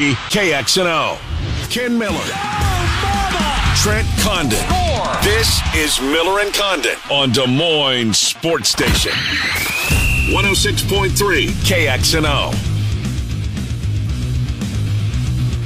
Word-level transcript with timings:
KXNO. 0.00 1.18
Ken 1.70 1.98
Miller. 1.98 2.24
Trent 3.76 4.08
Condon. 4.20 4.58
This 5.22 5.60
is 5.76 6.00
Miller 6.00 6.40
and 6.40 6.54
Condon 6.54 6.96
on 7.10 7.32
Des 7.32 7.46
Moines 7.46 8.16
Sports 8.16 8.70
Station. 8.70 9.12
106.3 10.32 11.48
KXNO. 11.66 12.69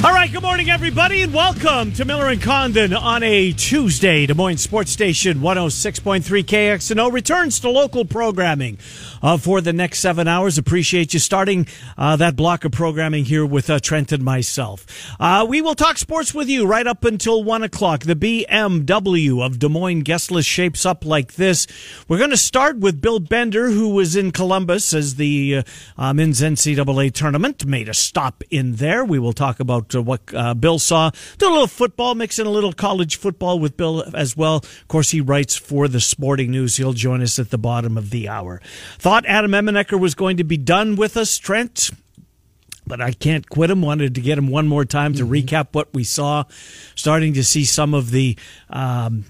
All 0.04 0.12
right, 0.12 0.30
good 0.30 0.42
morning, 0.42 0.68
everybody, 0.68 1.22
and 1.22 1.32
welcome 1.32 1.90
to 1.92 2.04
Miller 2.04 2.26
and 2.26 2.42
Condon 2.42 2.92
on 2.92 3.22
a 3.22 3.52
Tuesday. 3.52 4.26
Des 4.26 4.34
Moines 4.34 4.58
Sports 4.58 4.90
Station 4.90 5.38
106.3 5.38 6.20
KXNO 6.44 7.10
returns 7.10 7.58
to 7.60 7.70
local 7.70 8.04
programming 8.04 8.76
uh, 9.22 9.38
for 9.38 9.62
the 9.62 9.72
next 9.72 10.00
seven 10.00 10.28
hours. 10.28 10.58
Appreciate 10.58 11.14
you 11.14 11.20
starting 11.20 11.66
uh, 11.96 12.16
that 12.16 12.36
block 12.36 12.66
of 12.66 12.72
programming 12.72 13.24
here 13.24 13.46
with 13.46 13.70
uh, 13.70 13.78
Trent 13.78 14.12
and 14.12 14.22
myself. 14.22 14.84
Uh, 15.18 15.46
we 15.48 15.62
will 15.62 15.74
talk 15.74 15.96
sports 15.96 16.34
with 16.34 16.50
you 16.50 16.66
right 16.66 16.86
up 16.86 17.06
until 17.06 17.42
one 17.42 17.62
o'clock. 17.62 18.02
The 18.02 18.14
BMW 18.14 19.42
of 19.42 19.58
Des 19.58 19.70
Moines 19.70 20.02
guest 20.02 20.30
list 20.30 20.50
shapes 20.50 20.84
up 20.84 21.06
like 21.06 21.36
this. 21.36 21.66
We're 22.08 22.18
going 22.18 22.28
to 22.28 22.36
start 22.36 22.76
with 22.76 23.00
Bill 23.00 23.20
Bender, 23.20 23.70
who 23.70 23.88
was 23.88 24.16
in 24.16 24.32
Columbus 24.32 24.92
as 24.92 25.14
the 25.14 25.64
uh, 25.96 26.12
men's 26.12 26.42
NCAA 26.42 27.10
tournament 27.14 27.64
made 27.64 27.88
a 27.88 27.94
stop 27.94 28.44
in 28.50 28.74
there. 28.74 29.02
We 29.02 29.18
will 29.18 29.32
talk 29.32 29.60
about 29.60 29.93
uh, 29.94 30.02
what 30.02 30.22
uh, 30.34 30.54
Bill 30.54 30.78
saw. 30.78 31.10
Do 31.38 31.48
a 31.48 31.50
little 31.50 31.66
football, 31.66 32.14
mix 32.14 32.38
in 32.38 32.46
a 32.46 32.50
little 32.50 32.72
college 32.72 33.16
football 33.16 33.58
with 33.58 33.76
Bill 33.76 34.04
as 34.14 34.36
well. 34.36 34.56
Of 34.56 34.88
course, 34.88 35.10
he 35.10 35.20
writes 35.20 35.56
for 35.56 35.88
the 35.88 36.00
Sporting 36.00 36.50
News. 36.50 36.76
He'll 36.76 36.92
join 36.92 37.22
us 37.22 37.38
at 37.38 37.50
the 37.50 37.58
bottom 37.58 37.96
of 37.96 38.10
the 38.10 38.28
hour. 38.28 38.60
Thought 38.98 39.26
Adam 39.26 39.52
Emenecker 39.52 39.98
was 39.98 40.14
going 40.14 40.36
to 40.38 40.44
be 40.44 40.56
done 40.56 40.96
with 40.96 41.16
us, 41.16 41.38
Trent 41.38 41.90
but 42.86 43.00
I 43.00 43.12
can't 43.12 43.48
quit 43.48 43.70
him. 43.70 43.82
Wanted 43.82 44.14
to 44.14 44.20
get 44.20 44.36
him 44.36 44.48
one 44.48 44.68
more 44.68 44.84
time 44.84 45.14
to 45.14 45.24
mm-hmm. 45.24 45.32
recap 45.32 45.68
what 45.72 45.92
we 45.94 46.04
saw. 46.04 46.44
Starting 46.94 47.32
to 47.34 47.42
see 47.42 47.64
some 47.64 47.94
of 47.94 48.10
the 48.10 48.36
um, 48.68 49.24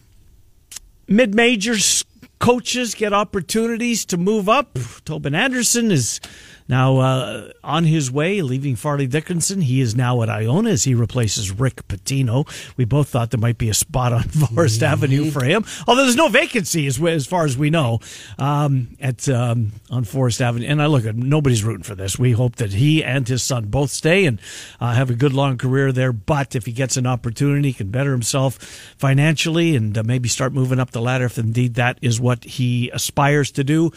mid 1.06 1.34
majors 1.34 2.04
coaches 2.38 2.94
get 2.94 3.12
opportunities 3.12 4.04
to 4.06 4.16
move 4.16 4.48
up. 4.48 4.78
Tobin 5.04 5.34
Anderson 5.34 5.90
is 5.90 6.20
now, 6.66 6.98
uh, 6.98 7.52
on 7.62 7.84
his 7.84 8.10
way, 8.10 8.40
leaving 8.40 8.74
Fairleigh 8.74 9.06
Dickinson, 9.06 9.60
he 9.60 9.82
is 9.82 9.94
now 9.94 10.22
at 10.22 10.30
Iona 10.30 10.70
as 10.70 10.84
he 10.84 10.94
replaces 10.94 11.50
Rick 11.50 11.86
Pitino. 11.88 12.46
We 12.78 12.86
both 12.86 13.08
thought 13.08 13.30
there 13.30 13.40
might 13.40 13.58
be 13.58 13.68
a 13.68 13.74
spot 13.74 14.14
on 14.14 14.22
Forest 14.22 14.80
mm-hmm. 14.80 14.92
Avenue 14.92 15.30
for 15.30 15.44
him, 15.44 15.64
although 15.86 16.02
there's 16.02 16.16
no 16.16 16.28
vacancy 16.28 16.86
as, 16.86 17.02
as 17.02 17.26
far 17.26 17.44
as 17.44 17.58
we 17.58 17.68
know 17.68 18.00
um, 18.38 18.96
at 18.98 19.28
um, 19.28 19.72
on 19.90 20.04
Forest 20.04 20.40
Avenue. 20.40 20.66
And 20.66 20.80
I 20.80 20.86
look 20.86 21.04
at 21.04 21.16
nobody's 21.16 21.64
rooting 21.64 21.84
for 21.84 21.94
this. 21.94 22.18
We 22.18 22.32
hope 22.32 22.56
that 22.56 22.72
he 22.72 23.04
and 23.04 23.28
his 23.28 23.42
son 23.42 23.66
both 23.66 23.90
stay 23.90 24.24
and 24.24 24.40
uh, 24.80 24.94
have 24.94 25.10
a 25.10 25.14
good 25.14 25.34
long 25.34 25.58
career 25.58 25.92
there. 25.92 26.14
But 26.14 26.56
if 26.56 26.64
he 26.64 26.72
gets 26.72 26.96
an 26.96 27.06
opportunity, 27.06 27.68
he 27.68 27.74
can 27.74 27.90
better 27.90 28.12
himself 28.12 28.54
financially 28.96 29.76
and 29.76 29.96
uh, 29.98 30.02
maybe 30.02 30.30
start 30.30 30.54
moving 30.54 30.80
up 30.80 30.92
the 30.92 31.02
ladder 31.02 31.26
if 31.26 31.36
indeed 31.36 31.74
that 31.74 31.98
is 32.00 32.20
what 32.20 32.44
he 32.44 32.88
aspires 32.90 33.50
to 33.52 33.64
do 33.64 33.90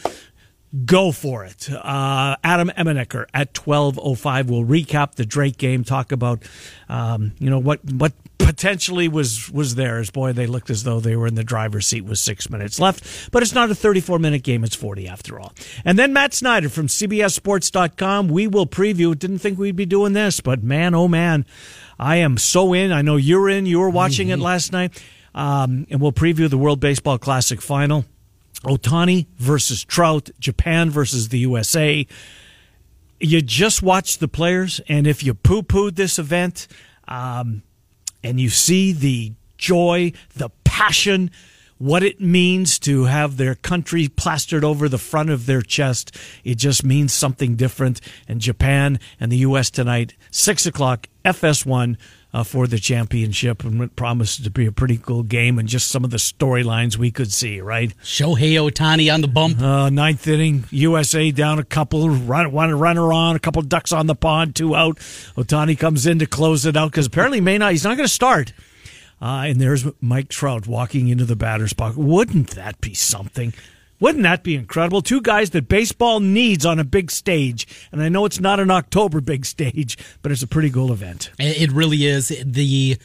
go 0.85 1.11
for 1.11 1.45
it. 1.45 1.69
Uh, 1.71 2.35
Adam 2.43 2.69
Emenecker 2.77 3.25
at 3.33 3.53
12.05 3.53 4.49
will 4.49 4.65
recap 4.65 5.15
the 5.15 5.25
Drake 5.25 5.57
game, 5.57 5.83
talk 5.83 6.11
about, 6.11 6.43
um, 6.89 7.33
you 7.39 7.49
know, 7.49 7.59
what, 7.59 7.83
what 7.85 8.13
potentially 8.37 9.07
was, 9.07 9.49
was 9.49 9.75
theirs. 9.75 10.09
Boy, 10.09 10.33
they 10.33 10.45
looked 10.45 10.69
as 10.69 10.83
though 10.83 10.99
they 10.99 11.15
were 11.15 11.27
in 11.27 11.35
the 11.35 11.43
driver's 11.43 11.87
seat 11.87 12.01
with 12.01 12.19
six 12.19 12.49
minutes 12.49 12.79
left, 12.79 13.31
but 13.31 13.43
it's 13.43 13.53
not 13.53 13.71
a 13.71 13.75
34 13.75 14.19
minute 14.19 14.43
game. 14.43 14.63
It's 14.63 14.75
40 14.75 15.07
after 15.07 15.39
all. 15.39 15.53
And 15.85 15.97
then 15.97 16.13
Matt 16.13 16.33
Snyder 16.33 16.69
from 16.69 16.87
CBSSports.com. 16.87 18.27
We 18.27 18.47
will 18.47 18.67
preview. 18.67 19.17
Didn't 19.17 19.39
think 19.39 19.57
we'd 19.57 19.75
be 19.75 19.85
doing 19.85 20.13
this, 20.13 20.41
but 20.41 20.63
man, 20.63 20.93
oh 20.93 21.07
man, 21.07 21.45
I 21.97 22.17
am 22.17 22.37
so 22.37 22.73
in. 22.73 22.91
I 22.91 23.01
know 23.01 23.15
you're 23.15 23.49
in. 23.49 23.65
You 23.65 23.79
were 23.79 23.89
watching 23.89 24.27
mm-hmm. 24.27 24.41
it 24.41 24.43
last 24.43 24.71
night. 24.71 25.01
Um, 25.33 25.85
and 25.89 26.01
we'll 26.01 26.13
preview 26.13 26.49
the 26.49 26.57
World 26.57 26.79
Baseball 26.79 27.19
Classic 27.19 27.61
final. 27.61 28.05
Ohtani 28.63 29.27
versus 29.37 29.83
Trout, 29.83 30.29
Japan 30.39 30.89
versus 30.89 31.29
the 31.29 31.39
USA. 31.39 32.05
You 33.19 33.41
just 33.41 33.81
watch 33.81 34.17
the 34.17 34.27
players, 34.27 34.79
and 34.87 35.07
if 35.07 35.23
you 35.23 35.33
poo 35.33 35.63
pooed 35.63 35.95
this 35.95 36.19
event, 36.19 36.67
um, 37.07 37.63
and 38.23 38.39
you 38.39 38.49
see 38.49 38.91
the 38.91 39.33
joy, 39.57 40.11
the 40.35 40.49
passion, 40.63 41.31
what 41.77 42.03
it 42.03 42.19
means 42.19 42.79
to 42.79 43.05
have 43.05 43.37
their 43.37 43.55
country 43.55 44.07
plastered 44.07 44.63
over 44.63 44.89
the 44.89 44.97
front 44.97 45.29
of 45.29 45.45
their 45.45 45.61
chest, 45.61 46.15
it 46.43 46.55
just 46.55 46.83
means 46.83 47.13
something 47.13 47.55
different. 47.55 48.01
And 48.27 48.41
Japan 48.41 48.99
and 49.19 49.31
the 49.31 49.37
U.S. 49.37 49.69
tonight, 49.69 50.15
6 50.31 50.65
o'clock, 50.65 51.07
FS1 51.23 51.97
uh, 52.33 52.43
for 52.43 52.67
the 52.67 52.77
championship, 52.77 53.63
and 53.63 53.81
it 53.81 53.95
promised 53.95 54.43
to 54.43 54.49
be 54.49 54.65
a 54.65 54.71
pretty 54.71 54.97
cool 54.97 55.23
game 55.23 55.57
and 55.57 55.67
just 55.67 55.87
some 55.87 56.03
of 56.03 56.11
the 56.11 56.17
storylines 56.17 56.97
we 56.97 57.11
could 57.11 57.31
see. 57.31 57.61
Right, 57.61 57.93
Shohei 58.03 58.53
Ohtani 58.53 59.13
on 59.13 59.21
the 59.21 59.27
bump. 59.27 59.61
Uh, 59.61 59.89
ninth 59.89 60.27
inning, 60.27 60.65
USA 60.71 61.31
down 61.31 61.59
a 61.59 61.63
couple, 61.63 62.09
run 62.09 62.51
one 62.51 62.77
runner 62.77 63.11
on, 63.13 63.35
a 63.35 63.39
couple 63.39 63.61
ducks 63.61 63.91
on 63.91 64.07
the 64.07 64.15
pond, 64.15 64.55
two 64.55 64.75
out. 64.75 64.97
Ohtani 65.35 65.77
comes 65.77 66.05
in 66.05 66.19
to 66.19 66.25
close 66.25 66.65
it 66.65 66.75
out 66.75 66.91
because 66.91 67.07
apparently 67.07 67.41
may 67.41 67.57
not. 67.57 67.71
He's 67.71 67.83
not 67.83 67.97
going 67.97 68.07
to 68.07 68.13
start. 68.13 68.53
Uh, 69.21 69.45
and 69.47 69.59
there's 69.59 69.85
Mike 69.99 70.29
Trout 70.29 70.67
walking 70.67 71.07
into 71.07 71.25
the 71.25 71.35
batter's 71.35 71.73
box. 71.73 71.95
Wouldn't 71.95 72.51
that 72.51 72.79
be 72.81 72.93
something? 72.93 73.53
Wouldn't 73.99 74.23
that 74.23 74.43
be 74.43 74.55
incredible? 74.55 75.01
Two 75.01 75.21
guys 75.21 75.49
that 75.51 75.67
baseball 75.67 76.19
needs 76.19 76.65
on 76.65 76.77
a 76.77 76.83
big 76.83 77.09
stage. 77.09 77.67
And 77.91 78.01
I 78.01 78.09
know 78.09 78.25
it's 78.25 78.39
not 78.39 78.59
an 78.59 78.69
October 78.69 79.21
big 79.21 79.45
stage, 79.45 79.97
but 80.21 80.31
it's 80.31 80.43
a 80.43 80.47
pretty 80.47 80.69
cool 80.69 80.91
event. 80.91 81.31
It 81.39 81.71
really 81.71 82.05
is. 82.05 82.27
The 82.45 82.97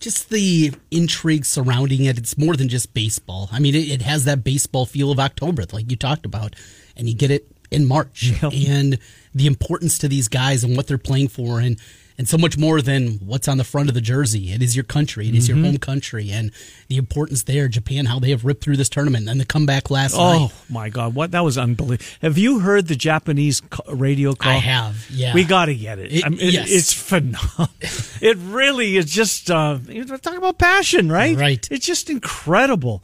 just 0.00 0.30
the 0.30 0.72
intrigue 0.90 1.44
surrounding 1.44 2.04
it. 2.04 2.18
It's 2.18 2.36
more 2.36 2.56
than 2.56 2.68
just 2.68 2.92
baseball. 2.92 3.48
I 3.52 3.60
mean, 3.60 3.76
it, 3.76 3.88
it 3.88 4.02
has 4.02 4.24
that 4.24 4.42
baseball 4.42 4.84
feel 4.84 5.12
of 5.12 5.20
October, 5.20 5.64
like 5.72 5.90
you 5.90 5.96
talked 5.96 6.26
about, 6.26 6.56
and 6.96 7.08
you 7.08 7.14
get 7.14 7.30
it 7.30 7.46
in 7.70 7.86
March. 7.86 8.32
Yep. 8.42 8.52
And 8.52 8.98
the 9.32 9.46
importance 9.46 9.98
to 9.98 10.08
these 10.08 10.26
guys 10.26 10.64
and 10.64 10.76
what 10.76 10.88
they're 10.88 10.98
playing 10.98 11.28
for. 11.28 11.60
And 11.60 11.78
and 12.22 12.28
so 12.28 12.38
much 12.38 12.56
more 12.56 12.80
than 12.80 13.14
what's 13.14 13.48
on 13.48 13.58
the 13.58 13.64
front 13.64 13.88
of 13.88 13.96
the 13.96 14.00
jersey. 14.00 14.52
It 14.52 14.62
is 14.62 14.76
your 14.76 14.84
country. 14.84 15.28
It 15.28 15.34
is 15.34 15.48
mm-hmm. 15.48 15.58
your 15.58 15.66
home 15.72 15.78
country, 15.78 16.30
and 16.30 16.52
the 16.86 16.96
importance 16.96 17.42
there. 17.42 17.66
Japan, 17.66 18.06
how 18.06 18.20
they 18.20 18.30
have 18.30 18.44
ripped 18.44 18.62
through 18.62 18.76
this 18.76 18.88
tournament, 18.88 19.28
and 19.28 19.40
the 19.40 19.44
comeback 19.44 19.90
last 19.90 20.14
oh, 20.14 20.18
night. 20.18 20.38
Oh 20.40 20.52
my 20.70 20.88
God, 20.88 21.16
what 21.16 21.32
that 21.32 21.42
was 21.42 21.58
unbelievable! 21.58 22.08
Have 22.20 22.38
you 22.38 22.60
heard 22.60 22.86
the 22.86 22.94
Japanese 22.94 23.60
radio 23.88 24.34
call? 24.34 24.52
I 24.52 24.58
have. 24.58 25.04
Yeah, 25.10 25.34
we 25.34 25.42
got 25.42 25.64
to 25.64 25.74
get 25.74 25.98
it. 25.98 26.12
it, 26.12 26.24
I 26.24 26.28
mean, 26.28 26.38
it 26.38 26.52
yes. 26.52 26.70
it's 26.70 26.92
phenomenal. 26.92 27.74
it 28.20 28.36
really 28.36 28.96
is 28.96 29.06
just 29.12 29.50
uh, 29.50 29.80
talking 29.84 30.38
about 30.38 30.58
passion, 30.58 31.10
right? 31.10 31.36
Right. 31.36 31.68
It's 31.72 31.84
just 31.84 32.08
incredible. 32.08 33.02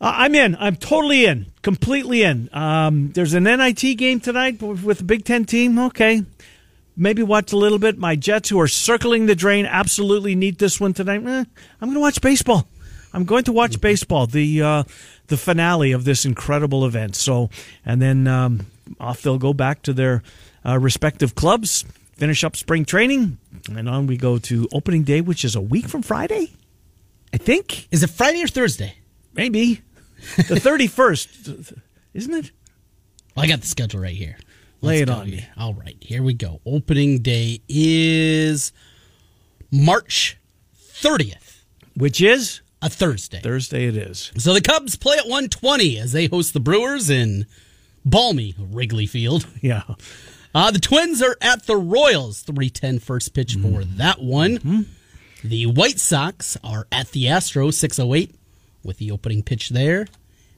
Uh, 0.00 0.10
I'm 0.16 0.34
in. 0.34 0.56
I'm 0.58 0.76
totally 0.76 1.26
in. 1.26 1.52
Completely 1.60 2.22
in. 2.22 2.48
Um, 2.54 3.12
there's 3.12 3.34
an 3.34 3.44
NIT 3.44 3.98
game 3.98 4.20
tonight 4.20 4.62
with 4.62 4.98
the 4.98 5.04
Big 5.04 5.26
Ten 5.26 5.44
team. 5.44 5.78
Okay 5.78 6.24
maybe 6.98 7.22
watch 7.22 7.52
a 7.52 7.56
little 7.56 7.78
bit. 7.78 7.96
My 7.96 8.16
Jets, 8.16 8.50
who 8.50 8.60
are 8.60 8.68
circling 8.68 9.26
the 9.26 9.34
drain, 9.34 9.64
absolutely 9.64 10.34
need 10.34 10.58
this 10.58 10.78
one 10.80 10.92
tonight. 10.92 11.24
Eh, 11.24 11.44
I'm 11.80 11.88
going 11.88 11.94
to 11.94 12.00
watch 12.00 12.20
baseball. 12.20 12.66
I'm 13.14 13.24
going 13.24 13.44
to 13.44 13.52
watch 13.52 13.80
baseball. 13.80 14.26
The 14.26 14.62
uh, 14.62 14.82
the 15.28 15.36
finale 15.38 15.92
of 15.92 16.04
this 16.04 16.26
incredible 16.26 16.84
event. 16.84 17.16
So, 17.16 17.48
and 17.86 18.02
then 18.02 18.26
um, 18.26 18.66
off 19.00 19.22
they'll 19.22 19.38
go 19.38 19.54
back 19.54 19.82
to 19.82 19.92
their 19.94 20.22
uh, 20.66 20.78
respective 20.78 21.34
clubs, 21.34 21.84
finish 22.16 22.44
up 22.44 22.56
spring 22.56 22.84
training, 22.84 23.38
and 23.70 23.88
on 23.88 24.06
we 24.06 24.16
go 24.16 24.38
to 24.38 24.68
opening 24.72 25.04
day, 25.04 25.20
which 25.20 25.44
is 25.44 25.54
a 25.54 25.60
week 25.60 25.88
from 25.88 26.02
Friday. 26.02 26.52
I 27.32 27.36
think. 27.36 27.88
Is 27.90 28.02
it 28.02 28.10
Friday 28.10 28.42
or 28.42 28.48
Thursday? 28.48 28.94
Maybe 29.34 29.82
the 30.36 30.54
31st, 30.54 31.78
isn't 32.14 32.34
it? 32.34 32.50
Well, 33.36 33.44
I 33.44 33.48
got 33.48 33.60
the 33.60 33.66
schedule 33.66 34.00
right 34.00 34.16
here. 34.16 34.36
Lay 34.80 35.00
it 35.00 35.10
on 35.10 35.30
me. 35.30 35.44
All 35.56 35.74
right, 35.74 35.96
here 36.00 36.22
we 36.22 36.34
go. 36.34 36.60
Opening 36.64 37.18
day 37.20 37.60
is 37.68 38.72
March 39.72 40.38
30th, 40.76 41.62
which 41.96 42.20
is 42.20 42.60
a 42.80 42.88
Thursday. 42.88 43.40
Thursday 43.40 43.86
it 43.86 43.96
is. 43.96 44.32
So 44.38 44.54
the 44.54 44.60
Cubs 44.60 44.96
play 44.96 45.16
at 45.16 45.24
120 45.24 45.98
as 45.98 46.12
they 46.12 46.26
host 46.26 46.52
the 46.52 46.60
Brewers 46.60 47.10
in 47.10 47.46
balmy 48.04 48.54
Wrigley 48.58 49.06
Field. 49.06 49.46
Yeah. 49.60 49.82
Uh, 50.54 50.70
the 50.70 50.78
Twins 50.78 51.20
are 51.20 51.36
at 51.42 51.66
the 51.66 51.76
Royals. 51.76 52.40
310 52.42 53.00
first 53.00 53.34
pitch 53.34 53.56
mm. 53.56 53.62
for 53.62 53.84
that 53.84 54.20
one. 54.20 54.58
Mm-hmm. 54.58 54.82
The 55.44 55.66
White 55.66 56.00
Sox 56.00 56.56
are 56.64 56.86
at 56.90 57.10
the 57.10 57.26
Astros 57.26 57.74
608 57.74 58.34
with 58.82 58.98
the 58.98 59.10
opening 59.10 59.42
pitch 59.42 59.68
there. 59.68 60.06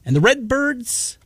And 0.05 0.15
the 0.15 0.21
Redbirds 0.21 1.19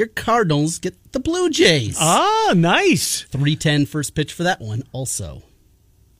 your 0.00 0.08
Cardinals 0.08 0.78
get 0.78 1.12
the 1.12 1.20
Blue 1.20 1.50
Jays. 1.50 1.96
Ah, 2.00 2.54
nice. 2.56 3.20
310 3.24 3.84
first 3.86 4.14
pitch 4.14 4.32
for 4.32 4.42
that 4.44 4.60
one 4.60 4.82
also. 4.92 5.42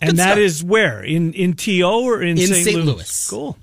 And 0.01 0.11
Good 0.11 0.17
that 0.19 0.25
start. 0.25 0.39
is 0.39 0.63
where? 0.63 1.03
In 1.03 1.33
in 1.33 1.55
TO 1.55 1.83
or 1.83 2.23
in, 2.23 2.39
in 2.39 2.47
St. 2.47 2.65
St. 2.65 2.77
Louis? 2.77 2.87
Louis? 2.95 3.29
Cool. 3.31 3.59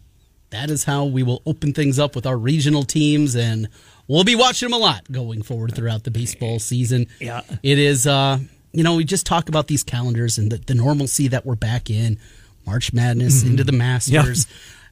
That 0.50 0.70
is 0.72 0.84
how 0.84 1.06
we 1.06 1.24
will 1.24 1.42
open 1.46 1.74
things 1.74 2.00
up 2.00 2.16
with 2.16 2.26
our 2.26 2.38
regional 2.38 2.84
teams 2.84 3.36
and 3.36 3.70
we'll 4.08 4.24
be 4.24 4.36
watching 4.36 4.70
them 4.70 4.74
a 4.74 4.82
lot 4.82 5.10
going 5.12 5.44
forward 5.44 5.76
throughout 5.76 6.04
the 6.04 6.12
baseball 6.12 6.58
season. 6.60 7.08
Yeah. 7.20 7.42
It 7.64 7.78
is 7.80 8.08
uh 8.08 8.40
you 8.72 8.84
know, 8.84 8.96
we 8.96 9.06
just 9.06 9.26
talk 9.26 9.50
about 9.50 9.68
these 9.68 9.84
calendars 9.84 10.38
and 10.38 10.52
the, 10.52 10.58
the 10.58 10.76
normalcy 10.76 11.28
that 11.30 11.46
we're 11.46 11.56
back 11.56 11.90
in, 11.90 12.20
March 12.66 12.92
Madness 12.94 13.44
into 13.44 13.64
the 13.64 13.72
Masters. 13.72 14.46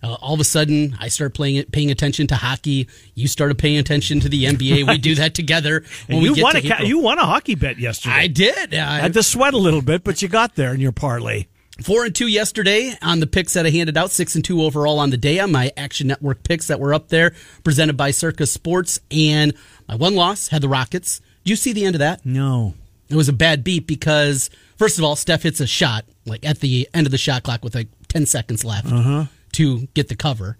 Uh, 0.03 0.13
all 0.15 0.33
of 0.33 0.39
a 0.39 0.43
sudden, 0.43 0.95
I 0.99 1.07
start 1.07 1.33
playing 1.33 1.55
it, 1.55 1.71
paying 1.71 1.91
attention 1.91 2.27
to 2.27 2.35
hockey. 2.35 2.87
You 3.13 3.27
started 3.27 3.57
paying 3.57 3.77
attention 3.77 4.19
to 4.21 4.29
the 4.29 4.45
NBA. 4.45 4.87
We 4.87 4.97
do 4.97 5.15
that 5.15 5.33
together. 5.33 5.83
When 6.07 6.19
we 6.21 6.29
you 6.29 6.35
get 6.35 6.43
won 6.43 6.55
a 6.55 6.61
ca- 6.61 6.83
you 6.83 6.99
won 6.99 7.17
a 7.17 7.25
hockey 7.25 7.55
bet 7.55 7.79
yesterday. 7.79 8.15
I 8.15 8.27
did. 8.27 8.73
I, 8.73 8.99
had 8.99 9.13
to 9.13 9.23
sweat 9.23 9.53
a 9.53 9.57
little 9.57 9.81
bit, 9.81 10.03
but 10.03 10.21
you 10.21 10.27
got 10.27 10.55
there 10.55 10.73
in 10.73 10.79
your 10.79 10.91
parlay. 10.91 11.45
Four 11.83 12.05
and 12.05 12.15
two 12.15 12.27
yesterday 12.27 12.93
on 13.01 13.19
the 13.19 13.27
picks 13.27 13.53
that 13.53 13.65
I 13.65 13.69
handed 13.69 13.97
out. 13.97 14.11
Six 14.11 14.35
and 14.35 14.45
two 14.45 14.61
overall 14.61 14.99
on 14.99 15.09
the 15.09 15.17
day 15.17 15.39
on 15.39 15.51
my 15.51 15.71
Action 15.75 16.07
Network 16.07 16.43
picks 16.43 16.67
that 16.67 16.79
were 16.79 16.93
up 16.93 17.09
there, 17.09 17.33
presented 17.65 17.97
by 17.97 18.11
Circa 18.11 18.45
Sports. 18.45 18.99
And 19.11 19.53
my 19.87 19.95
one 19.95 20.15
loss 20.15 20.47
had 20.47 20.61
the 20.61 20.69
Rockets. 20.69 21.19
Did 21.43 21.49
you 21.49 21.55
see 21.57 21.73
the 21.73 21.83
end 21.85 21.95
of 21.95 21.99
that? 21.99 22.25
No. 22.25 22.75
It 23.09 23.15
was 23.15 23.27
a 23.27 23.33
bad 23.33 23.63
beat 23.63 23.87
because 23.87 24.49
first 24.77 24.97
of 24.97 25.03
all, 25.03 25.15
Steph 25.17 25.43
hits 25.43 25.59
a 25.59 25.67
shot 25.67 26.05
like 26.25 26.45
at 26.45 26.59
the 26.59 26.87
end 26.93 27.07
of 27.07 27.11
the 27.11 27.17
shot 27.17 27.43
clock 27.43 27.63
with 27.63 27.75
like 27.75 27.87
ten 28.07 28.25
seconds 28.25 28.63
left 28.63 28.87
to 29.55 29.87
get 29.93 30.07
the 30.07 30.15
cover. 30.15 30.57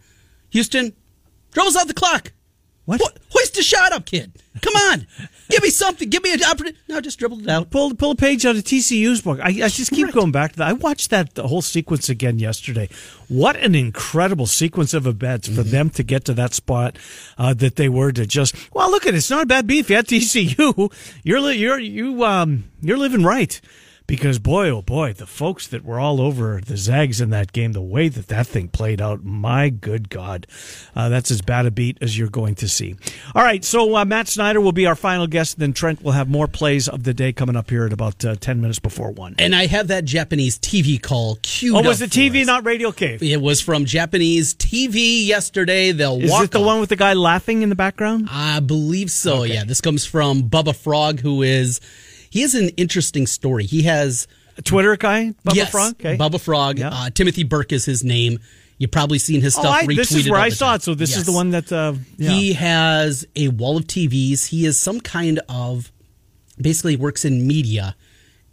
Houston 0.50 0.94
dribbles 1.52 1.76
out 1.76 1.88
the 1.88 1.94
clock. 1.94 2.32
What? 2.86 3.02
Ho- 3.02 3.10
hoist 3.32 3.58
a 3.58 3.64
shot 3.64 3.92
up, 3.94 4.06
kid. 4.06 4.32
Come 4.62 4.76
on, 4.76 5.08
give 5.50 5.64
me 5.64 5.72
something. 5.72 6.08
Give 6.08 6.22
me 6.22 6.34
an 6.34 6.44
opportunity. 6.44 6.78
No, 6.88 7.02
just 7.02 7.18
dribbled 7.18 7.42
it 7.42 7.50
out. 7.50 7.72
Pull 7.72 7.96
pull 7.96 8.12
a 8.12 8.16
page 8.16 8.46
out 8.46 8.56
of 8.56 8.64
TCU's 8.64 9.22
book. 9.24 9.40
I, 9.40 9.48
I 9.48 9.70
just 9.70 9.90
keep 9.92 10.12
going 10.12 10.32
back 10.32 10.52
to 10.52 10.58
that. 10.60 10.68
I 10.68 10.74
watched 10.74 11.10
that 11.10 11.34
the 11.34 11.48
whole 11.48 11.64
sequence 11.64 12.10
again 12.10 12.38
yesterday. 12.38 12.88
What 13.28 13.56
an 13.56 13.74
incredible 13.74 14.46
sequence 14.46 14.94
of 14.94 15.08
events 15.08 15.48
for 15.48 15.64
them 15.64 15.90
to 15.92 16.04
get 16.04 16.26
to 16.26 16.34
that 16.36 16.54
spot 16.54 16.98
uh, 17.40 17.56
that 17.56 17.76
they 17.76 17.90
were 17.90 18.12
to 18.12 18.28
just. 18.28 18.56
Well, 18.72 18.92
look 18.92 19.08
at 19.08 19.16
it. 19.16 19.18
It's 19.18 19.32
not 19.32 19.44
a 19.44 19.48
bad 19.48 19.70
you 19.70 19.84
had 19.84 20.06
TCU, 20.08 20.94
you're 21.24 21.42
li- 21.42 21.58
you're 21.58 21.80
you 21.80 22.24
um 22.24 22.66
you're 22.82 22.98
living 22.98 23.24
right. 23.24 23.60
Because 24.08 24.38
boy, 24.38 24.70
oh 24.70 24.82
boy, 24.84 25.14
the 25.14 25.26
folks 25.26 25.68
that 25.68 25.84
were 25.84 26.00
all 26.00 26.22
over 26.22 26.62
the 26.64 26.78
Zags 26.78 27.20
in 27.20 27.32
that 27.32 27.52
game, 27.54 27.74
the 27.74 27.82
way 27.82 28.08
that 28.08 28.28
that 28.28 28.46
thing 28.46 28.68
played 28.68 29.02
out, 29.02 29.24
my 29.24 29.70
good 29.70 30.10
God, 30.10 30.46
uh, 30.96 31.10
that's 31.10 31.32
as 31.32 31.42
bad 31.42 31.66
a 31.66 31.72
beat 31.72 31.98
as 32.02 32.18
you're 32.18 32.30
going 32.30 32.54
to 32.56 32.70
see. 32.70 32.96
All 33.34 33.44
right, 33.44 33.66
so 33.66 33.96
uh, 33.96 34.06
Matt 34.06 34.28
Snyder 34.28 34.62
will 34.62 34.72
be 34.72 34.86
our 34.86 34.96
final 34.96 35.26
guest. 35.26 35.58
Then 35.58 35.74
Trent 35.74 36.04
will 36.04 36.12
have 36.12 36.30
more 36.30 36.48
plays 36.48 36.88
of 36.88 37.04
the 37.04 37.14
day 37.16 37.34
coming 37.34 37.56
up 37.56 37.70
here 37.70 37.86
at 37.86 37.94
about 37.94 38.24
uh, 38.24 38.36
ten 38.36 38.62
minutes 38.62 38.80
before 38.80 39.12
one. 39.12 39.36
And 39.40 39.56
I 39.56 39.66
have 39.66 39.88
that 39.88 40.06
Japanese 40.06 40.60
TV 40.60 41.02
call 41.02 41.38
queued. 41.42 41.76
Oh, 41.76 41.82
was 41.82 42.02
it 42.02 42.12
TV, 42.12 42.42
us. 42.42 42.48
not 42.48 42.64
Radio 42.66 42.92
Cave? 42.92 43.24
It 43.24 43.42
was 43.42 43.60
from 43.62 43.86
Japanese 43.86 44.54
TV 44.54 45.26
yesterday. 45.26 45.92
They'll 45.92 46.22
Is 46.22 46.32
it 46.42 46.52
the 46.52 46.60
off. 46.60 46.66
one 46.66 46.80
with 46.80 46.90
the 46.90 46.96
guy 46.96 47.14
laughing 47.14 47.64
in 47.64 47.70
the 47.70 47.76
background? 47.76 48.28
I 48.32 48.60
believe 48.60 49.10
so. 49.10 49.44
Yeah, 49.44 49.64
this 49.64 49.82
comes 49.82 50.06
from 50.06 50.44
Bubba 50.50 50.76
Frog, 50.76 51.22
who 51.22 51.42
is 51.42 51.82
he 52.36 52.42
has 52.42 52.54
an 52.54 52.68
interesting 52.76 53.28
story. 53.28 53.66
He 53.66 53.84
has 53.84 54.28
A 54.58 54.62
Twitter 54.62 54.98
guy, 54.98 55.34
Bubba 55.46 55.56
yes, 55.56 55.72
Frog. 55.72 55.94
Okay. 55.94 56.18
Bubba 56.18 56.38
Frog. 56.38 56.80
Yeah. 56.80 56.90
Uh, 56.92 57.10
Timothy 57.10 57.46
Burke 57.46 57.72
is 57.72 57.86
his 57.86 58.04
name. 58.04 58.40
You've 58.78 58.92
probably 58.92 59.20
seen 59.20 59.40
his 59.40 59.58
Oh, 59.58 59.62
stuff 59.62 59.74
I, 59.74 59.86
retweeted. 59.86 59.96
this 59.96 60.12
is 60.12 60.30
where 60.30 60.42
I 60.42 60.50
saw 60.50 60.66
time. 60.72 60.76
it. 60.76 60.82
So 60.84 60.96
this 60.96 61.16
is 61.16 61.24
the 61.24 61.32
one 61.32 61.52
that. 61.52 61.72
Uh, 61.72 61.94
yeah. 62.18 62.30
He 62.32 62.52
has 62.52 63.26
a 63.38 63.48
wall 63.48 63.78
of 63.78 63.86
TVs. 63.86 64.48
He 64.48 64.66
is 64.66 64.78
some 64.78 65.00
kind 65.00 65.40
of 65.48 65.94
basically 66.60 66.98
works 66.98 67.24
in 67.24 67.48
media 67.48 67.96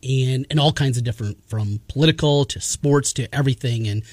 and 0.09 0.47
and 0.49 0.61
all 0.61 0.73
kinds 0.73 0.97
of 0.97 1.03
different 1.03 1.43
from 1.49 1.81
political 1.89 2.45
to 2.45 2.61
sports 2.61 3.13
to 3.15 3.35
everything 3.35 3.89
and 3.89 4.05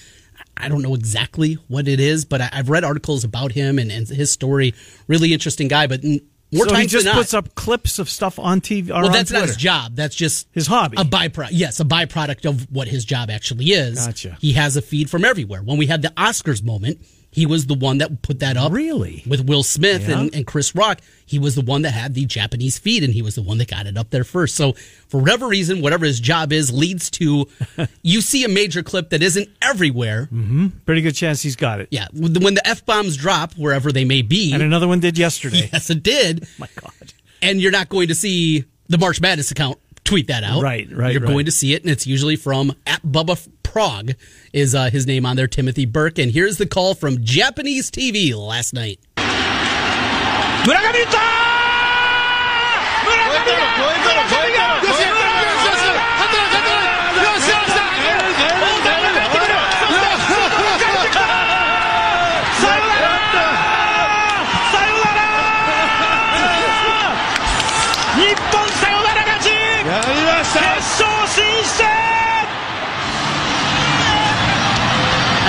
I 0.57 0.67
don't 0.67 0.81
know 0.81 0.95
exactly 0.95 1.53
what 1.67 1.87
it 1.87 1.99
is, 1.99 2.25
but 2.25 2.41
I, 2.41 2.49
I've 2.51 2.69
read 2.69 2.83
articles 2.83 3.23
about 3.23 3.51
him 3.53 3.77
and, 3.79 3.91
and 3.91 4.07
his 4.07 4.31
story. 4.31 4.73
Really 5.07 5.31
interesting 5.31 5.67
guy, 5.69 5.87
but 5.87 6.01
more 6.51 6.67
so 6.67 6.75
he 6.75 6.87
just 6.87 7.07
puts 7.07 7.33
up 7.33 7.53
clips 7.55 7.99
of 7.99 8.09
stuff 8.09 8.39
on 8.39 8.61
TV. 8.61 8.89
Well, 8.89 9.11
that's 9.11 9.31
not 9.31 9.47
his 9.47 9.57
job. 9.57 9.95
That's 9.95 10.15
just 10.15 10.47
His 10.51 10.67
hobby. 10.67 10.97
A 10.99 11.03
byproduct. 11.03 11.49
Yes, 11.51 11.79
a 11.79 11.85
byproduct 11.85 12.47
of 12.49 12.71
what 12.71 12.87
his 12.87 13.05
job 13.05 13.29
actually 13.29 13.65
is. 13.65 14.05
Gotcha. 14.05 14.37
He 14.41 14.53
has 14.53 14.75
a 14.75 14.81
feed 14.81 15.09
from 15.09 15.25
everywhere. 15.25 15.61
When 15.61 15.77
we 15.77 15.85
had 15.85 16.01
the 16.01 16.09
Oscars 16.09 16.63
moment, 16.63 16.99
he 17.31 17.45
was 17.45 17.67
the 17.67 17.75
one 17.75 17.99
that 17.99 18.21
put 18.23 18.39
that 18.39 18.57
up. 18.57 18.71
Really? 18.71 19.23
With 19.27 19.41
Will 19.47 19.61
Smith 19.63 20.07
Yeah. 20.09 20.19
and, 20.19 20.33
and 20.35 20.47
Chris 20.47 20.73
Rock. 20.75 20.99
He 21.25 21.37
was 21.37 21.53
the 21.55 21.61
one 21.61 21.83
that 21.83 21.91
had 21.91 22.15
the 22.15 22.25
Japanese 22.25 22.79
feed 22.79 23.03
and 23.03 23.13
he 23.13 23.21
was 23.21 23.35
the 23.35 23.43
one 23.43 23.59
that 23.59 23.69
got 23.69 23.85
it 23.85 23.97
up 23.97 24.09
there 24.09 24.23
first. 24.23 24.55
So 24.55 24.73
for 25.07 25.19
whatever 25.19 25.47
reason, 25.47 25.81
whatever 25.81 26.05
his 26.05 26.19
job 26.19 26.51
is, 26.51 26.71
leads 26.71 27.11
to 27.11 27.47
you 28.01 28.21
see 28.21 28.43
a 28.43 28.49
major 28.49 28.81
clip 28.81 29.11
that 29.11 29.21
isn't 29.21 29.47
everywhere. 29.61 30.23
Mm-hmm. 30.33 30.67
Pretty 30.85 31.01
good 31.01 31.13
chance 31.15 31.41
he's 31.41 31.55
got 31.55 31.81
it. 31.81 31.87
Yeah. 31.91 32.07
When 32.13 32.33
the- 32.33 32.61
F 32.65 32.83
bombs 32.85 33.15
drop, 33.15 33.53
wherever 33.53 33.91
they 33.91 34.05
may 34.05 34.21
be. 34.23 34.51
And 34.53 34.63
another 34.63 34.87
one 34.87 34.99
did 34.99 35.17
yesterday. 35.17 35.69
yes, 35.73 35.89
it 35.91 36.01
did. 36.03 36.47
My 36.57 36.67
God. 36.81 37.13
and 37.41 37.61
you're 37.61 37.71
not 37.71 37.89
going 37.89 38.07
to 38.07 38.15
see 38.15 38.65
the 38.87 38.97
March 38.97 39.21
Madness 39.21 39.51
account 39.51 39.77
tweet 40.03 40.27
that 40.27 40.43
out. 40.43 40.63
Right, 40.63 40.87
right, 40.91 41.13
You're 41.13 41.21
right. 41.21 41.27
going 41.29 41.45
to 41.45 41.51
see 41.51 41.73
it, 41.75 41.83
and 41.83 41.91
it's 41.91 42.07
usually 42.07 42.35
from 42.35 42.73
at 42.87 43.03
Bubba 43.03 43.47
Prague 43.69 44.13
is 44.51 44.73
uh, 44.73 44.89
his 44.89 45.05
name 45.05 45.27
on 45.27 45.35
there, 45.35 45.47
Timothy 45.47 45.85
Burke. 45.85 46.17
And 46.17 46.31
here's 46.31 46.57
the 46.57 46.65
call 46.65 46.95
from 46.95 47.23
Japanese 47.23 47.91
TV 47.91 48.35
last 48.35 48.73
night. 48.73 48.99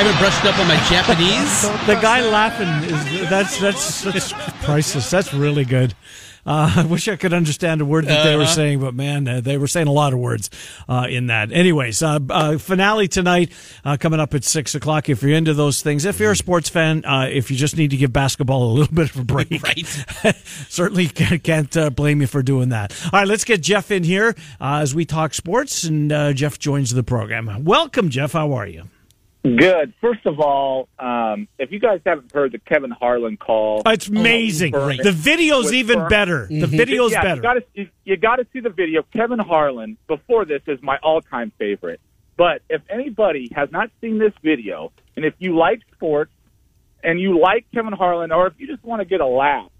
I 0.00 0.02
haven't 0.02 0.18
brushed 0.18 0.44
up 0.46 0.58
on 0.58 0.66
my 0.66 0.76
Japanese. 0.88 1.68
The 1.86 2.00
guy 2.00 2.22
laughing 2.22 2.68
is 2.90 3.28
that's 3.28 3.60
that's 3.60 4.00
that's 4.02 4.32
priceless. 4.64 5.10
That's 5.10 5.34
really 5.34 5.66
good. 5.66 5.92
Uh, 6.46 6.72
I 6.76 6.86
wish 6.86 7.06
I 7.06 7.16
could 7.16 7.34
understand 7.34 7.82
a 7.82 7.84
word 7.84 8.06
that 8.06 8.24
they 8.24 8.34
were 8.34 8.44
Uh-huh. 8.44 8.50
saying, 8.54 8.80
but 8.80 8.94
man, 8.94 9.28
uh, 9.28 9.40
they 9.42 9.58
were 9.58 9.66
saying 9.66 9.88
a 9.88 9.92
lot 9.92 10.14
of 10.14 10.18
words 10.18 10.48
uh, 10.88 11.06
in 11.10 11.26
that. 11.26 11.52
Anyways, 11.52 12.02
uh, 12.02 12.18
uh, 12.30 12.56
finale 12.56 13.08
tonight 13.08 13.52
uh, 13.84 13.98
coming 13.98 14.20
up 14.20 14.32
at 14.32 14.42
six 14.44 14.74
o'clock. 14.74 15.10
If 15.10 15.22
you're 15.22 15.32
into 15.36 15.52
those 15.52 15.82
things, 15.82 16.06
if 16.06 16.18
you're 16.18 16.32
a 16.32 16.36
sports 16.36 16.70
fan, 16.70 17.04
uh, 17.04 17.28
if 17.30 17.50
you 17.50 17.58
just 17.58 17.76
need 17.76 17.90
to 17.90 17.98
give 17.98 18.10
basketball 18.10 18.62
a 18.62 18.72
little 18.72 18.94
bit 19.02 19.10
of 19.10 19.20
a 19.20 19.24
break, 19.24 19.62
Right. 19.62 19.86
certainly 20.70 21.08
can't, 21.08 21.42
can't 21.44 21.76
uh, 21.76 21.90
blame 21.90 22.22
you 22.22 22.26
for 22.26 22.42
doing 22.42 22.70
that. 22.70 22.98
All 23.12 23.20
right, 23.20 23.28
let's 23.28 23.44
get 23.44 23.60
Jeff 23.62 23.90
in 23.90 24.04
here 24.04 24.34
uh, 24.62 24.78
as 24.80 24.94
we 24.94 25.04
talk 25.04 25.34
sports, 25.34 25.84
and 25.84 26.10
uh, 26.10 26.32
Jeff 26.32 26.58
joins 26.58 26.94
the 26.94 27.02
program. 27.02 27.64
Welcome, 27.64 28.08
Jeff. 28.08 28.32
How 28.32 28.52
are 28.52 28.66
you? 28.66 28.84
Good. 29.42 29.94
First 30.02 30.26
of 30.26 30.38
all, 30.38 30.88
um, 30.98 31.48
if 31.58 31.72
you 31.72 31.80
guys 31.80 32.00
haven't 32.04 32.30
heard 32.32 32.52
the 32.52 32.58
Kevin 32.58 32.90
Harlan 32.90 33.38
call, 33.38 33.82
It's 33.86 34.08
amazing. 34.08 34.72
Furman- 34.72 34.98
The 35.02 35.12
video's 35.12 35.72
even 35.72 35.96
Furman- 35.96 36.10
better. 36.10 36.46
The 36.50 36.66
video's 36.66 37.12
yeah, 37.12 37.22
better. 37.22 37.36
You 37.36 37.42
got 37.42 37.54
to 37.54 37.64
you, 37.74 37.88
you 38.04 38.16
got 38.18 38.36
to 38.36 38.46
see 38.52 38.60
the 38.60 38.68
video. 38.68 39.02
Kevin 39.14 39.38
Harlan 39.38 39.96
before 40.08 40.44
this 40.44 40.60
is 40.66 40.78
my 40.82 40.98
all-time 41.02 41.52
favorite. 41.58 42.00
But 42.36 42.60
if 42.68 42.82
anybody 42.90 43.50
has 43.54 43.70
not 43.72 43.90
seen 44.02 44.18
this 44.18 44.32
video, 44.42 44.92
and 45.16 45.24
if 45.24 45.34
you 45.38 45.56
like 45.56 45.80
sports 45.94 46.32
and 47.02 47.18
you 47.18 47.38
like 47.40 47.64
Kevin 47.72 47.92
Harlan, 47.94 48.32
or 48.32 48.46
if 48.46 48.54
you 48.58 48.66
just 48.66 48.84
want 48.84 49.00
to 49.00 49.06
get 49.06 49.20
a 49.22 49.26
laugh, 49.26 49.70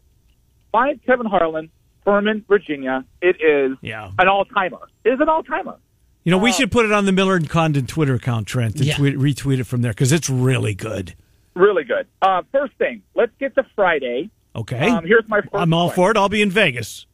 find 0.73 1.05
Kevin 1.05 1.27
Harlan, 1.27 1.71
Furman, 2.05 2.45
Virginia. 2.49 3.05
It 3.21 3.37
is 3.43 3.77
Yeah. 3.83 4.11
an 4.19 4.27
all-timer. 4.29 4.89
It 5.05 5.11
is 5.11 5.21
an 5.21 5.29
all-timer. 5.29 5.77
You 6.25 6.31
know, 6.31 6.39
we 6.39 6.53
should 6.53 6.71
put 6.71 6.85
it 6.85 6.93
on 6.93 7.07
the 7.07 7.13
Miller 7.13 7.35
and 7.35 7.49
Condon 7.49 7.87
Twitter 7.87 8.15
account, 8.15 8.47
Trent, 8.47 8.77
and 8.77 8.85
Yeah. 8.85 8.97
tweet, 8.97 9.17
retweet 9.17 9.59
it 9.61 9.65
from 9.65 9.83
there 9.83 9.93
because 9.93 10.13
it's 10.13 10.29
really 10.29 10.75
good. 10.75 11.15
Really 11.55 11.85
good. 11.85 12.07
Uh, 12.21 12.43
first 12.53 12.75
thing, 12.75 13.03
let's 13.15 13.33
get 13.41 13.55
to 13.55 13.65
Friday. 13.75 14.31
Okay. 14.55 14.89
Um, 14.91 15.05
here's 15.07 15.27
my 15.29 15.41
first 15.41 15.55
I'm 15.55 15.73
all 15.73 15.89
question. 15.89 16.03
for 16.05 16.11
it. 16.11 16.17
I'll 16.17 16.29
be 16.29 16.43
in 16.43 16.51
Vegas. 16.51 17.07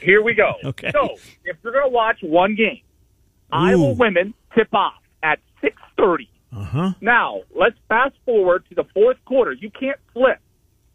Here 0.00 0.22
we 0.22 0.34
go. 0.34 0.54
Okay. 0.64 0.90
So, 0.92 1.16
if 1.44 1.56
you're 1.62 1.72
going 1.72 1.84
to 1.84 1.90
watch 1.90 2.18
one 2.22 2.54
game, 2.54 2.80
Iowa 3.52 3.92
women 3.92 4.34
tip 4.54 4.68
off 4.74 4.94
at 5.22 5.38
6:30. 5.62 6.28
Uh 6.52 6.64
huh. 6.64 6.92
Now, 7.00 7.42
let's 7.54 7.76
fast 7.88 8.14
forward 8.24 8.64
to 8.70 8.74
the 8.74 8.84
fourth 8.94 9.18
quarter. 9.24 9.52
You 9.52 9.70
can't 9.70 9.98
flip. 10.12 10.38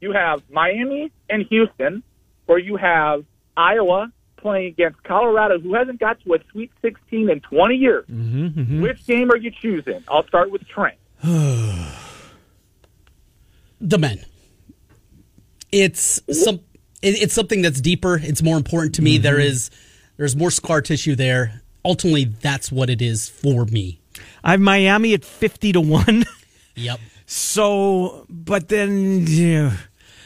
You 0.02 0.12
have 0.12 0.42
Miami 0.52 1.12
and 1.30 1.46
Houston, 1.50 2.04
or 2.48 2.60
you 2.60 2.76
have 2.78 3.24
Iowa 3.56 4.12
playing 4.38 4.68
against 4.68 5.04
Colorado, 5.04 5.60
who 5.60 5.74
hasn't 5.74 6.00
got 6.00 6.20
to 6.22 6.34
a 6.36 6.38
Sweet 6.52 6.72
16 6.82 7.30
in 7.30 7.40
20 7.42 7.76
years. 7.76 8.06
Mm-hmm, 8.08 8.82
Which 8.82 9.06
game 9.06 9.32
are 9.32 9.38
you 9.38 9.52
choosing? 9.52 10.04
I'll 10.08 10.26
start 10.28 10.52
with 10.52 10.68
Trent. 10.68 10.98
The 13.82 13.98
men. 14.00 14.24
It's 15.72 16.22
some. 16.32 16.62
It's 17.02 17.34
something 17.34 17.62
that's 17.62 17.82
deeper. 17.82 18.20
It's 18.24 18.42
more 18.42 18.56
important 18.58 18.96
to 18.96 19.02
me. 19.02 19.18
There 19.18 19.40
is 19.40 19.70
there's 20.18 20.36
more 20.36 20.50
scar 20.50 20.82
tissue 20.82 21.14
there. 21.16 21.62
Ultimately, 21.84 22.24
that's 22.26 22.72
what 22.72 22.90
it 22.90 23.02
is 23.02 23.30
for 23.30 23.66
me. 23.66 24.00
I 24.44 24.52
have 24.52 24.62
Miami 24.62 25.14
at 25.14 25.24
50 25.26 25.74
to 25.74 25.82
1. 25.82 26.24
Yep. 26.76 27.00
So, 27.28 28.28
but 28.30 28.70
then, 28.70 29.26
yeah. 29.28 29.78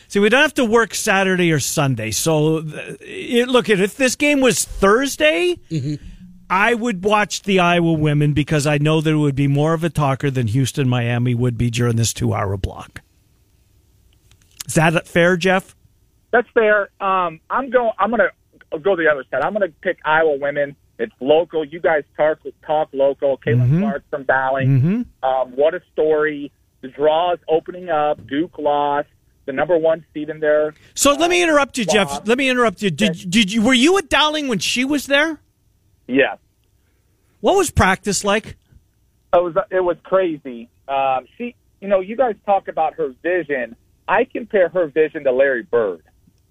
See, 0.10 0.20
we 0.20 0.28
don't 0.28 0.42
have 0.42 0.54
to 0.56 0.66
work 0.66 0.94
Saturday 0.94 1.52
or 1.54 1.60
Sunday. 1.60 2.12
So, 2.12 2.62
it, 3.00 3.48
look, 3.48 3.70
if 3.70 3.96
this 3.96 4.16
game 4.18 4.42
was 4.42 4.66
Thursday, 4.66 5.58
I 6.50 6.74
would 6.74 7.04
watch 7.06 7.44
the 7.44 7.60
Iowa 7.60 7.94
women 7.94 8.34
because 8.34 8.68
I 8.68 8.78
know 8.78 9.00
that 9.00 9.10
it 9.12 9.16
would 9.16 9.36
be 9.36 9.48
more 9.48 9.74
of 9.74 9.84
a 9.86 9.90
talker 9.90 10.30
than 10.30 10.48
Houston, 10.48 10.90
Miami 10.90 11.34
would 11.34 11.58
be 11.58 11.70
during 11.70 11.96
this 11.96 12.12
two 12.14 12.34
hour 12.34 12.58
block. 12.58 13.02
Is 14.68 14.74
that 14.74 15.08
fair, 15.08 15.38
Jeff? 15.38 15.76
That's 16.32 16.48
fair. 16.54 16.90
Um, 17.02 17.40
I'm 17.50 17.70
going. 17.72 17.92
I'm 17.98 18.12
going 18.12 18.22
to 18.72 18.80
go 18.80 18.96
the 18.96 19.08
other 19.12 19.24
side. 19.32 19.42
I'm 19.42 19.54
going 19.54 19.68
to 19.68 19.76
pick 19.82 19.98
Iowa 20.06 20.38
women. 20.38 20.76
It's 21.00 21.14
local. 21.20 21.66
You 21.66 21.80
guys 21.80 22.04
talk 22.16 22.40
talk 22.66 22.90
local. 22.94 23.38
Caitlin 23.38 23.80
Clark 23.80 24.04
from 24.10 24.26
Dowling. 24.26 25.06
Um, 25.24 25.56
what 25.56 25.74
a 25.74 25.82
story! 25.94 26.52
The 26.82 26.90
draw 26.90 27.34
is 27.34 27.40
opening 27.48 27.90
up. 27.90 28.28
Duke 28.28 28.60
lost. 28.60 29.08
The 29.50 29.54
number 29.54 29.76
one 29.80 30.06
seed 30.14 30.30
in 30.30 30.40
there. 30.40 30.76
So 30.94 31.16
let 31.16 31.28
me 31.28 31.42
interrupt 31.42 31.80
you, 31.80 31.84
Jeff. 31.84 32.28
Let 32.28 32.38
me 32.38 32.52
interrupt 32.52 32.84
you. 32.84 32.92
Did 32.92 33.32
did 33.32 33.52
you 33.52 33.64
were 33.64 33.74
you 33.74 33.98
at 33.98 34.08
Dowling 34.08 34.48
when 34.48 34.60
she 34.60 34.86
was 34.86 35.08
there? 35.08 35.42
Yes. 36.06 36.38
What 37.40 37.58
was 37.58 37.72
practice 37.72 38.24
like? 38.24 38.58
it 39.34 39.42
was 39.42 39.56
it 39.72 39.80
was 39.80 39.98
crazy. 40.04 40.70
Um, 40.88 41.26
she, 41.36 41.56
you 41.82 41.88
know, 41.88 42.00
you 42.00 42.16
guys 42.16 42.36
talk 42.46 42.68
about 42.68 42.94
her 42.94 43.16
vision. 43.24 43.76
I 44.08 44.26
compare 44.26 44.70
her 44.70 44.86
vision 44.86 45.24
to 45.24 45.32
Larry 45.32 45.64
Bird. 45.64 46.04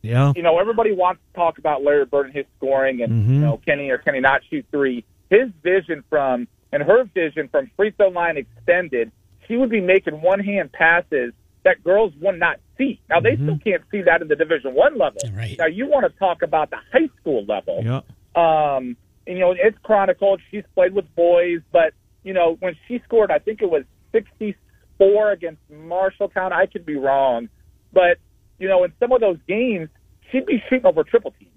Yeah. 0.03 0.33
You 0.35 0.43
know, 0.43 0.59
everybody 0.59 0.91
wants 0.91 1.21
to 1.29 1.37
talk 1.39 1.59
about 1.59 1.85
Larry 1.85 2.05
Bird 2.05 2.27
and 2.27 2.35
his 2.35 2.47
scoring, 2.57 3.01
and 3.01 3.31
you 3.31 3.39
know, 3.39 3.61
Kenny 3.65 3.91
or 3.91 3.99
Kenny 3.99 4.19
not 4.19 4.41
shoot 4.51 4.67
three. 4.73 5.05
His 5.31 5.51
vision 5.63 6.03
from 6.11 6.49
and 6.73 6.83
her 6.83 7.05
vision 7.15 7.47
from 7.47 7.71
free 7.77 7.93
throw 7.93 8.09
line 8.09 8.39
extended, 8.39 9.13
she 9.47 9.57
would 9.57 9.71
be 9.71 9.81
making 9.81 10.21
one 10.21 10.41
hand 10.41 10.73
passes 10.73 11.33
that 11.65 11.83
girls 11.85 12.13
would 12.21 12.39
not 12.39 12.59
see. 12.77 13.01
Now 13.11 13.21
they 13.21 13.35
still 13.37 13.59
can't 13.59 13.83
see 13.91 14.03
that 14.03 14.23
in 14.23 14.29
the 14.29 14.37
Division 14.37 14.75
One 14.75 14.97
level. 14.99 15.21
Right. 15.35 15.57
Now 15.59 15.67
you 15.67 15.87
want 15.89 16.11
to 16.11 16.19
talk 16.19 16.43
about 16.43 16.71
the 16.71 16.79
high 16.93 17.09
school 17.21 17.45
level 17.47 17.83
Yeah. 17.85 18.01
um, 18.37 18.97
and, 19.27 19.37
you 19.37 19.41
know, 19.41 19.53
it's 19.59 19.77
chronicled. 19.83 20.41
She's 20.51 20.65
played 20.75 20.95
with 20.95 21.13
boys, 21.15 21.61
but 21.73 21.93
you 22.23 22.33
know, 22.33 22.57
when 22.61 22.77
she 22.87 23.01
scored, 23.05 23.31
I 23.31 23.39
think 23.39 23.61
it 23.63 23.71
was 23.71 23.85
64 24.13 25.31
against 25.33 25.61
Marshalltown. 25.73 26.53
I 26.53 26.67
could 26.67 26.85
be 26.87 26.97
wrong, 26.97 27.49
but 27.93 28.19
you 28.59 28.69
know, 28.69 28.85
in 28.85 28.93
some 28.99 29.13
of 29.13 29.21
those 29.21 29.39
games, 29.47 29.89
she'd 30.31 30.47
be 30.47 30.63
shooting 30.69 30.87
over 30.87 31.05
triple 31.05 31.33
teams, 31.39 31.51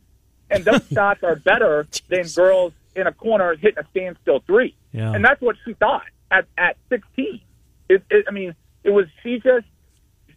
and 0.50 0.64
those 0.64 0.88
shots 0.94 1.24
are 1.24 1.36
better 1.36 1.88
than 2.10 2.26
girls 2.36 2.74
in 2.96 3.08
a 3.08 3.12
corner 3.12 3.56
hitting 3.56 3.80
a 3.84 3.88
standstill 3.92 4.42
three. 4.46 4.76
Yeah. 4.92 5.14
And 5.14 5.24
that's 5.24 5.42
what 5.42 5.56
she 5.66 5.74
thought 5.74 6.04
at 6.30 6.46
at 6.58 6.78
16. 6.90 7.42
It, 7.90 8.04
it, 8.10 8.26
I 8.28 8.32
mean, 8.32 8.54
it 8.84 8.90
was 8.92 9.06
she 9.24 9.40
just 9.40 9.66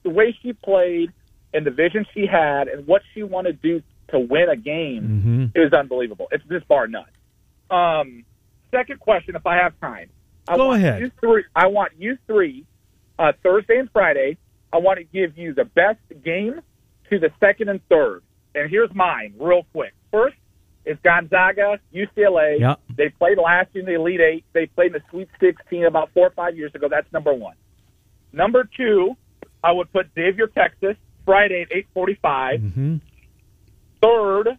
the 0.05 0.11
way 0.11 0.37
she 0.43 0.53
played 0.53 1.13
and 1.53 1.67
the 1.67 1.71
vision 1.71 2.07
she 2.15 2.27
had 2.27 2.69
and 2.69 2.87
what 2.87 3.03
she 3.13 3.23
wanted 3.23 3.61
to 3.63 3.79
do 3.81 3.85
to 4.11 4.19
win 4.21 4.49
a 4.49 4.57
game 4.57 5.51
it 5.55 5.61
was 5.61 5.73
unbelievable. 5.73 6.29
It's 6.31 6.45
just 6.45 6.69
bar 6.69 6.87
none. 6.87 7.07
Um, 7.71 8.25
second 8.71 9.01
question, 9.01 9.35
if 9.35 9.47
I 9.47 9.57
have 9.57 9.79
time, 9.81 10.11
I 10.47 10.57
Go 10.57 10.73
ahead. 10.73 11.01
You 11.01 11.11
three, 11.21 11.45
I 11.57 11.67
want 11.69 11.93
you 11.99 12.19
three 12.27 12.67
uh, 13.19 13.33
Thursday 13.43 13.79
and 13.79 13.91
Friday. 13.91 14.37
I 14.73 14.79
want 14.79 14.99
to 14.99 15.05
give 15.05 15.39
you 15.39 15.55
the 15.55 15.65
best 15.65 16.01
game 16.25 16.61
to 17.11 17.19
the 17.19 17.31
second 17.41 17.69
and 17.69 17.81
third. 17.89 18.23
And 18.55 18.71
here's 18.71 18.95
mine, 18.95 19.35
real 19.39 19.67
quick. 19.73 19.95
First 20.13 20.37
is 20.85 20.99
Gonzaga, 21.03 21.79
UCLA. 21.95 22.61
Yeah. 22.61 22.75
They 22.95 23.09
played 23.09 23.39
last 23.39 23.71
year 23.73 23.81
in 23.81 23.87
the 23.87 23.99
Elite 23.99 24.21
Eight. 24.21 24.45
They 24.53 24.67
played 24.67 24.89
in 24.89 24.93
the 24.95 25.03
Sweet 25.11 25.29
16 25.41 25.87
about 25.87 26.11
four 26.13 26.27
or 26.27 26.31
five 26.31 26.57
years 26.57 26.75
ago. 26.75 26.89
That's 26.89 27.11
number 27.13 27.33
one. 27.33 27.57
Number 28.33 28.69
two, 28.77 29.17
I 29.65 29.73
would 29.73 29.91
put 29.93 30.09
Xavier, 30.15 30.47
Texas, 30.47 30.97
Friday 31.25 31.63
at 31.63 31.73
8:45. 31.73 32.61
Mhm. 32.61 33.01
Third, 34.03 34.59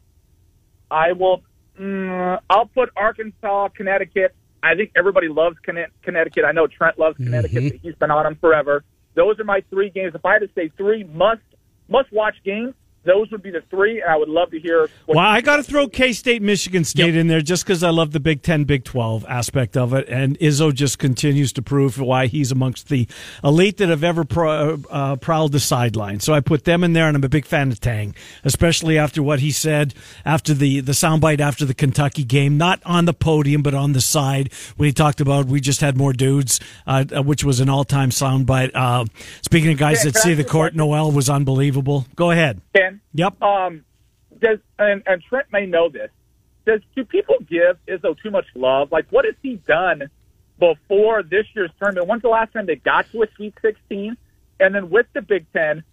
I 0.90 1.12
will. 1.12 1.44
Mm, 1.80 2.40
I'll 2.50 2.66
put 2.66 2.90
Arkansas, 2.96 3.70
Connecticut. 3.70 4.34
I 4.64 4.76
think 4.76 4.92
everybody 4.96 5.28
loves 5.28 5.58
Connecticut. 5.60 6.44
I 6.44 6.52
know 6.52 6.66
Trent 6.66 6.98
loves 6.98 7.18
Connecticut. 7.18 7.80
He's 7.84 7.96
been 7.96 8.10
on 8.10 8.24
them 8.24 8.36
forever. 8.36 8.84
Those 9.14 9.40
are 9.40 9.44
my 9.44 9.62
three 9.70 9.92
games. 9.92 10.16
If 10.16 10.26
I 10.26 10.34
had 10.34 10.40
to 10.42 10.50
say 10.56 10.70
three 10.70 11.04
must 11.04 11.42
must 11.88 12.12
watch 12.12 12.36
games, 12.44 12.74
those 13.06 13.32
would 13.32 13.42
be 13.42 13.52
the 13.52 13.62
three. 13.70 14.02
And 14.02 14.10
I 14.10 14.16
would 14.18 14.30
love 14.30 14.52
to 14.52 14.60
hear. 14.60 14.90
Well, 15.08 15.20
I 15.20 15.42
got 15.42 15.58
to 15.58 15.64
throw 15.64 15.88
K 15.88 16.14
State, 16.14 16.42
Michigan 16.42 16.84
State 16.84 17.16
in 17.16 17.28
there 17.28 17.42
just 17.42 17.64
because 17.66 17.84
I 17.84 17.90
love 17.90 18.12
the 18.12 18.20
Big 18.20 18.42
Ten, 18.42 18.64
Big 18.64 18.84
Twelve 18.84 19.26
aspect 19.28 19.78
of 19.78 19.94
it, 19.94 20.08
and 20.10 20.38
Izzo 20.40 20.74
just 20.74 21.00
continues 21.00 21.54
to 21.54 21.62
prove 21.62 22.00
why 22.00 22.28
he's 22.28 22.52
amongst 22.52 22.90
the 22.90 23.08
elite 23.44 23.78
that 23.78 23.90
have 23.90 24.04
ever 24.04 24.26
pro, 24.26 24.78
uh, 24.90 25.16
prowled 25.18 25.52
the 25.52 25.60
sideline. 25.60 26.20
So 26.20 26.34
I 26.34 26.40
put 26.40 26.66
them 26.66 26.84
in 26.84 26.94
there, 26.94 27.08
and 27.08 27.16
I'm 27.16 27.24
a 27.24 27.30
big 27.30 27.46
fan 27.46 27.72
of 27.72 27.80
Tang, 27.80 28.16
especially 28.44 28.98
after 28.98 29.22
what 29.24 29.40
he 29.40 29.52
said 29.52 29.94
after 30.26 30.54
the 30.54 30.80
the 30.82 30.94
soundbite 30.94 31.40
after 31.40 31.66
the 31.66 31.74
Kentucky 31.74 32.24
game, 32.24 32.58
not 32.58 32.82
on 32.86 33.06
the 33.06 33.14
podium 33.14 33.62
but 33.62 33.74
on 33.74 33.94
the 33.94 34.02
side 34.02 34.52
when 34.78 34.88
he 34.88 34.94
talked 34.94 35.22
about 35.22 35.46
we 35.46 35.60
just 35.62 35.82
had 35.82 35.98
more 35.98 36.14
dudes, 36.14 36.60
uh, 36.88 37.04
which 37.24 37.44
was 37.44 37.60
an 37.60 37.70
all 37.70 37.84
time 37.84 38.10
soundbite. 38.10 38.72
Uh, 38.74 39.06
speaking 39.42 39.72
of 39.72 39.78
guys 39.78 40.04
Yeah, 40.04 40.12
that 40.12 40.20
see 40.20 40.34
the 40.34 40.44
court. 40.44 40.76
Nowell 40.76 41.12
was 41.12 41.30
unbelievable. 41.30 42.06
Go 42.16 42.32
ahead. 42.32 42.62
Ken, 42.76 42.95
Yep. 43.14 43.42
Um, 43.42 43.86
does 44.40 44.60
and, 44.80 45.04
and 45.06 45.22
Trent 45.24 45.48
may 45.52 45.66
know 45.66 45.90
this. 45.90 46.10
Does 46.66 46.82
do 46.96 47.06
people 47.06 47.36
give 47.48 47.78
Izzo 47.88 48.16
too 48.22 48.32
much 48.32 48.46
love? 48.56 48.92
Like, 48.92 49.06
what 49.12 49.25
has 49.25 49.36
he 49.44 49.56
done 49.56 50.10
before 50.60 51.22
this 51.24 51.46
year's 51.56 51.70
tournament? 51.80 52.08
When's 52.08 52.22
the 52.24 52.30
last 52.30 52.54
time 52.54 52.66
they 52.66 52.75
got 52.75 53.10
to 53.12 53.22
a 53.24 53.28
Sweet 53.36 53.54
16? 53.62 54.18
And 54.60 54.74
then 54.75 54.90
with 54.90 55.06
the 55.14 55.22
Big 55.22 55.46
Ten, 55.54 55.84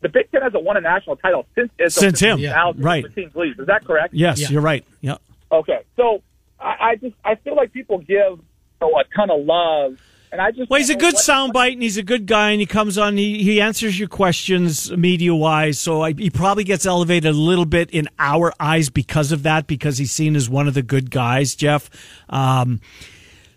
the 0.00 0.08
Big 0.08 0.30
Ten 0.32 0.42
hasn't 0.42 0.64
won 0.64 0.76
a 0.76 0.80
national 0.80 1.16
title 1.16 1.46
since 1.54 1.70
Izzo 1.78 1.92
Since 1.98 2.20
him, 2.20 2.38
took 2.38 2.48
out 2.50 2.80
right. 2.82 3.02
The 3.04 3.08
teams 3.10 3.34
leaves. 3.36 3.58
Is 3.58 3.66
that 3.66 3.84
correct? 3.84 4.14
Yes, 4.14 4.40
Yeah. 4.40 4.48
you're 4.50 4.62
right. 4.62 4.84
Yep. 5.00 5.20
Okay. 5.52 5.80
So 5.96 6.22
I, 6.58 6.76
I 6.80 6.96
just 6.96 7.14
I 7.24 7.36
feel 7.36 7.54
like 7.54 7.72
people 7.72 7.98
give 7.98 8.08
you 8.08 8.40
know, 8.80 8.98
a 8.98 9.04
ton 9.14 9.30
of 9.30 9.44
love, 9.44 9.96
and 10.32 10.40
I 10.40 10.50
just 10.50 10.68
Well, 10.70 10.78
he's 10.78 10.90
a 10.90 10.96
good 10.96 11.14
soundbite, 11.14 11.72
and 11.74 11.82
he's 11.82 11.96
a 11.96 12.02
good 12.02 12.26
guy, 12.26 12.50
and 12.50 12.60
he 12.60 12.66
comes 12.66 12.98
on. 12.98 13.16
He, 13.16 13.42
he 13.42 13.60
answers 13.60 13.98
your 13.98 14.08
questions 14.08 14.90
media 14.92 15.34
wise, 15.34 15.78
so 15.78 16.02
I, 16.02 16.12
he 16.12 16.30
probably 16.30 16.64
gets 16.64 16.84
elevated 16.86 17.30
a 17.34 17.36
little 17.36 17.66
bit 17.66 17.90
in 17.90 18.08
our 18.18 18.52
eyes 18.60 18.90
because 18.90 19.32
of 19.32 19.42
that, 19.44 19.66
because 19.66 19.98
he's 19.98 20.12
seen 20.12 20.36
as 20.36 20.48
one 20.50 20.68
of 20.68 20.74
the 20.74 20.82
good 20.82 21.10
guys. 21.10 21.54
Jeff, 21.54 21.88
um, 22.28 22.80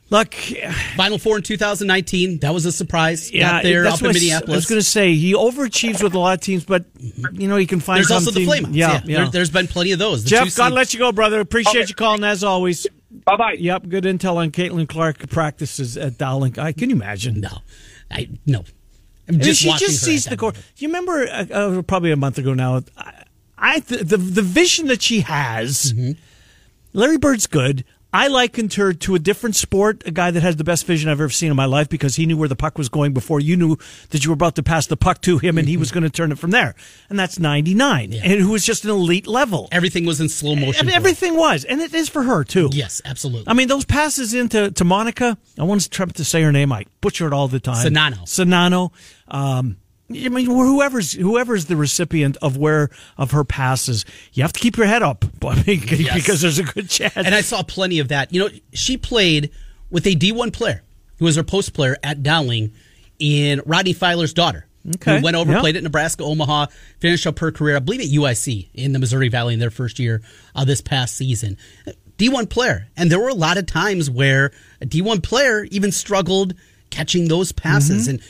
look, 0.09 0.33
Final 0.95 1.17
Four 1.17 1.37
in 1.37 1.43
2019. 1.43 2.39
That 2.39 2.53
was 2.53 2.65
a 2.65 2.71
surprise. 2.71 3.31
yeah, 3.31 3.51
Got 3.51 3.63
there 3.63 3.83
that's 3.83 3.95
up 3.95 4.01
in 4.01 4.07
what 4.07 4.15
I 4.15 4.19
s- 4.19 4.21
Minneapolis. 4.23 4.53
I 4.53 4.55
was 4.57 4.65
going 4.67 4.79
to 4.79 4.85
say 4.85 5.13
he 5.15 5.33
overachieves 5.33 6.01
with 6.03 6.13
a 6.13 6.19
lot 6.19 6.33
of 6.35 6.41
teams, 6.41 6.65
but 6.65 6.85
you 7.33 7.47
know 7.47 7.55
he 7.57 7.65
can 7.65 7.79
find. 7.79 7.97
There's 7.97 8.07
some 8.09 8.15
also 8.17 8.31
the 8.31 8.45
flame. 8.45 8.65
Flameouts. 8.65 8.75
Yeah, 8.75 9.01
yeah. 9.05 9.29
There, 9.29 9.41
has 9.41 9.49
been 9.49 9.67
plenty 9.67 9.91
of 9.91 9.99
those. 9.99 10.23
The 10.23 10.29
Jeff, 10.29 10.55
God 10.55 10.67
seed- 10.69 10.73
let 10.73 10.93
you 10.93 10.99
go, 10.99 11.11
brother. 11.11 11.39
Appreciate 11.39 11.81
Okay. 11.81 11.89
you 11.89 11.95
calling 11.95 12.23
as 12.23 12.43
always. 12.43 12.87
Bye 13.11 13.37
bye. 13.37 13.55
Yep, 13.59 13.89
good 13.89 14.03
intel 14.03 14.35
on 14.35 14.51
Caitlin 14.51 14.87
Clark 14.87 15.29
practices 15.29 15.97
at 15.97 16.17
Dowling. 16.17 16.59
I 16.59 16.71
can 16.71 16.89
you 16.89 16.95
imagine? 16.95 17.41
No, 17.41 17.59
I 18.11 18.29
no. 18.45 18.63
I'm 19.27 19.39
just 19.39 19.61
she 19.61 19.69
just 19.71 19.81
her 19.83 19.89
sees 19.89 20.23
the 20.25 20.31
that 20.31 20.39
court. 20.39 20.57
You 20.77 20.87
remember 20.87 21.27
uh, 21.27 21.45
uh, 21.51 21.81
probably 21.83 22.11
a 22.11 22.15
month 22.15 22.37
ago 22.37 22.53
now. 22.53 22.81
I, 22.97 23.23
I 23.57 23.79
th- 23.79 24.01
the 24.01 24.17
the 24.17 24.41
vision 24.41 24.87
that 24.87 25.01
she 25.01 25.21
has. 25.21 25.93
Mm-hmm. 25.93 26.11
Larry 26.93 27.17
Bird's 27.17 27.47
good. 27.47 27.83
I 28.11 28.27
likened 28.27 28.73
her 28.73 28.91
to 28.93 29.13
a 29.13 29.19
different 29.19 29.55
sport, 29.55 30.01
a 30.05 30.11
guy 30.11 30.31
that 30.31 30.41
has 30.41 30.55
the 30.55 30.63
best 30.63 30.85
vision 30.85 31.09
I've 31.09 31.21
ever 31.21 31.29
seen 31.29 31.51
in 31.51 31.55
my 31.55 31.65
life 31.65 31.89
because 31.89 32.15
he 32.15 32.25
knew 32.25 32.37
where 32.37 32.47
the 32.47 32.55
puck 32.55 32.77
was 32.77 32.89
going 32.89 33.13
before 33.13 33.39
you 33.39 33.55
knew 33.55 33.77
that 34.09 34.25
you 34.25 34.31
were 34.31 34.33
about 34.33 34.55
to 34.55 34.63
pass 34.63 34.87
the 34.87 34.97
puck 34.97 35.21
to 35.21 35.37
him 35.37 35.59
and 35.59 35.67
he 35.67 35.77
was 35.77 35.91
going 35.91 36.03
to 36.03 36.09
turn 36.09 36.31
it 36.31 36.39
from 36.39 36.49
there. 36.49 36.73
And 37.09 37.19
that's 37.19 37.37
99. 37.37 38.13
And 38.13 38.41
who 38.41 38.49
was 38.49 38.65
just 38.65 38.83
an 38.83 38.89
elite 38.89 39.27
level. 39.27 39.67
Everything 39.71 40.05
was 40.05 40.19
in 40.19 40.27
slow 40.29 40.55
motion. 40.55 40.79
And 40.79 40.87
for 40.87 40.91
her. 40.91 40.95
everything 40.95 41.35
was. 41.35 41.65
And 41.65 41.81
it 41.81 41.93
is 41.93 42.09
for 42.09 42.23
her, 42.23 42.43
too. 42.43 42.69
Yes, 42.71 42.99
absolutely. 43.05 43.47
I 43.47 43.53
mean, 43.53 43.67
those 43.67 43.85
passes 43.85 44.33
into 44.33 44.71
to 44.71 44.83
Monica. 44.83 45.37
I 45.59 45.63
want 45.63 45.81
to 45.81 45.89
try 45.89 46.07
to 46.07 46.25
say 46.25 46.41
her 46.41 46.51
name. 46.51 46.71
I 46.71 46.85
butcher 47.01 47.27
it 47.27 47.33
all 47.33 47.47
the 47.47 47.59
time. 47.59 47.85
Sonano. 47.85 48.23
Sonano. 48.23 48.91
Um, 49.27 49.77
I 50.11 50.29
mean, 50.29 50.45
whoever's 50.45 51.13
whoever's 51.13 51.65
the 51.65 51.75
recipient 51.75 52.37
of 52.41 52.57
where 52.57 52.89
of 53.17 53.31
her 53.31 53.43
passes, 53.43 54.05
you 54.33 54.43
have 54.43 54.53
to 54.53 54.59
keep 54.59 54.75
your 54.75 54.87
head 54.87 55.03
up 55.03 55.23
because 55.39 56.41
there's 56.41 56.59
a 56.59 56.63
good 56.63 56.89
chance. 56.89 57.15
and 57.15 57.35
I 57.35 57.41
saw 57.41 57.61
plenty 57.61 57.99
of 57.99 58.07
that. 58.07 58.33
You 58.33 58.41
know, 58.41 58.49
she 58.73 58.97
played 58.97 59.51
with 59.91 60.07
a 60.07 60.15
D1 60.15 60.51
player 60.53 60.83
who 61.17 61.25
was 61.25 61.35
her 61.35 61.43
post 61.43 61.73
player 61.73 61.95
at 62.03 62.23
Dowling 62.23 62.71
in 63.19 63.61
Rodney 63.65 63.93
Filer's 63.93 64.33
daughter. 64.33 64.65
Okay, 64.95 65.17
Who 65.17 65.23
went 65.23 65.35
over, 65.35 65.51
yeah. 65.51 65.59
played 65.59 65.75
at 65.75 65.83
Nebraska, 65.83 66.23
Omaha, 66.23 66.67
finished 66.99 67.27
up 67.27 67.37
her 67.39 67.51
career, 67.51 67.75
I 67.75 67.79
believe, 67.79 67.99
at 67.99 68.07
UIC 68.07 68.69
in 68.73 68.93
the 68.93 68.99
Missouri 68.99 69.27
Valley 69.27 69.53
in 69.53 69.59
their 69.59 69.69
first 69.69 69.99
year 69.99 70.21
uh, 70.55 70.63
this 70.63 70.79
past 70.79 71.17
season. 71.17 71.57
D1 72.17 72.49
player. 72.49 72.87
And 72.95 73.11
there 73.11 73.19
were 73.19 73.29
a 73.29 73.33
lot 73.33 73.57
of 73.57 73.65
times 73.65 74.09
where 74.09 74.51
a 74.81 74.85
D1 74.85 75.21
player 75.21 75.65
even 75.65 75.91
struggled 75.91 76.53
catching 76.89 77.27
those 77.27 77.51
passes. 77.51 78.07
Mm-hmm. 78.07 78.11
And 78.11 78.23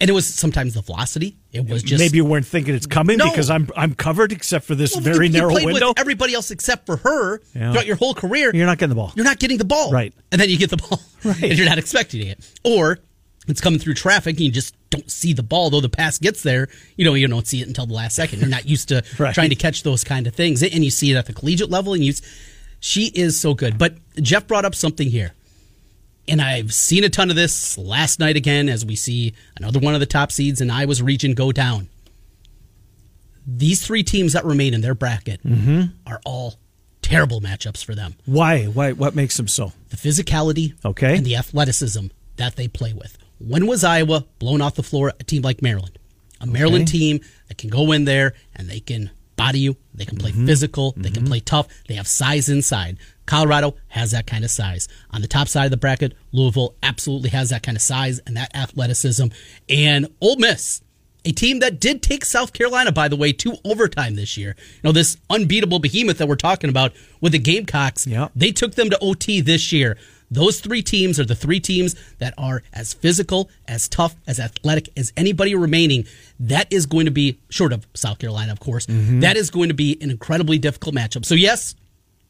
and 0.00 0.08
it 0.08 0.12
was 0.12 0.26
sometimes 0.26 0.74
the 0.74 0.82
velocity. 0.82 1.36
It 1.52 1.68
was 1.68 1.82
just 1.82 2.00
Maybe 2.00 2.16
you 2.16 2.24
weren't 2.24 2.46
thinking 2.46 2.74
it's 2.74 2.86
coming 2.86 3.18
No. 3.18 3.28
because 3.30 3.50
I'm 3.50 3.68
I'm 3.76 3.94
covered 3.94 4.32
except 4.32 4.64
for 4.64 4.74
this 4.74 4.94
Well, 4.94 5.02
very 5.02 5.28
narrow 5.28 5.52
window. 5.54 5.88
with 5.88 5.98
everybody 6.00 6.34
else 6.34 6.50
except 6.50 6.86
for 6.86 6.96
her 6.98 7.40
Yeah. 7.54 7.72
throughout 7.72 7.86
your 7.86 7.96
whole 7.96 8.14
career. 8.14 8.50
You're 8.54 8.66
not 8.66 8.78
getting 8.78 8.90
the 8.90 8.94
ball. 8.96 9.12
You're 9.14 9.24
not 9.24 9.38
getting 9.38 9.58
the 9.58 9.64
ball. 9.64 9.92
Right. 9.92 10.12
And 10.32 10.40
then 10.40 10.48
you 10.48 10.56
get 10.58 10.70
the 10.70 10.76
ball. 10.78 11.00
Right. 11.24 11.42
And 11.42 11.58
you're 11.58 11.68
not 11.68 11.76
expecting 11.78 12.26
it. 12.26 12.38
Or 12.64 12.98
it's 13.46 13.60
coming 13.60 13.78
through 13.78 13.92
traffic 13.94 14.36
and 14.36 14.40
you 14.46 14.50
just 14.50 14.74
don't 14.88 15.10
see 15.10 15.32
the 15.34 15.42
ball, 15.42 15.68
though 15.70 15.80
the 15.82 15.88
pass 15.90 16.18
gets 16.18 16.42
there. 16.42 16.68
You 16.96 17.04
know, 17.04 17.12
you 17.14 17.28
don't 17.28 17.46
see 17.46 17.60
it 17.60 17.68
until 17.68 17.84
the 17.84 17.92
last 17.92 18.16
second. 18.16 18.40
You're 18.40 18.48
not 18.48 18.66
used 18.66 18.88
to 18.88 19.02
Right. 19.18 19.34
trying 19.34 19.50
to 19.50 19.54
catch 19.56 19.82
those 19.82 20.02
kind 20.02 20.26
of 20.26 20.34
things. 20.34 20.62
And 20.62 20.82
you 20.82 20.90
see 20.90 21.10
it 21.12 21.16
at 21.16 21.26
the 21.26 21.34
collegiate 21.34 21.68
level 21.70 21.92
and 21.92 22.02
you 22.02 22.14
She 22.80 23.06
is 23.14 23.38
so 23.38 23.52
good. 23.52 23.76
But 23.76 23.96
Jeff 24.22 24.46
brought 24.46 24.64
up 24.64 24.74
something 24.74 25.10
here. 25.10 25.32
And 26.28 26.40
I've 26.40 26.72
seen 26.72 27.02
a 27.04 27.08
ton 27.08 27.30
of 27.30 27.36
this 27.36 27.76
last 27.76 28.20
night 28.20 28.36
again 28.36 28.68
as 28.68 28.84
we 28.84 28.94
see 28.94 29.34
another 29.56 29.80
one 29.80 29.94
of 29.94 30.00
the 30.00 30.06
top 30.06 30.30
seeds 30.30 30.60
in 30.60 30.70
Iowa's 30.70 31.02
region 31.02 31.34
go 31.34 31.50
down. 31.50 31.88
These 33.46 33.84
three 33.84 34.02
teams 34.02 34.34
that 34.34 34.44
remain 34.44 34.74
in 34.74 34.80
their 34.80 34.94
bracket 34.94 35.42
mm-hmm. 35.42 35.82
are 36.06 36.20
all 36.24 36.54
terrible 37.02 37.40
matchups 37.40 37.84
for 37.84 37.94
them. 37.94 38.14
Why? 38.26 38.66
Why? 38.66 38.92
What 38.92 39.14
makes 39.16 39.36
them 39.36 39.48
so? 39.48 39.72
The 39.88 39.96
physicality 39.96 40.74
Okay. 40.84 41.16
and 41.16 41.26
the 41.26 41.36
athleticism 41.36 42.06
that 42.36 42.56
they 42.56 42.68
play 42.68 42.92
with. 42.92 43.18
When 43.38 43.66
was 43.66 43.82
Iowa 43.82 44.26
blown 44.38 44.60
off 44.60 44.74
the 44.74 44.82
floor 44.82 45.12
a 45.18 45.24
team 45.24 45.42
like 45.42 45.62
Maryland? 45.62 45.98
A 46.40 46.46
Maryland 46.46 46.88
Okay. 46.88 46.98
team 46.98 47.20
that 47.48 47.58
can 47.58 47.70
go 47.70 47.92
in 47.92 48.04
there 48.04 48.34
and 48.54 48.68
they 48.68 48.80
can 48.80 49.10
body 49.44 49.60
you, 49.60 49.76
they 49.94 50.04
can 50.04 50.18
Mm-hmm. 50.18 50.36
play 50.36 50.46
physical, 50.46 50.92
they 50.96 51.10
can 51.10 51.24
play 51.24 51.40
tough, 51.40 51.66
they 51.88 51.94
have 51.94 52.06
size 52.06 52.48
inside. 52.48 52.98
Colorado 53.26 53.74
has 53.88 54.10
that 54.10 54.26
kind 54.26 54.44
of 54.44 54.50
size. 54.50 54.88
On 55.12 55.20
the 55.22 55.28
top 55.28 55.46
side 55.48 55.64
of 55.66 55.70
the 55.70 55.76
bracket, 55.76 56.14
Louisville 56.32 56.74
absolutely 56.82 57.30
has 57.30 57.50
that 57.50 57.62
kind 57.62 57.76
of 57.76 57.82
size 57.82 58.18
and 58.26 58.36
that 58.36 58.54
athleticism. 58.54 59.26
And 59.68 60.08
Ole 60.20 60.36
Miss, 60.36 60.82
a 61.24 61.32
team 61.32 61.60
that 61.60 61.80
did 61.80 62.02
take 62.02 62.24
South 62.24 62.52
Carolina, 62.52 62.92
by 62.92 63.06
the 63.08 63.16
way, 63.16 63.32
to 63.34 63.54
overtime 63.64 64.14
this 64.16 64.36
year. 64.36 64.56
You 64.58 64.80
know, 64.84 64.92
this 64.92 65.16
unbeatable 65.28 65.78
behemoth 65.78 66.18
that 66.18 66.28
we're 66.28 66.34
talking 66.36 66.70
about 66.70 66.92
with 67.20 67.32
the 67.32 67.38
Gamecocks, 67.38 68.06
Yep. 68.06 68.32
they 68.34 68.52
took 68.52 68.74
them 68.74 68.90
to 68.90 68.98
OT 69.00 69.40
this 69.40 69.70
year. 69.72 69.96
Those 70.30 70.60
three 70.60 70.82
teams 70.82 71.18
are 71.18 71.24
the 71.24 71.34
three 71.34 71.60
teams 71.60 71.96
that 72.18 72.34
are 72.38 72.62
as 72.72 72.92
physical, 72.94 73.50
as 73.66 73.88
tough, 73.88 74.14
as 74.26 74.38
athletic 74.38 74.88
as 74.96 75.12
anybody 75.16 75.54
remaining. 75.54 76.06
That 76.38 76.72
is 76.72 76.86
going 76.86 77.06
to 77.06 77.10
be, 77.10 77.38
short 77.48 77.72
of 77.72 77.86
South 77.94 78.18
Carolina, 78.18 78.52
of 78.52 78.60
course, 78.60 78.86
mm-hmm. 78.86 79.20
that 79.20 79.36
is 79.36 79.50
going 79.50 79.68
to 79.68 79.74
be 79.74 79.98
an 80.00 80.10
incredibly 80.10 80.58
difficult 80.58 80.94
matchup. 80.94 81.24
So, 81.24 81.34
yes, 81.34 81.74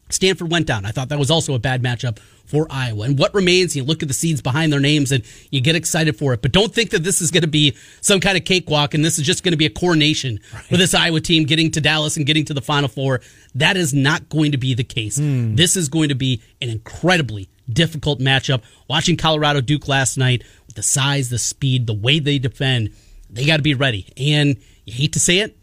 Stanford 0.09 0.51
went 0.51 0.67
down. 0.67 0.85
I 0.85 0.91
thought 0.91 1.09
that 1.09 1.19
was 1.19 1.31
also 1.31 1.53
a 1.53 1.59
bad 1.59 1.81
matchup 1.81 2.19
for 2.45 2.67
Iowa. 2.69 3.05
And 3.05 3.17
what 3.17 3.33
remains, 3.33 3.75
you 3.75 3.83
look 3.83 4.01
at 4.01 4.09
the 4.09 4.13
seeds 4.13 4.41
behind 4.41 4.73
their 4.73 4.79
names 4.79 5.11
and 5.11 5.23
you 5.51 5.61
get 5.61 5.75
excited 5.75 6.17
for 6.17 6.33
it. 6.33 6.41
But 6.41 6.51
don't 6.51 6.73
think 6.73 6.89
that 6.89 7.03
this 7.03 7.21
is 7.21 7.31
going 7.31 7.43
to 7.43 7.47
be 7.47 7.75
some 8.01 8.19
kind 8.19 8.37
of 8.37 8.43
cakewalk 8.43 8.93
and 8.93 9.05
this 9.05 9.17
is 9.17 9.25
just 9.25 9.43
going 9.43 9.53
to 9.53 9.57
be 9.57 9.65
a 9.65 9.69
coronation 9.69 10.39
for 10.67 10.75
this 10.75 10.93
Iowa 10.93 11.21
team 11.21 11.45
getting 11.45 11.71
to 11.71 11.81
Dallas 11.81 12.17
and 12.17 12.25
getting 12.25 12.45
to 12.45 12.53
the 12.53 12.61
Final 12.61 12.89
Four. 12.89 13.21
That 13.55 13.77
is 13.77 13.93
not 13.93 14.27
going 14.27 14.51
to 14.51 14.57
be 14.57 14.73
the 14.73 14.83
case. 14.83 15.17
Hmm. 15.17 15.55
This 15.55 15.77
is 15.77 15.87
going 15.87 16.09
to 16.09 16.15
be 16.15 16.41
an 16.61 16.69
incredibly 16.69 17.49
difficult 17.73 18.19
matchup. 18.19 18.61
Watching 18.87 19.17
Colorado 19.17 19.61
Duke 19.61 19.87
last 19.87 20.17
night 20.17 20.43
with 20.67 20.75
the 20.75 20.83
size, 20.83 21.29
the 21.29 21.37
speed, 21.39 21.87
the 21.87 21.93
way 21.93 22.19
they 22.19 22.39
defend, 22.39 22.91
they 23.29 23.45
got 23.45 23.57
to 23.57 23.63
be 23.63 23.73
ready. 23.73 24.07
And 24.17 24.57
you 24.85 24.93
hate 24.93 25.13
to 25.13 25.19
say 25.19 25.39
it, 25.39 25.57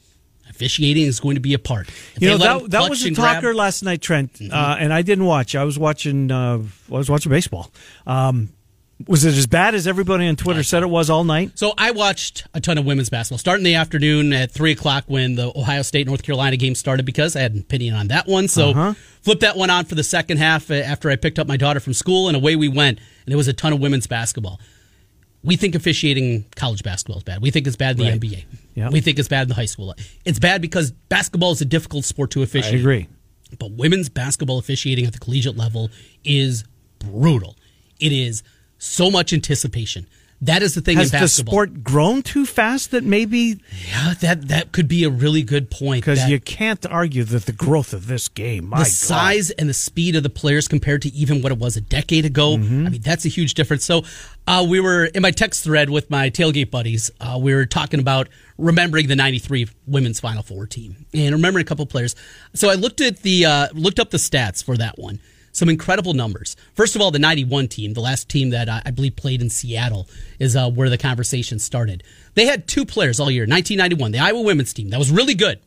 officiating 0.49 1.05
is 1.07 1.21
going 1.21 1.35
to 1.37 1.41
be 1.41 1.55
a 1.55 1.59
part. 1.59 1.89
If 1.89 2.23
You 2.23 2.31
know 2.31 2.39
that 2.39 2.71
that 2.71 2.91
was 2.91 3.05
a 3.05 3.09
and 3.09 3.17
grab- 3.17 3.37
talker 3.37 3.55
last 3.55 3.83
night, 3.83 4.01
Trent, 4.01 4.41
uh, 4.51 4.77
and 4.79 4.93
I 4.93 5.03
didn't 5.03 5.25
watch. 5.25 5.55
I 5.55 5.65
was 5.65 5.79
watching. 5.79 6.31
Uh, 6.31 6.63
I 6.91 6.93
was 6.93 7.11
watching 7.11 7.31
baseball. 7.31 7.71
Um, 8.07 8.51
was 9.07 9.25
it 9.25 9.35
as 9.37 9.47
bad 9.47 9.75
as 9.75 9.87
everybody 9.87 10.27
on 10.27 10.35
Twitter 10.37 10.63
said 10.63 10.83
it 10.83 10.89
was 10.91 11.09
all 11.09 11.23
night? 11.25 11.53
So 11.59 11.73
I 11.79 11.93
watched 11.93 12.47
a 12.53 12.61
ton 12.61 12.79
of 12.79 12.85
women's 12.85 13.09
basketball, 13.11 13.39
starting 13.39 13.65
the 13.65 13.75
afternoon 13.77 14.33
at 14.33 14.51
three 14.51 14.73
o'clock 14.73 15.05
when 15.07 15.37
the 15.37 15.53
Ohio 15.57 15.83
State 15.83 16.07
North 16.09 16.23
Carolina 16.25 16.57
game 16.57 16.75
started 16.75 17.07
because 17.07 17.37
I 17.37 17.41
had 17.41 17.55
an 17.55 17.61
opinion 17.61 17.95
on 17.95 18.09
that 18.09 18.27
one. 18.27 18.49
So 18.49 18.71
Uh-huh. 18.71 18.95
flipped 19.23 19.43
that 19.43 19.57
one 19.57 19.71
on 19.71 19.85
for 19.85 19.95
the 19.95 20.03
second 20.03 20.39
half 20.39 20.71
uh, 20.71 20.75
after 20.75 21.11
I 21.11 21.17
picked 21.17 21.39
up 21.39 21.47
my 21.47 21.57
daughter 21.57 21.79
from 21.81 21.93
school, 21.95 22.27
and 22.29 22.37
away 22.37 22.57
we 22.57 22.69
went. 22.69 22.99
And 23.25 23.33
it 23.33 23.37
was 23.37 23.47
a 23.47 23.53
ton 23.53 23.73
of 23.73 23.79
women's 23.81 24.07
basketball. 24.09 24.59
We 25.45 25.55
think 25.55 25.77
officiating 25.77 26.47
college 26.57 26.83
basketball 26.83 27.19
is 27.19 27.23
bad. 27.23 27.41
We 27.41 27.53
think 27.53 27.69
it's 27.69 27.77
bad 27.77 27.93
in 28.01 28.05
the 28.05 28.11
Right. 28.11 28.21
NBA. 28.21 28.45
Yeah. 28.75 28.89
We 28.91 29.01
think 29.01 29.21
it's 29.21 29.29
bad 29.29 29.43
in 29.43 29.49
the 29.49 29.55
high 29.55 29.67
school. 29.67 29.95
It's 30.25 30.41
bad 30.41 30.61
because 30.61 30.91
basketball 31.09 31.53
is 31.53 31.61
a 31.61 31.65
difficult 31.65 32.05
sport 32.05 32.33
to 32.33 32.43
officiate. 32.43 32.75
I 32.75 32.79
agree. 32.79 33.07
But 33.61 33.71
women's 33.73 34.09
basketball 34.09 34.59
officiating 34.59 35.07
at 35.07 35.13
the 35.13 35.21
collegiate 35.21 35.57
level 35.57 35.91
is 36.25 36.65
brutal. 36.99 37.57
It 38.01 38.11
is 38.13 38.43
so 38.79 39.11
much 39.11 39.33
anticipation. 39.33 40.07
That 40.41 40.63
is 40.63 40.77
the 40.77 40.81
thing 40.81 40.99
Has 40.99 41.13
in 41.13 41.21
the 41.21 41.27
sport 41.27 41.83
grown 41.83 42.23
too 42.23 42.47
fast 42.47 42.93
that 42.93 43.03
maybe 43.03 43.59
Yeah, 43.91 44.15
that 44.21 44.47
that 44.47 44.71
could 44.71 44.87
be 44.87 45.03
a 45.03 45.11
really 45.11 45.43
good 45.43 45.69
point. 45.69 46.05
because 46.05 46.29
you 46.29 46.39
can't 46.39 46.87
argue 46.87 47.25
that 47.25 47.47
the 47.47 47.53
growth 47.53 47.93
of 47.93 48.07
this 48.07 48.29
game, 48.29 48.67
my 48.69 48.79
the 48.79 48.85
God. 48.85 48.93
size 48.93 49.51
and 49.51 49.69
the 49.69 49.75
speed 49.75 50.15
of 50.15 50.23
the 50.23 50.31
players 50.31 50.69
compared 50.69 51.03
to 51.03 51.09
even 51.13 51.43
what 51.43 51.51
it 51.51 51.59
was 51.59 51.77
a 51.77 51.81
decade 51.81 52.25
ago. 52.25 52.57
Mm-hmm. 52.57 52.87
I 52.87 52.89
mean, 52.91 53.01
that's 53.01 53.25
a 53.25 53.29
huge 53.29 53.55
difference. 53.55 53.85
So, 53.85 54.05
uh, 54.47 54.65
we 54.69 54.79
were 54.79 55.07
in 55.07 55.23
my 55.23 55.33
text 55.33 55.65
thread 55.65 55.91
with 55.91 56.09
my 56.09 56.31
tailgate 56.31 56.71
buddies. 56.71 57.11
Uh, 57.21 57.37
we 57.43 57.53
were 57.53 57.67
talking 57.67 57.99
about 57.99 58.29
remembering 58.59 59.09
the 59.09 59.17
'93 59.17 59.67
women's 59.89 60.21
Final 60.21 60.45
Four 60.45 60.67
team 60.67 61.05
and 61.13 61.35
remembering 61.35 61.65
a 61.65 61.67
couple 61.67 61.85
players. 61.87 62.15
So 62.55 62.71
I 62.71 62.75
looked 62.75 63.01
at 63.01 63.23
the 63.23 63.45
uh, 63.45 63.69
looked 63.73 63.99
up 63.99 64.11
the 64.11 64.19
stats 64.19 64.63
for 64.63 64.77
that 64.77 65.01
one. 65.01 65.19
Some 65.59 65.69
incredible 65.69 66.15
numbers. 66.15 66.55
First 66.75 66.95
of 66.95 67.03
all, 67.03 67.11
the 67.11 67.19
'91 67.19 67.67
team, 67.67 67.93
the 67.93 68.01
last 68.01 68.29
team 68.29 68.51
that 68.51 68.69
uh, 68.69 68.81
I 68.85 68.93
believe 68.93 69.17
played 69.17 69.43
in 69.43 69.51
Seattle, 69.51 70.09
is 70.39 70.55
uh, 70.55 70.71
where 70.71 70.89
the 70.89 70.97
conversation 70.97 71.59
started. 71.59 72.05
They 72.35 72.47
had 72.47 72.69
two 72.69 72.87
players 72.87 73.19
all 73.19 73.29
year. 73.29 73.43
1991, 73.43 74.13
the 74.13 74.21
Iowa 74.21 74.41
women's 74.43 74.73
team 74.73 74.91
that 74.91 75.01
was 75.01 75.11
really 75.11 75.35
good. 75.35 75.59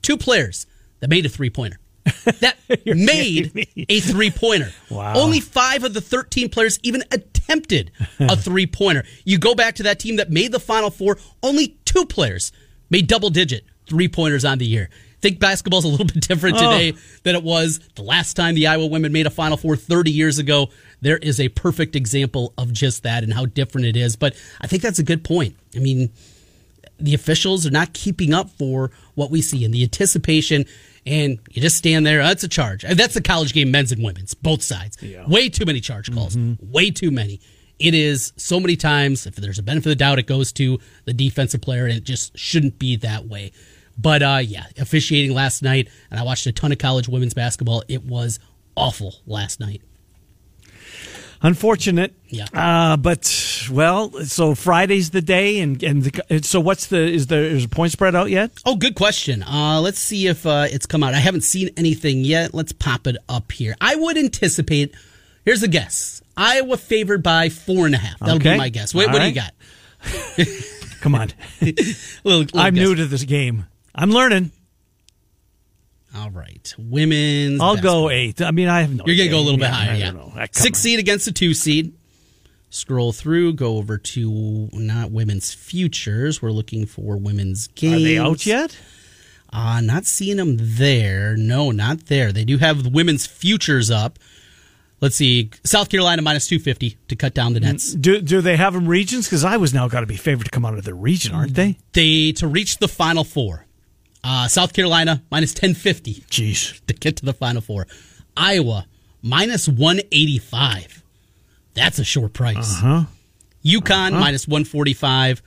Two 0.00 0.16
players 0.16 0.66
that 1.00 1.10
made 1.10 1.26
a 1.26 1.28
three 1.28 1.50
pointer. 1.50 1.78
That 2.40 2.56
made 2.86 3.68
a 3.90 4.00
three 4.00 4.30
pointer. 4.30 4.72
Wow. 4.90 5.14
Only 5.16 5.40
five 5.40 5.84
of 5.84 5.92
the 5.92 6.00
13 6.00 6.48
players 6.48 6.78
even 6.82 7.02
attempted 7.10 7.90
a 8.18 8.36
three 8.46 8.66
pointer. 8.66 9.04
You 9.24 9.38
go 9.38 9.54
back 9.54 9.74
to 9.76 9.82
that 9.82 9.98
team 9.98 10.16
that 10.16 10.30
made 10.30 10.50
the 10.50 10.60
Final 10.60 10.90
Four, 10.90 11.18
only 11.42 11.76
two 11.84 12.06
players 12.06 12.52
made 12.88 13.06
double 13.06 13.28
digit 13.30 13.64
three 13.86 14.08
pointers 14.08 14.44
on 14.44 14.58
the 14.58 14.66
year. 14.66 14.88
I 15.26 15.30
think 15.30 15.40
basketball's 15.40 15.84
a 15.84 15.88
little 15.88 16.06
bit 16.14 16.20
different 16.20 16.56
Oh. 16.58 16.70
today 16.70 16.96
than 17.24 17.34
it 17.34 17.42
was 17.42 17.80
the 17.96 18.02
last 18.02 18.34
time 18.34 18.54
the 18.54 18.68
Iowa 18.68 18.86
women 18.86 19.10
made 19.12 19.26
a 19.26 19.30
Final 19.30 19.56
Four 19.56 19.74
30 19.76 20.12
years 20.12 20.38
ago. 20.38 20.68
There 21.00 21.16
is 21.18 21.40
a 21.40 21.48
perfect 21.48 21.96
example 21.96 22.54
of 22.56 22.72
just 22.72 23.02
that 23.02 23.24
and 23.24 23.34
how 23.34 23.46
different 23.46 23.88
it 23.88 23.96
is. 23.96 24.14
But 24.14 24.36
I 24.60 24.68
think 24.68 24.82
that's 24.82 25.00
a 25.00 25.02
good 25.02 25.24
point. 25.24 25.56
I 25.74 25.80
mean, 25.80 26.10
the 26.98 27.12
officials 27.14 27.66
are 27.66 27.70
not 27.72 27.92
keeping 27.92 28.32
up 28.32 28.50
for 28.50 28.92
what 29.16 29.30
we 29.32 29.42
see 29.42 29.64
and 29.64 29.74
the 29.74 29.82
anticipation. 29.82 30.64
And 31.04 31.38
you 31.50 31.60
just 31.60 31.76
stand 31.76 32.06
there. 32.06 32.20
Oh, 32.20 32.26
that's 32.26 32.44
a 32.44 32.48
charge. 32.48 32.82
That's 32.82 33.14
the 33.14 33.20
college 33.20 33.52
game, 33.52 33.70
men's 33.72 33.90
and 33.92 34.02
women's, 34.04 34.32
both 34.34 34.62
sides. 34.62 34.96
Yeah. 35.02 35.26
Way 35.26 35.48
too 35.48 35.64
many 35.64 35.80
charge 35.80 36.12
calls. 36.14 36.36
Mm-hmm. 36.36 36.70
Way 36.70 36.90
too 36.92 37.10
many. 37.10 37.40
It 37.78 37.94
is 37.94 38.32
so 38.36 38.58
many 38.60 38.76
times. 38.76 39.26
If 39.26 39.34
there's 39.36 39.58
a 39.58 39.62
benefit 39.62 39.86
of 39.86 39.90
the 39.90 39.96
doubt, 39.96 40.18
it 40.20 40.26
goes 40.26 40.52
to 40.52 40.78
the 41.04 41.12
defensive 41.12 41.60
player, 41.60 41.84
and 41.84 41.94
it 41.96 42.04
just 42.04 42.36
shouldn't 42.38 42.78
be 42.78 42.96
that 42.96 43.26
way. 43.26 43.52
But 43.98 44.22
uh, 44.22 44.40
yeah, 44.44 44.66
officiating 44.78 45.32
last 45.34 45.62
night, 45.62 45.88
and 46.10 46.20
I 46.20 46.22
watched 46.22 46.46
a 46.46 46.52
ton 46.52 46.72
of 46.72 46.78
college 46.78 47.08
women's 47.08 47.34
basketball. 47.34 47.82
It 47.88 48.04
was 48.04 48.38
awful 48.76 49.14
last 49.26 49.58
night. 49.60 49.82
Unfortunate. 51.42 52.14
Yeah. 52.28 52.46
Uh, 52.52 52.96
but 52.96 53.30
well, 53.70 54.10
so 54.24 54.54
Friday's 54.54 55.10
the 55.10 55.20
day, 55.20 55.60
and 55.60 55.82
and 55.82 56.02
the, 56.02 56.42
so 56.42 56.60
what's 56.60 56.86
the 56.86 56.98
is 56.98 57.26
there 57.26 57.44
is 57.44 57.64
a 57.64 57.68
point 57.68 57.92
spread 57.92 58.14
out 58.14 58.30
yet? 58.30 58.52
Oh, 58.64 58.76
good 58.76 58.94
question. 58.94 59.42
Uh, 59.42 59.80
let's 59.82 59.98
see 59.98 60.26
if 60.26 60.46
uh, 60.46 60.66
it's 60.70 60.86
come 60.86 61.02
out. 61.02 61.12
I 61.14 61.18
haven't 61.18 61.42
seen 61.42 61.70
anything 61.76 62.24
yet. 62.24 62.54
Let's 62.54 62.72
pop 62.72 63.06
it 63.06 63.16
up 63.28 63.52
here. 63.52 63.76
I 63.80 63.96
would 63.96 64.16
anticipate. 64.16 64.94
Here's 65.44 65.62
a 65.62 65.68
guess. 65.68 66.22
Iowa 66.36 66.76
favored 66.76 67.22
by 67.22 67.48
four 67.50 67.86
and 67.86 67.94
a 67.94 67.98
half. 67.98 68.18
That'll 68.18 68.36
Okay. 68.36 68.52
be 68.52 68.58
my 68.58 68.68
guess. 68.70 68.94
Wait, 68.94 69.06
what 69.08 69.18
right. 69.18 69.22
do 69.22 69.28
you 69.28 70.46
got? 70.46 70.56
Come 71.00 71.14
on, 71.14 71.28
Little, 71.60 71.84
little 72.24 72.60
I'm 72.60 72.74
guess. 72.74 72.82
new 72.82 72.94
to 72.96 73.06
this 73.06 73.22
game. 73.24 73.66
I'm 73.96 74.10
learning. 74.10 74.52
All 76.14 76.30
right, 76.30 76.74
women's. 76.78 77.60
I'll 77.60 77.74
basketball. 77.74 78.02
go 78.04 78.10
eight. 78.10 78.40
I 78.40 78.50
mean, 78.50 78.68
I 78.68 78.80
have 78.82 78.94
no. 78.94 79.04
You're 79.06 79.16
gonna 79.16 79.28
go 79.30 79.38
a 79.38 79.44
little 79.44 79.58
bit 79.58 79.64
Yeah, 79.68 79.74
higher. 79.74 79.90
I 79.90 79.96
Yeah, 79.96 80.06
don't 80.12 80.16
know. 80.16 80.32
Ah, 80.36 80.46
six 80.52 80.78
seed 80.78 80.98
against 80.98 81.24
the 81.26 81.32
two 81.32 81.52
seed. 81.52 81.94
Scroll 82.70 83.12
through, 83.12 83.54
go 83.54 83.76
over 83.76 83.96
to 83.98 84.68
not 84.72 85.10
women's 85.10 85.52
futures. 85.52 86.40
We're 86.42 86.50
looking 86.52 86.84
for 86.86 87.16
women's 87.16 87.68
games. 87.68 87.96
Are 87.96 88.04
they 88.04 88.18
out 88.18 88.44
yet? 88.46 88.76
Uh, 89.52 89.80
not 89.80 90.04
seeing 90.04 90.36
them 90.36 90.56
there. 90.58 91.36
No, 91.36 91.70
not 91.70 92.06
there. 92.06 92.32
They 92.32 92.44
do 92.44 92.58
have 92.58 92.86
women's 92.86 93.26
futures 93.26 93.90
up. 93.90 94.18
Let's 95.00 95.16
see. 95.16 95.50
South 95.64 95.88
Carolina 95.90 96.22
minus 96.22 96.48
250 96.48 96.96
to 97.08 97.16
cut 97.16 97.34
down 97.34 97.52
the 97.52 97.60
nets. 97.60 97.92
Do 97.94 98.20
do 98.20 98.40
they 98.40 98.56
have 98.56 98.72
them 98.74 98.88
regions? 98.88 99.26
Because 99.26 99.44
I 99.44 99.58
was 99.58 99.74
now 99.74 99.86
got 99.88 100.00
to 100.00 100.06
be 100.06 100.16
favored 100.16 100.44
to 100.44 100.50
come 100.50 100.64
out 100.64 100.74
of 100.78 100.84
their 100.84 100.94
region, 100.94 101.34
aren't 101.34 101.54
they? 101.54 101.78
They 101.92 102.32
to 102.32 102.46
reach 102.48 102.78
the 102.78 102.88
final 102.88 103.22
four. 103.22 103.65
Uh, 104.24 104.48
South 104.48 104.72
Carolina 104.72 105.22
minus 105.30 105.52
1050 105.52 106.14
Jeez. 106.30 106.84
to 106.86 106.94
get 106.94 107.16
to 107.18 107.24
the 107.24 107.32
final 107.32 107.62
four. 107.62 107.86
Iowa 108.36 108.86
minus 109.22 109.68
185. 109.68 111.02
That's 111.74 111.98
a 111.98 112.04
short 112.04 112.32
price. 112.32 112.80
Huh? 112.80 113.04
UConn 113.64 114.12
minus 114.12 114.46
145. 114.48 115.42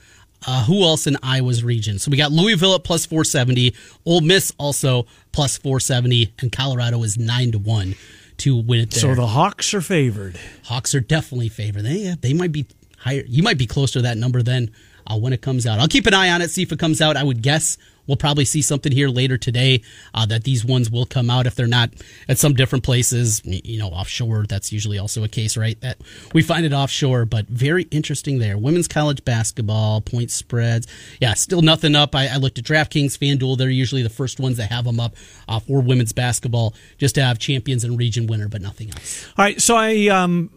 Uh, 0.48 0.64
who 0.64 0.84
else 0.84 1.06
in 1.08 1.18
Iowa's 1.22 1.64
region? 1.64 2.00
So 2.00 2.12
we 2.12 2.18
got 2.18 2.32
Louisville 2.32 2.76
at 2.76 2.84
plus 2.84 3.06
470, 3.06 3.76
Ole 4.06 4.22
Miss 4.22 4.54
also 4.58 5.06
plus 5.34 5.58
470, 5.58 6.34
and 6.40 6.52
Colorado 6.52 7.04
is 7.04 7.18
9 7.18 7.52
to 7.52 7.60
1 7.60 7.96
to 8.38 8.56
win 8.56 8.80
it 8.80 8.92
there. 8.92 9.02
So 9.02 9.16
the 9.16 9.28
Hawks 9.28 9.74
are 9.74 9.82
favored. 9.82 10.40
Hawks 10.64 10.96
are 10.96 11.02
definitely 11.02 11.50
favored. 11.50 11.84
They, 11.84 12.16
they 12.22 12.34
might 12.34 12.54
be 12.54 12.68
higher. 12.98 13.24
You 13.28 13.44
might 13.44 13.58
be 13.58 13.66
closer 13.66 13.94
to 13.94 14.04
that 14.04 14.18
number 14.18 14.42
then 14.42 14.72
uh, 15.06 15.18
when 15.18 15.34
it 15.34 15.42
comes 15.42 15.68
out. 15.68 15.80
I'll 15.80 15.90
keep 15.90 16.06
an 16.06 16.14
eye 16.14 16.30
on 16.30 16.42
it, 16.42 16.52
see 16.52 16.62
if 16.62 16.72
it 16.72 16.80
comes 16.80 17.02
out. 17.02 17.18
I 17.18 17.24
would 17.24 17.42
guess 17.42 17.78
we'll 18.10 18.18
probably 18.18 18.44
see 18.44 18.62
something 18.62 18.92
here 18.92 19.08
later 19.08 19.38
today 19.38 19.82
uh, 20.14 20.26
that 20.26 20.44
these 20.44 20.66
ones 20.66 20.90
will 20.90 21.06
come 21.06 21.30
out 21.30 21.46
if 21.46 21.56
they're 21.56 21.68
not 21.68 21.92
at 22.28 22.40
some 22.40 22.54
different 22.54 22.84
places. 22.84 23.42
You 23.46 23.80
know, 23.80 23.90
offshore. 23.90 24.46
That's 24.50 24.74
usually 24.74 24.98
also 24.98 25.24
a 25.24 25.30
case, 25.30 25.56
right? 25.56 25.80
That 25.82 26.02
we 26.34 26.42
find 26.42 26.66
it 26.66 26.74
offshore, 26.74 27.26
but 27.26 27.48
very 27.48 27.84
interesting 27.92 28.40
there. 28.40 28.58
Women's 28.58 28.88
college 28.88 29.24
basketball 29.24 30.02
point 30.02 30.32
spreads. 30.32 30.88
Yeah, 31.22 31.36
still 31.36 31.62
nothing 31.62 31.96
up. 31.96 32.16
I, 32.16 32.28
I 32.28 32.38
looked 32.38 32.58
at 32.58 32.66
DraftKings, 32.66 33.18
FanDuel. 33.18 33.58
They're 33.58 33.70
usually 33.70 34.02
the 34.02 34.10
first 34.10 34.40
ones 34.40 34.58
that 34.58 34.72
have 34.72 34.86
them 34.86 35.00
up 35.00 35.16
uh, 35.48 35.60
for 35.60 35.82
women's 35.82 36.12
basketball, 36.12 36.74
just 36.98 37.16
to 37.16 37.24
have 37.24 37.38
champions 37.38 37.84
and 37.84 37.98
region 37.98 38.26
winner, 38.26 38.48
but 38.48 38.62
nothing 38.62 38.90
else. 38.90 39.28
All 39.38 39.46
right, 39.46 39.62
so 39.62 39.76
I 39.76 40.08
um, 40.08 40.50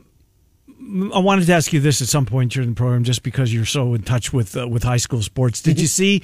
I 1.15 1.19
wanted 1.21 1.47
to 1.47 1.53
ask 1.53 1.73
you 1.73 1.81
this 1.81 2.03
at 2.03 2.09
some 2.09 2.27
point 2.27 2.53
during 2.53 2.71
the 2.71 2.75
program, 2.75 3.05
just 3.05 3.23
because 3.23 3.53
you're 3.55 3.65
so 3.65 3.95
in 3.95 4.03
touch 4.03 4.33
with 4.33 4.57
uh, 4.57 4.67
with 4.67 4.83
high 4.83 4.97
school 4.97 5.23
sports. 5.23 5.63
Did 5.63 5.81
you 5.81 5.87
see 6.01 6.23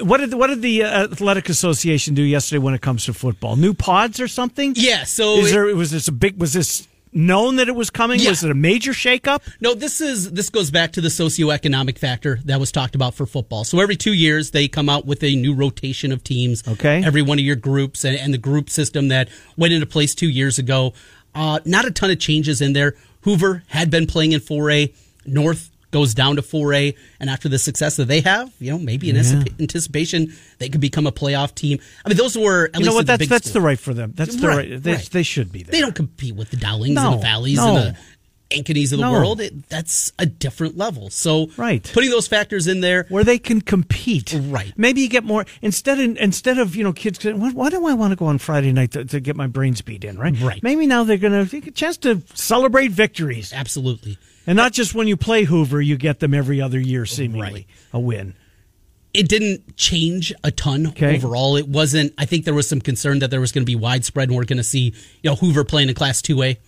what 0.00 0.18
did 0.18 0.34
what 0.34 0.48
did 0.48 0.62
the 0.62 0.84
uh, 0.84 1.04
athletic 1.04 1.48
association 1.48 2.14
do 2.14 2.22
yesterday 2.22 2.58
when 2.58 2.74
it 2.74 2.80
comes 2.80 3.04
to 3.06 3.12
football? 3.14 3.56
New 3.56 3.74
pods 3.74 4.20
or 4.20 4.28
something? 4.28 4.74
Yeah. 4.76 5.04
So 5.04 5.38
Is 5.38 5.50
it- 5.50 5.52
there 5.54 5.64
was 5.76 5.90
this 5.90 6.08
a 6.08 6.12
big 6.12 6.38
was 6.38 6.52
this 6.52 6.86
known 7.12 7.56
that 7.56 7.68
it 7.68 7.74
was 7.74 7.90
coming? 7.90 8.20
Yeah. 8.20 8.30
Was 8.30 8.44
it 8.44 8.50
a 8.50 8.54
major 8.54 8.92
shakeup? 8.92 9.40
No, 9.60 9.74
this 9.74 10.00
is 10.00 10.30
this 10.32 10.50
goes 10.50 10.70
back 10.70 10.92
to 10.92 11.00
the 11.00 11.08
socioeconomic 11.08 11.98
factor 11.98 12.38
that 12.44 12.60
was 12.60 12.70
talked 12.70 12.94
about 12.94 13.14
for 13.14 13.26
football. 13.26 13.64
So 13.64 13.80
every 13.80 13.96
two 13.96 14.12
years 14.12 14.52
they 14.52 14.68
come 14.68 14.88
out 14.88 15.06
with 15.06 15.22
a 15.24 15.34
new 15.34 15.54
rotation 15.54 16.12
of 16.12 16.22
teams. 16.22 16.66
Okay. 16.68 17.02
Every 17.02 17.22
one 17.22 17.38
of 17.38 17.44
your 17.44 17.56
groups 17.56 18.04
and, 18.04 18.16
and 18.16 18.32
the 18.32 18.38
group 18.38 18.70
system 18.70 19.08
that 19.08 19.28
went 19.56 19.72
into 19.72 19.86
place 19.86 20.14
two 20.14 20.28
years 20.28 20.58
ago. 20.58 20.92
Uh, 21.34 21.60
not 21.64 21.84
a 21.84 21.90
ton 21.90 22.10
of 22.10 22.18
changes 22.18 22.60
in 22.60 22.72
there. 22.72 22.94
Hoover 23.22 23.62
had 23.68 23.90
been 23.90 24.06
playing 24.06 24.32
in 24.32 24.40
4A. 24.40 24.94
North 25.26 25.70
goes 25.90 26.12
down 26.12 26.36
to 26.36 26.42
4A, 26.42 26.94
and 27.18 27.30
after 27.30 27.48
the 27.48 27.58
success 27.58 27.96
that 27.96 28.08
they 28.08 28.20
have, 28.20 28.52
you 28.58 28.70
know, 28.70 28.78
maybe 28.78 29.08
in 29.08 29.16
anticipa- 29.16 29.58
anticipation 29.58 30.32
they 30.58 30.68
could 30.68 30.82
become 30.82 31.06
a 31.06 31.12
playoff 31.12 31.54
team. 31.54 31.78
I 32.04 32.08
mean, 32.10 32.18
those 32.18 32.36
were 32.36 32.66
at 32.74 32.78
You 32.78 32.84
know 32.86 32.92
what? 32.92 33.00
in 33.00 33.06
the 33.06 33.16
That's 33.16 33.28
that's 33.28 33.50
the 33.52 33.60
right 33.62 33.78
for 33.78 33.94
them. 33.94 34.12
That's 34.14 34.36
the 34.36 34.48
right. 34.48 34.56
Right, 34.70 34.82
They, 34.82 34.92
right. 34.94 35.10
they 35.10 35.22
should 35.22 35.50
be 35.50 35.62
there. 35.62 35.72
They 35.72 35.80
don't 35.80 35.94
compete 35.94 36.34
with 36.36 36.50
the 36.50 36.58
Dowlings 36.58 36.94
No, 36.94 37.12
and 37.12 37.18
the 37.18 37.22
Valleys 37.22 37.56
no. 37.56 37.76
and 37.76 37.94
the 37.94 37.98
Ankenys 38.50 38.92
of 38.92 38.98
the 38.98 39.02
No. 39.04 39.12
world. 39.12 39.40
It, 39.40 39.68
that's 39.68 40.12
a 40.18 40.24
different 40.24 40.76
level. 40.78 41.10
So 41.10 41.50
Right. 41.58 41.82
putting 41.92 42.10
those 42.10 42.26
factors 42.26 42.66
in 42.66 42.80
there. 42.80 43.04
where 43.10 43.24
they 43.24 43.38
can 43.38 43.60
compete. 43.60 44.34
Right. 44.48 44.72
Maybe 44.76 45.02
you 45.02 45.08
get 45.08 45.24
more 45.24 45.44
instead 45.60 46.00
of 46.00 46.16
instead 46.16 46.58
of 46.58 46.74
you 46.74 46.82
know 46.82 46.92
kids. 46.92 47.22
Why, 47.24 47.68
do 47.70 47.86
I 47.86 47.92
want 47.94 48.12
to 48.12 48.16
go 48.16 48.24
on 48.26 48.38
Friday 48.38 48.72
night 48.72 48.92
to, 48.92 49.04
to 49.04 49.20
get 49.20 49.36
my 49.36 49.46
brains 49.46 49.82
beat 49.82 50.02
in? 50.04 50.18
Right. 50.18 50.34
Right. 50.40 50.62
Maybe 50.62 50.86
now 50.86 51.04
they're 51.04 51.18
going 51.18 51.44
to 51.44 51.50
take 51.50 51.66
a 51.66 51.70
chance 51.70 51.96
to 51.98 52.22
celebrate 52.34 52.90
victories, 52.90 53.52
Absolutely. 53.52 54.16
and 54.46 54.56
not 54.56 54.72
just 54.72 54.94
when 54.94 55.08
you 55.08 55.16
play 55.18 55.44
Hoover, 55.44 55.80
you 55.82 55.96
get 55.98 56.20
them 56.20 56.32
every 56.32 56.60
other 56.60 56.80
year, 56.80 57.04
seemingly 57.04 57.40
Right. 57.52 57.66
a 57.92 58.00
win. 58.00 58.34
It 59.14 59.28
didn't 59.28 59.76
change 59.76 60.32
a 60.44 60.50
ton 60.50 60.86
Okay. 60.88 61.16
overall. 61.16 61.56
It 61.56 61.66
wasn't. 61.66 62.12
I 62.18 62.24
think 62.26 62.44
there 62.44 62.54
was 62.54 62.68
some 62.68 62.80
concern 62.80 63.18
that 63.20 63.30
there 63.30 63.40
was 63.40 63.52
going 63.52 63.62
to 63.62 63.66
be 63.70 63.74
widespread, 63.74 64.28
and 64.28 64.36
we're 64.36 64.44
going 64.44 64.58
to 64.58 64.62
see 64.64 64.92
you 65.22 65.30
know 65.30 65.34
Hoover 65.36 65.64
playing 65.64 65.88
in 65.88 65.94
Class 65.94 66.20
Two 66.22 66.42
A 66.42 66.58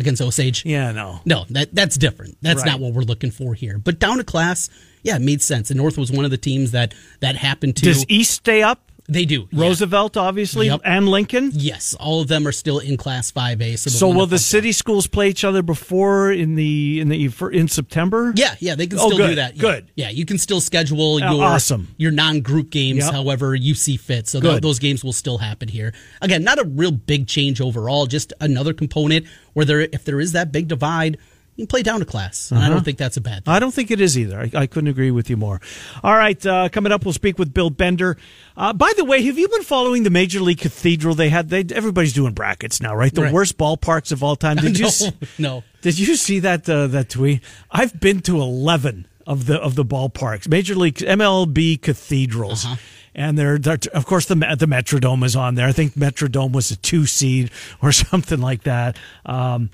against 0.00 0.20
Osage. 0.22 0.64
Yeah. 0.66 0.92
No. 0.92 1.20
No, 1.24 1.44
that 1.50 1.74
that's 1.74 1.96
different. 1.96 2.38
That's 2.42 2.62
Right. 2.62 2.70
not 2.72 2.80
what 2.80 2.92
we're 2.94 3.02
looking 3.02 3.30
for 3.30 3.54
here. 3.54 3.78
But 3.78 3.98
down 3.98 4.18
to 4.18 4.24
class, 4.24 4.68
yeah, 5.02 5.16
it 5.16 5.22
made 5.22 5.42
sense. 5.42 5.70
And 5.70 5.78
North 5.78 5.96
was 5.96 6.10
one 6.10 6.24
of 6.24 6.30
the 6.30 6.36
teams 6.38 6.72
that 6.72 6.94
that 7.20 7.36
happened 7.36 7.76
to. 7.76 7.84
Does 7.86 8.04
East 8.08 8.32
stay 8.32 8.62
up? 8.62 8.89
They 9.10 9.24
do 9.24 9.48
yeah. 9.50 9.60
Roosevelt, 9.64 10.16
obviously, 10.16 10.66
Yep. 10.68 10.80
and 10.84 11.08
Lincoln. 11.08 11.50
Yes, 11.54 11.94
all 12.00 12.20
of 12.20 12.28
them 12.28 12.46
are 12.46 12.52
still 12.52 12.78
in 12.78 12.96
Class 12.96 13.30
Five 13.30 13.60
A. 13.60 13.76
So, 13.76 13.90
So 13.90 14.08
will 14.08 14.26
the 14.26 14.38
city 14.38 14.72
schools 14.72 15.06
play 15.06 15.28
each 15.28 15.44
other 15.44 15.62
before 15.62 16.30
in 16.32 16.54
the 16.54 17.00
in 17.00 17.08
the 17.08 17.30
in 17.52 17.68
September? 17.68 18.32
Yeah, 18.36 18.54
yeah, 18.60 18.74
they 18.74 18.86
can 18.86 18.98
Oh, 18.98 19.10
still 19.10 19.28
do 19.28 19.34
that. 19.34 19.56
Yeah. 19.56 19.60
good. 19.60 19.90
Yeah, 19.96 20.10
you 20.10 20.24
can 20.24 20.38
still 20.38 20.60
schedule 20.60 21.16
Oh, 21.22 21.34
your 21.34 21.44
awesome. 21.44 21.88
your 21.98 22.12
non-group 22.12 22.70
games 22.70 23.04
Yep. 23.04 23.12
however 23.12 23.54
you 23.54 23.74
see 23.74 23.96
fit. 23.96 24.28
So 24.28 24.40
th- 24.40 24.62
those 24.62 24.78
games 24.78 25.02
will 25.04 25.12
still 25.12 25.38
happen 25.38 25.68
here. 25.68 25.92
Again, 26.22 26.42
not 26.44 26.58
a 26.58 26.64
real 26.64 26.92
big 26.92 27.26
change 27.26 27.60
overall, 27.60 28.06
just 28.06 28.32
another 28.40 28.72
component 28.72 29.26
where 29.54 29.64
there 29.66 29.80
if 29.80 30.04
there 30.04 30.20
is 30.20 30.32
that 30.32 30.52
big 30.52 30.68
divide, 30.68 31.18
you 31.60 31.66
can 31.66 31.68
play 31.68 31.82
down 31.82 32.00
to 32.00 32.06
class. 32.06 32.50
I 32.50 32.56
Uh-huh. 32.56 32.68
don't 32.70 32.84
think 32.84 32.98
that's 32.98 33.16
a 33.16 33.20
bad 33.20 33.44
thing. 33.44 33.52
I 33.54 33.58
don't 33.58 33.72
think 33.74 33.90
it 33.90 34.00
is 34.00 34.18
either. 34.18 34.40
I, 34.40 34.50
I 34.62 34.66
couldn't 34.66 34.88
agree 34.88 35.10
with 35.10 35.28
you 35.30 35.36
more. 35.36 35.60
All 36.02 36.14
right, 36.14 36.44
uh, 36.46 36.68
coming 36.70 36.90
up, 36.92 37.04
we'll 37.04 37.12
speak 37.12 37.38
with 37.38 37.52
Bill 37.52 37.70
Bender. 37.70 38.16
Uh, 38.56 38.72
by 38.72 38.92
the 38.96 39.04
way, 39.04 39.22
have 39.22 39.38
you 39.38 39.48
been 39.48 39.62
following 39.62 40.02
the 40.02 40.10
Major 40.10 40.40
League 40.40 40.58
Cathedral? 40.58 41.14
They 41.14 41.28
had 41.28 41.48
they 41.50 41.64
everybody's 41.74 42.12
doing 42.12 42.32
brackets 42.32 42.80
now, 42.80 42.94
right? 42.94 43.14
The 43.14 43.22
Right. 43.22 43.32
worst 43.32 43.58
ballparks 43.58 44.10
of 44.12 44.22
all 44.22 44.36
time. 44.36 44.56
Did 44.56 44.78
you 44.78 44.84
no, 44.84 44.88
s- 44.88 45.12
no. 45.38 45.64
did 45.82 45.98
you 45.98 46.16
see 46.16 46.38
that 46.40 46.68
uh, 46.68 46.86
that 46.88 47.10
tweet? 47.10 47.42
I've 47.70 47.98
been 48.00 48.20
to 48.22 48.40
eleven 48.40 49.06
of 49.26 49.46
the 49.46 49.56
of 49.60 49.74
the 49.74 49.84
ballparks, 49.84 50.48
Major 50.48 50.74
League 50.74 50.96
MLB 50.96 51.80
cathedrals. 51.80 52.64
Uh-huh. 52.64 52.76
And 53.12 53.36
they're, 53.36 53.58
they're, 53.58 53.76
of 53.92 54.06
course, 54.06 54.26
the 54.26 54.36
the 54.36 54.66
Metrodome 54.66 55.24
is 55.24 55.34
on 55.34 55.56
there. 55.56 55.66
I 55.66 55.72
think 55.72 55.94
Metrodome 55.94 56.52
was 56.52 56.70
a 56.70 56.76
two 56.76 57.06
seed 57.06 57.50
or 57.82 57.90
something 58.06 58.40
like 58.40 58.62
that. 58.62 58.96
Um, 59.26 59.70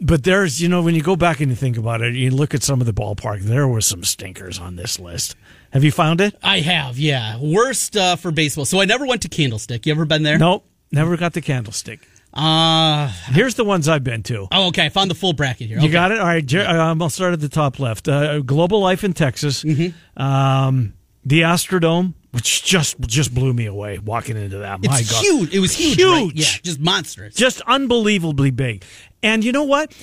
but 0.00 0.24
there's, 0.24 0.60
you 0.60 0.68
know, 0.68 0.82
when 0.82 0.94
you 0.94 1.02
go 1.02 1.16
back 1.16 1.40
and 1.40 1.50
you 1.50 1.56
think 1.56 1.76
about 1.76 2.02
it, 2.02 2.14
you 2.14 2.30
look 2.30 2.54
at 2.54 2.62
some 2.62 2.80
of 2.80 2.86
the 2.86 2.92
ballpark, 2.92 3.40
there 3.40 3.66
were 3.68 3.80
some 3.80 4.04
stinkers 4.04 4.58
on 4.58 4.76
this 4.76 4.98
list. 5.00 5.34
Have 5.72 5.82
you 5.84 5.90
found 5.92 6.20
it? 6.20 6.36
I 6.42 6.60
have, 6.60 6.98
yeah. 6.98 7.38
Worst 7.40 7.96
uh, 7.96 8.16
for 8.16 8.30
baseball. 8.30 8.64
So 8.64 8.80
I 8.80 8.84
never 8.84 9.06
went 9.06 9.22
to 9.22 9.28
Candlestick. 9.28 9.86
You 9.86 9.92
ever 9.92 10.04
been 10.04 10.22
there? 10.22 10.38
Nope, 10.38 10.64
never 10.92 11.16
got 11.16 11.32
the 11.32 11.40
candlestick. 11.40 12.06
Uh, 12.32 13.08
Here's 13.26 13.54
the 13.54 13.64
ones 13.64 13.88
I've 13.88 14.02
been 14.04 14.22
to. 14.24 14.48
oh, 14.50 14.66
okay. 14.68 14.84
I 14.86 14.88
found 14.88 15.08
the 15.10 15.14
full 15.14 15.32
bracket 15.32 15.68
here. 15.68 15.78
You 15.78 15.84
Okay. 15.84 15.92
got 15.92 16.10
it? 16.10 16.18
All 16.18 16.26
right, 16.26 16.44
Jer- 16.44 16.66
um, 16.68 17.00
I'll 17.00 17.08
start 17.08 17.32
at 17.32 17.40
the 17.40 17.48
top 17.48 17.78
left. 17.78 18.08
Uh, 18.08 18.40
Global 18.40 18.80
Life 18.80 19.04
in 19.04 19.12
Texas. 19.12 19.62
Mm-hmm. 19.62 20.20
Um, 20.22 20.94
the 21.24 21.42
Astrodome, 21.42 22.14
which 22.34 22.64
just 22.64 23.00
just 23.00 23.32
blew 23.34 23.52
me 23.52 23.66
away 23.66 23.98
walking 23.98 24.36
into 24.36 24.58
that. 24.58 24.82
My 24.84 24.98
It's 24.98 25.10
God. 25.10 25.22
huge. 25.24 25.54
It 25.54 25.60
was 25.60 25.72
huge. 25.74 25.96
Huge. 25.96 26.08
right? 26.26 26.32
Yeah, 26.34 26.46
just 26.62 26.80
monstrous. 26.80 27.34
just 27.34 27.60
unbelievably 27.62 28.50
big. 28.50 28.84
And 29.22 29.44
you 29.44 29.52
know 29.52 29.62
what? 29.64 29.94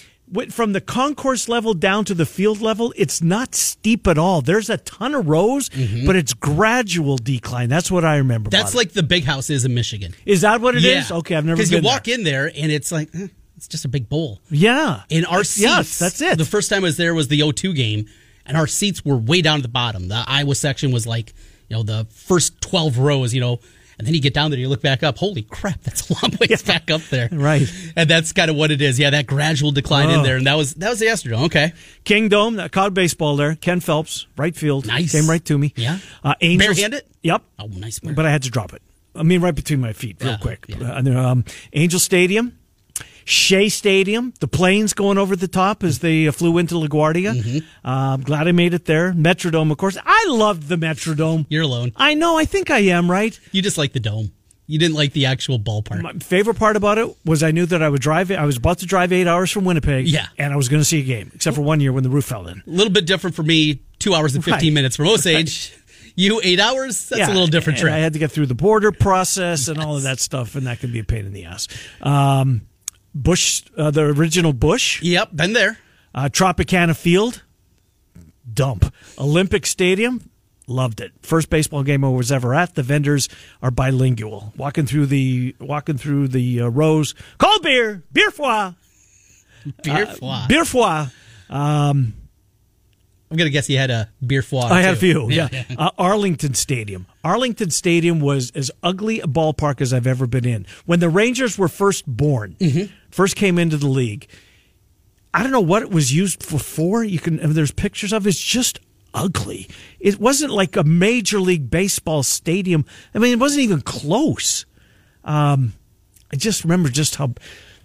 From 0.50 0.72
the 0.72 0.80
concourse 0.80 1.50
level 1.50 1.74
down 1.74 2.06
to 2.06 2.14
the 2.14 2.26
field 2.26 2.62
level, 2.62 2.94
it's 2.96 3.22
not 3.22 3.54
steep 3.54 4.08
at 4.08 4.18
all. 4.18 4.42
There's 4.42 4.70
a 4.70 4.78
ton 4.78 5.14
of 5.14 5.28
rows, 5.28 5.68
but 6.06 6.16
it's 6.16 6.34
gradual 6.34 7.18
decline. 7.18 7.68
That's 7.68 7.92
what 7.92 8.06
I 8.06 8.16
remember. 8.16 8.50
Mm-hmm. 8.50 8.58
That's 8.58 8.72
about 8.72 8.82
it. 8.82 8.86
like 8.88 8.94
the 8.94 9.04
big 9.04 9.26
house 9.26 9.50
is 9.50 9.66
in 9.66 9.74
Michigan. 9.74 10.14
is 10.26 10.40
that 10.42 10.62
what 10.62 10.76
it 10.76 10.86
is? 10.86 11.12
Okay, 11.12 11.36
I've 11.36 11.44
never 11.44 11.58
been. 11.58 11.66
Because 11.68 11.72
you 11.72 11.82
walk 11.86 12.06
there. 12.06 12.16
in 12.16 12.24
there 12.24 12.46
and 12.48 12.72
it's 12.72 12.94
like 12.94 13.10
eh, 13.14 13.28
it's 13.58 13.68
just 13.68 13.84
a 13.84 13.90
big 13.90 14.08
bowl. 14.08 14.40
Yeah, 14.50 15.04
In 15.10 15.26
our 15.26 15.44
seats, 15.44 15.64
yes, 15.64 16.00
that's 16.00 16.22
it. 16.22 16.38
The 16.38 16.46
first 16.46 16.70
time 16.70 16.80
I 16.84 16.88
was 16.88 16.96
there 16.98 17.14
was 17.14 17.28
the 17.28 17.42
O2 17.42 17.76
game, 17.76 18.06
and 18.46 18.56
our 18.56 18.68
seats 18.68 19.04
were 19.04 19.18
way 19.18 19.42
down 19.42 19.58
at 19.58 19.64
the 19.64 19.68
bottom. 19.68 20.08
The 20.08 20.24
Iowa 20.26 20.56
section 20.56 20.92
was 20.94 21.06
like 21.06 21.34
you 21.72 21.78
know 21.78 21.84
the 21.84 22.06
first 22.12 22.60
twelve 22.60 22.98
rows, 22.98 23.34
you 23.34 23.40
know. 23.40 23.60
And 23.98 24.08
then 24.08 24.16
you 24.16 24.22
get 24.22 24.34
down 24.34 24.50
there, 24.50 24.60
you 24.60 24.68
look 24.68 24.82
back 24.82 25.04
up. 25.04 25.20
Holy 25.20 25.44
crap, 25.44 25.80
that's 25.84 26.10
a 26.10 26.14
long 26.14 26.34
ways 26.40 26.64
back 26.64 26.90
up 26.90 27.02
there, 27.12 27.30
Right. 27.32 27.72
And 27.96 28.10
that's 28.10 28.34
kind 28.34 28.50
of 28.50 28.58
what 28.58 28.72
it 28.72 28.82
is. 28.82 28.98
Yeah, 28.98 29.12
that 29.12 29.28
gradual 29.28 29.72
decline 29.72 30.10
in 30.10 30.22
Oh. 30.22 30.24
there, 30.24 30.38
and 30.38 30.48
that 30.48 30.56
was 30.58 30.74
that 30.76 30.90
was 30.90 31.00
the 31.00 31.06
Astrodome. 31.06 31.46
Okay, 31.46 31.72
Kingdome, 32.04 32.56
that 32.56 32.72
caught 32.72 32.94
baseball 32.96 33.36
there. 33.38 33.54
Ken 33.56 33.80
Phelps, 33.80 34.26
right 34.38 34.56
field, 34.56 34.88
Nice. 34.88 35.12
came 35.14 35.30
right 35.30 35.44
to 35.46 35.56
me. 35.58 35.72
Yeah. 35.78 36.00
uh, 36.24 36.34
Angels, 36.42 36.80
it. 36.80 37.08
Yep, 37.22 37.44
oh 37.60 37.68
nice. 37.68 38.00
but 38.00 38.26
I 38.26 38.32
had 38.32 38.44
to 38.44 38.50
drop 38.50 38.74
it. 38.74 38.82
I 39.16 39.24
mean, 39.24 39.40
right 39.42 39.54
between 39.54 39.80
my 39.82 39.94
feet, 39.94 40.18
real 40.20 40.32
Yeah, 40.32 40.38
quick. 40.38 40.66
yeah. 40.68 40.78
Uh, 40.94 40.98
and 40.98 41.06
then, 41.08 41.18
um, 41.18 41.46
Angel 41.74 42.00
Stadium, 42.00 42.58
Shea 43.26 43.70
Stadium, 43.70 44.34
the 44.40 44.48
planes 44.48 44.94
going 44.94 45.18
over 45.18 45.36
the 45.36 45.48
top 45.48 45.84
as 45.84 46.00
they 46.00 46.28
uh, 46.28 46.32
flew 46.32 46.58
into 46.58 46.76
LaGuardia. 46.76 47.36
Mm-hmm. 47.40 47.58
Uh, 47.88 48.14
I'm 48.16 48.22
glad 48.22 48.48
I 48.48 48.52
made 48.52 48.74
it 48.74 48.86
there. 48.86 49.14
Metrodome, 49.14 49.72
of 49.72 49.78
course. 49.78 49.98
I 50.06 50.26
loved 50.30 50.68
the 50.68 50.76
Metrodome. 50.78 51.46
You're 51.50 51.64
alone. 51.64 51.92
I 51.96 52.14
know. 52.14 52.38
I 52.38 52.46
think 52.46 52.70
I 52.72 52.80
am 52.80 53.10
right. 53.10 53.40
You 53.52 53.62
just 53.62 53.78
like 53.78 53.94
the 53.94 54.00
dome. 54.00 54.32
You 54.68 54.80
didn't 54.80 54.96
like 54.96 55.12
the 55.12 55.26
actual 55.26 55.60
ballpark. 55.60 56.02
My 56.02 56.14
favorite 56.14 56.58
part 56.58 56.78
about 56.78 56.98
it 56.98 57.14
was 57.26 57.44
I 57.44 57.52
knew 57.52 57.66
that 57.66 57.84
I 57.84 57.90
would 57.90 58.00
drive. 58.02 58.32
I 58.32 58.46
was 58.46 58.56
about 58.56 58.80
to 58.80 58.86
drive 58.86 59.12
eight 59.12 59.28
hours 59.28 59.52
from 59.52 59.66
Winnipeg. 59.66 60.08
Yeah. 60.08 60.28
and 60.38 60.54
I 60.54 60.56
was 60.56 60.70
going 60.70 60.80
to 60.80 60.86
see 60.86 61.02
a 61.02 61.04
game, 61.04 61.30
except 61.36 61.56
for 61.58 61.62
one 61.62 61.82
year 61.82 61.92
when 61.92 62.04
the 62.04 62.10
roof 62.10 62.26
fell 62.26 62.48
in. 62.48 62.60
a 62.66 62.70
little 62.70 62.94
bit 62.94 63.06
different 63.06 63.36
for 63.36 63.44
me. 63.44 63.82
Two 64.00 64.14
hours 64.16 64.34
and 64.34 64.44
fifteen 64.44 64.70
Right. 64.70 64.76
minutes 64.76 64.96
from 64.96 65.08
Osage. 65.08 65.74
You 66.16 66.40
eight 66.44 66.60
hours. 66.60 67.10
That's 67.10 67.30
a 67.30 67.34
little 67.34 67.48
different 67.48 67.80
trip. 67.80 67.94
I 67.94 67.98
had 67.98 68.14
to 68.14 68.20
get 68.20 68.32
through 68.32 68.46
the 68.48 68.56
border 68.56 68.92
process 68.92 69.68
and 69.68 69.80
all 69.80 69.96
of 69.98 70.04
that 70.04 70.20
stuff, 70.20 70.56
and 70.56 70.68
that 70.68 70.80
can 70.80 70.92
be 70.92 71.00
a 71.00 71.04
pain 71.04 71.26
in 71.26 71.34
the 71.34 71.46
ass. 71.46 71.68
Um, 72.02 72.62
Busch, 73.14 73.64
uh, 73.78 73.92
the 73.92 74.02
original 74.04 74.54
Busch, 74.54 75.02
Yep, 75.02 75.30
been 75.36 75.54
there. 75.54 75.78
uh, 76.16 76.30
Tropicana 76.32 76.96
Field, 76.96 77.44
dump. 78.52 78.94
Olympic 79.20 79.66
Stadium, 79.66 80.30
loved 80.68 81.02
it. 81.02 81.12
First 81.22 81.50
baseball 81.50 81.84
game 81.84 82.04
I 82.06 82.10
was 82.10 82.32
ever 82.32 82.54
at. 82.54 82.76
The 82.76 82.84
vendors 82.84 83.28
are 83.62 83.72
bilingual. 83.72 84.54
Walking 84.56 84.86
through 84.86 85.08
the 85.08 85.56
walking 85.60 85.98
through 85.98 86.30
the 86.30 86.62
uh, 86.62 86.68
rows, 86.68 87.14
cold 87.38 87.62
beer, 87.64 88.04
beer 88.14 88.32
foie, 88.32 88.74
Beer 89.84 90.06
foie. 90.08 90.46
beer 90.48 90.66
foie. 90.66 91.08
I'm 93.32 93.38
gonna 93.38 93.50
guess 93.50 93.70
you 93.70 93.78
had 93.78 93.90
a 93.90 94.10
beer 94.26 94.42
foie. 94.42 94.60
I 94.62 94.82
had 94.82 94.94
a 94.96 94.98
few. 94.98 95.30
Yeah. 95.32 95.48
Uh, 95.78 95.90
Arlington 95.98 96.54
Stadium. 96.54 97.06
Arlington 97.24 97.70
Stadium 97.72 98.20
was 98.20 98.52
as 98.52 98.70
ugly 98.84 99.22
a 99.22 99.26
ballpark 99.26 99.80
as 99.80 99.94
I've 99.94 100.06
ever 100.06 100.28
been 100.28 100.46
in. 100.46 100.66
When 100.86 101.00
the 101.00 101.10
Rangers 101.10 101.58
were 101.58 101.70
first 101.70 102.06
born, 102.06 102.58
Mm-hmm. 102.60 102.94
first 103.10 103.38
came 103.38 103.58
into 103.58 103.78
the 103.78 103.88
league, 103.88 104.28
I 105.34 105.44
don't 105.44 105.52
know 105.54 105.62
what 105.62 105.82
it 105.82 105.90
was 105.90 106.14
used 106.14 106.44
for. 106.44 106.60
For 106.60 107.04
you 107.06 107.20
can 107.20 107.38
there's 107.54 107.72
pictures 107.72 108.12
of. 108.12 108.26
it. 108.28 108.32
It's 108.32 108.42
just 108.42 108.80
ugly. 109.14 109.70
It 110.00 110.20
wasn't 110.20 110.52
like 110.52 110.76
a 110.76 110.84
major 110.84 111.40
league 111.40 111.70
baseball 111.70 112.24
stadium. 112.24 112.86
I 113.16 113.20
mean, 113.20 113.32
it 113.32 113.40
wasn't 113.40 113.64
even 113.64 113.80
close. 113.82 114.66
Um, 115.24 115.74
I 116.34 116.36
just 116.36 116.64
remember 116.66 116.90
just 116.90 117.16
how 117.16 117.34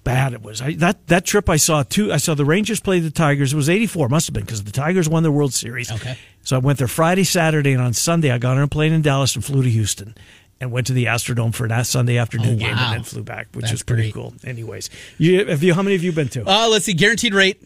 bad 0.06 0.32
it 0.32 0.42
was. 0.42 0.62
I, 0.62 0.72
that 0.76 1.06
that 1.08 1.26
trip 1.26 1.50
I 1.50 1.56
saw 1.56 1.82
two. 1.82 2.12
I 2.12 2.16
saw 2.16 2.34
the 2.34 2.44
Rangers 2.46 2.80
play 2.80 3.00
the 3.00 3.10
Tigers. 3.10 3.52
It 3.52 3.56
was 3.56 3.68
eighty 3.68 3.86
four. 3.86 4.08
Must 4.08 4.26
have 4.28 4.34
been 4.34 4.44
because 4.44 4.64
the 4.64 4.72
Tigers 4.72 5.08
won 5.08 5.22
the 5.22 5.30
World 5.32 5.52
Series. 5.52 5.90
Okay. 5.92 6.16
So 6.42 6.56
I 6.56 6.60
went 6.60 6.78
there 6.78 6.88
Friday, 6.88 7.24
Saturday, 7.24 7.72
and 7.72 7.82
on 7.82 7.92
Sunday 7.92 8.30
I 8.30 8.38
got 8.38 8.56
on 8.56 8.62
a 8.62 8.68
plane 8.68 8.92
in 8.92 9.02
Dallas 9.02 9.34
and 9.34 9.44
flew 9.44 9.62
to 9.62 9.68
Houston. 9.70 10.14
And 10.58 10.72
went 10.72 10.86
to 10.86 10.94
the 10.94 11.04
Astrodome 11.04 11.54
for 11.54 11.68
that 11.68 11.84
Sunday 11.86 12.16
afternoon 12.16 12.54
Oh, 12.54 12.58
game, 12.58 12.78
and 12.78 12.94
then 12.94 13.02
flew 13.02 13.22
back, 13.22 13.48
which 13.52 13.64
That's 13.64 13.72
was 13.72 13.82
pretty 13.82 14.04
great. 14.04 14.14
cool. 14.14 14.32
Anyways, 14.42 14.88
you 15.18 15.44
have 15.44 15.62
you? 15.62 15.74
How 15.74 15.82
many 15.82 15.96
have 15.96 16.02
you 16.02 16.12
been 16.12 16.28
to? 16.30 16.48
Uh, 16.48 16.68
let's 16.70 16.86
see, 16.86 16.94
guaranteed 16.94 17.34
rate. 17.34 17.60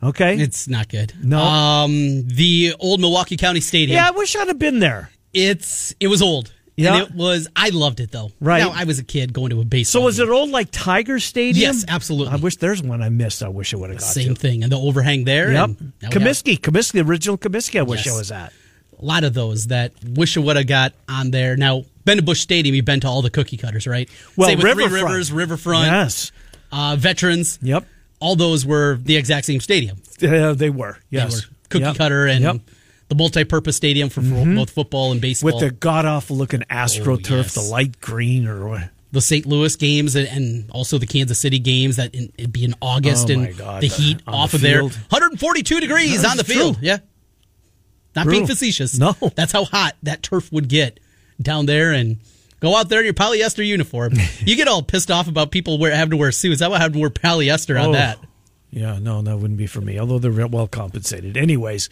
Okay, 0.00 0.36
It's 0.38 0.68
not 0.68 0.88
good. 0.88 1.12
No. 1.20 1.40
Um, 1.42 2.22
the 2.28 2.74
old 2.78 3.00
Milwaukee 3.00 3.36
County 3.36 3.60
Stadium. 3.60 3.96
yeah, 3.96 4.06
I 4.06 4.10
wish 4.12 4.36
I'd 4.36 4.46
have 4.46 4.58
been 4.60 4.78
there. 4.78 5.10
It's 5.34 5.92
it 5.98 6.06
was 6.06 6.22
old. 6.22 6.52
Yeah. 6.78 6.94
And 7.02 7.08
it 7.10 7.14
was. 7.14 7.48
I 7.56 7.70
loved 7.70 7.98
it 8.00 8.12
though. 8.12 8.30
Right. 8.40 8.60
Now 8.60 8.70
I 8.74 8.84
was 8.84 8.98
a 9.00 9.04
kid 9.04 9.32
going 9.32 9.50
to 9.50 9.60
a 9.60 9.64
baseball. 9.64 10.02
So 10.02 10.04
was 10.04 10.18
game. 10.18 10.28
it 10.28 10.30
old 10.30 10.50
like 10.50 10.68
Tiger 10.70 11.18
Stadium? 11.18 11.60
Yes, 11.60 11.84
absolutely. 11.88 12.32
I 12.32 12.36
wish 12.36 12.56
there's 12.56 12.82
one 12.82 13.02
I 13.02 13.08
missed. 13.08 13.42
I 13.42 13.48
wish 13.48 13.74
I 13.74 13.76
would 13.78 13.90
have 13.90 13.98
got 13.98 14.04
Same 14.06 14.34
to. 14.34 14.40
thing, 14.40 14.62
and 14.62 14.70
the 14.70 14.78
overhang 14.78 15.24
there. 15.24 15.50
Yep, 15.52 15.70
Comiskey, 16.04 16.58
Comiskey, 16.58 16.92
the 16.92 17.00
original 17.00 17.36
Comiskey. 17.36 17.80
I 17.80 17.82
wish 17.82 18.06
Yes. 18.06 18.14
I 18.14 18.18
was 18.18 18.30
at. 18.30 18.52
A 19.00 19.04
lot 19.04 19.24
of 19.24 19.34
those 19.34 19.66
that 19.68 19.92
wish 20.04 20.36
I 20.36 20.40
would 20.40 20.56
have 20.56 20.66
got 20.66 20.92
on 21.08 21.30
there. 21.32 21.56
Now, 21.56 21.84
been 22.04 22.16
to 22.18 22.22
Busch 22.22 22.40
Stadium, 22.40 22.74
you've 22.74 22.84
been 22.84 23.00
to 23.00 23.08
all 23.08 23.22
the 23.22 23.30
cookie 23.30 23.56
cutters, 23.56 23.86
right? 23.86 24.08
Well, 24.36 24.48
Same 24.48 24.58
with 24.58 24.72
Three 24.72 24.84
Riverfront. 24.84 25.04
Rivers, 25.10 25.32
Riverfront, 25.32 25.86
Yes. 25.86 26.32
uh, 26.72 26.96
Veterans. 26.98 27.58
Yep. 27.62 27.84
All 28.20 28.34
those 28.34 28.64
were 28.66 28.98
the 29.02 29.16
exact 29.16 29.46
same 29.46 29.60
stadium. 29.60 29.98
Uh, 30.22 30.52
they 30.54 30.70
were. 30.70 30.98
Yes. 31.10 31.30
They 31.32 31.36
were 31.36 31.42
cookie 31.68 31.84
Yep. 31.84 31.96
cutter 31.96 32.26
and 32.26 32.42
Yep. 32.42 32.56
Mm-hmm. 33.08 33.16
the 33.16 33.22
multi-purpose 33.22 33.76
stadium 33.76 34.08
for 34.10 34.20
fo- 34.22 34.44
both 34.54 34.70
football 34.70 35.12
and 35.12 35.20
baseball. 35.20 35.52
with 35.52 35.60
the 35.60 35.70
god 35.70 36.04
awful 36.04 36.36
looking 36.36 36.60
AstroTurf, 36.70 37.32
Oh, 37.32 37.36
yes. 37.36 37.54
the 37.54 37.62
light 37.62 38.00
green 38.00 38.46
or 38.46 38.68
what? 38.68 38.90
the 39.10 39.20
St. 39.22 39.46
Louis 39.46 39.74
games 39.76 40.14
and, 40.16 40.28
and 40.28 40.70
also 40.70 40.98
the 40.98 41.06
Kansas 41.06 41.38
City 41.38 41.58
games 41.58 41.96
that 41.96 42.14
in, 42.14 42.30
it'd 42.36 42.52
be 42.52 42.64
in 42.64 42.74
August 42.82 43.30
Oh, 43.30 43.32
and 43.32 43.56
God. 43.56 43.82
the 43.82 43.86
heat 43.86 44.20
off 44.26 44.50
the 44.50 44.56
of 44.58 44.60
there. 44.62 44.82
142 44.82 45.80
degrees 45.80 46.24
on 46.26 46.36
the 46.36 46.44
field. 46.44 46.74
true. 46.76 46.86
Yeah. 46.86 46.98
Not 48.14 48.26
being 48.26 48.46
facetious. 48.46 48.98
No. 48.98 49.14
That's 49.34 49.52
how 49.52 49.64
hot 49.64 49.94
that 50.02 50.22
turf 50.22 50.52
would 50.52 50.68
get 50.68 51.00
down 51.40 51.64
there 51.66 51.92
and 51.92 52.18
go 52.60 52.76
out 52.76 52.88
there 52.90 52.98
in 52.98 53.04
your 53.06 53.14
polyester 53.14 53.64
uniform. 53.66 54.12
you 54.40 54.56
get 54.56 54.68
all 54.68 54.82
pissed 54.82 55.10
off 55.10 55.28
about 55.28 55.50
people 55.52 55.78
wear, 55.78 55.94
having 55.94 56.10
to 56.10 56.16
wear 56.18 56.32
suits. 56.32 56.60
I 56.60 56.68
would 56.68 56.80
have 56.80 56.92
to 56.92 56.98
wear 56.98 57.10
polyester 57.10 57.80
on 57.80 57.90
Oh. 57.90 57.92
that. 57.92 58.18
Yeah, 58.70 58.98
no, 58.98 59.22
that 59.22 59.38
wouldn't 59.38 59.56
be 59.56 59.66
for 59.66 59.80
me. 59.80 59.98
Although 59.98 60.18
they're 60.18 60.46
well 60.46 60.66
compensated. 60.68 61.38
Anyways, 61.38 61.88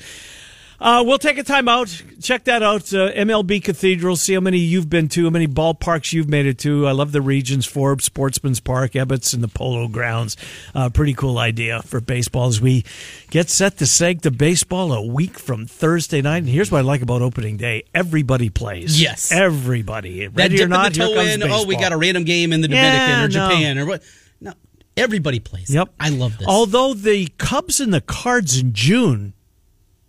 uh, 0.80 1.02
we'll 1.06 1.18
take 1.18 1.38
a 1.38 1.42
time 1.42 1.68
out. 1.68 2.02
Check 2.20 2.44
that 2.44 2.62
out. 2.62 2.92
Uh, 2.92 3.10
MLB 3.12 3.62
Cathedral. 3.62 4.16
See 4.16 4.34
how 4.34 4.40
many 4.40 4.58
you've 4.58 4.90
been 4.90 5.08
to. 5.10 5.24
How 5.24 5.30
many 5.30 5.46
ballparks 5.48 6.12
you've 6.12 6.28
made 6.28 6.46
it 6.46 6.58
to. 6.60 6.86
I 6.86 6.92
love 6.92 7.12
the 7.12 7.20
regions: 7.22 7.66
Forbes, 7.66 8.04
Sportsman's 8.04 8.60
Park, 8.60 8.92
Ebbets, 8.92 9.32
and 9.34 9.42
the 9.42 9.48
Polo 9.48 9.88
Grounds. 9.88 10.36
Uh, 10.74 10.88
pretty 10.90 11.14
cool 11.14 11.38
idea 11.38 11.82
for 11.82 12.00
baseball 12.00 12.48
as 12.48 12.60
we 12.60 12.84
get 13.30 13.48
set 13.48 13.78
to 13.78 13.84
seg 13.84 14.20
to 14.22 14.30
baseball 14.30 14.92
a 14.92 15.04
week 15.06 15.38
from 15.38 15.66
Thursday 15.66 16.20
night. 16.22 16.38
And 16.38 16.48
here's 16.48 16.70
what 16.70 16.78
I 16.78 16.82
like 16.82 17.02
about 17.02 17.22
opening 17.22 17.56
day: 17.56 17.84
everybody 17.94 18.50
plays. 18.50 19.00
Yes. 19.00 19.32
everybody. 19.32 20.26
That 20.26 20.36
Ready 20.36 20.54
or 20.56 20.58
dipping 20.58 20.70
not, 20.70 20.92
the 20.92 20.98
toe 21.00 21.06
here 21.08 21.16
comes 21.16 21.34
in. 21.34 21.40
baseball. 21.40 21.60
Oh, 21.62 21.66
we 21.66 21.76
got 21.76 21.92
a 21.92 21.96
random 21.96 22.24
game 22.24 22.52
in 22.52 22.60
the 22.60 22.68
Dominican 22.68 23.08
Yeah, 23.08 23.24
or 23.24 23.28
no. 23.28 23.48
Japan 23.48 23.78
or 23.78 23.86
what? 23.86 24.02
No, 24.40 24.52
everybody 24.96 25.40
plays. 25.40 25.70
Yep. 25.74 25.90
I 25.98 26.10
love 26.10 26.36
this. 26.38 26.46
Although 26.48 26.94
the 26.94 27.28
Cubs 27.38 27.80
and 27.80 27.94
the 27.94 28.00
Cards 28.00 28.58
in 28.58 28.72
June, 28.72 29.32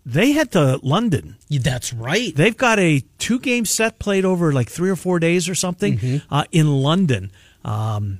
they 0.10 0.32
head 0.32 0.52
to 0.54 0.80
London. 0.82 1.36
That's 1.50 1.92
right. 1.94 2.34
They've 2.34 2.56
got 2.56 2.80
a 2.80 3.04
two 3.18 3.40
game 3.40 3.66
set 3.66 4.00
played 4.00 4.24
over 4.26 4.54
like 4.54 4.70
three 4.70 4.90
or 4.90 4.96
four 4.96 5.20
days 5.20 5.50
or 5.50 5.56
something 5.56 5.98
Mm-hmm. 5.98 6.34
uh, 6.34 6.46
in 6.52 6.68
London. 6.82 7.32
Um, 7.66 8.20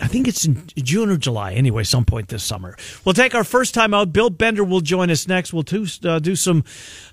I 0.00 0.08
think 0.08 0.26
it's 0.28 0.44
in 0.44 0.64
June 0.76 1.08
or 1.08 1.16
July. 1.16 1.52
Anyway, 1.54 1.84
some 1.84 2.04
point 2.04 2.28
this 2.28 2.42
summer. 2.42 2.76
We'll 3.04 3.14
take 3.14 3.34
our 3.34 3.44
first 3.44 3.72
time 3.72 3.94
out. 3.94 4.12
Bill 4.12 4.28
Bender 4.30 4.62
will 4.64 4.80
join 4.82 5.10
us 5.10 5.26
next. 5.28 5.52
We'll 5.54 5.62
do, 5.62 5.86
uh, 6.04 6.18
do 6.18 6.34
some 6.36 6.64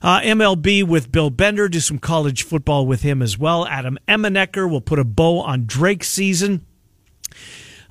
uh, 0.01 0.19
MLB 0.21 0.83
with 0.85 1.09
Bill 1.11 1.29
Bender, 1.29 1.69
do 1.69 1.79
some 1.79 1.97
college 1.99 2.43
football 2.43 2.85
with 2.87 3.01
him 3.03 3.21
as 3.21 3.37
well. 3.37 3.65
Adam 3.67 3.97
Emenecker 4.07 4.69
will 4.69 4.81
put 4.81 4.99
a 4.99 5.05
bow 5.05 5.39
on 5.39 5.65
Drake's 5.65 6.09
season 6.09 6.65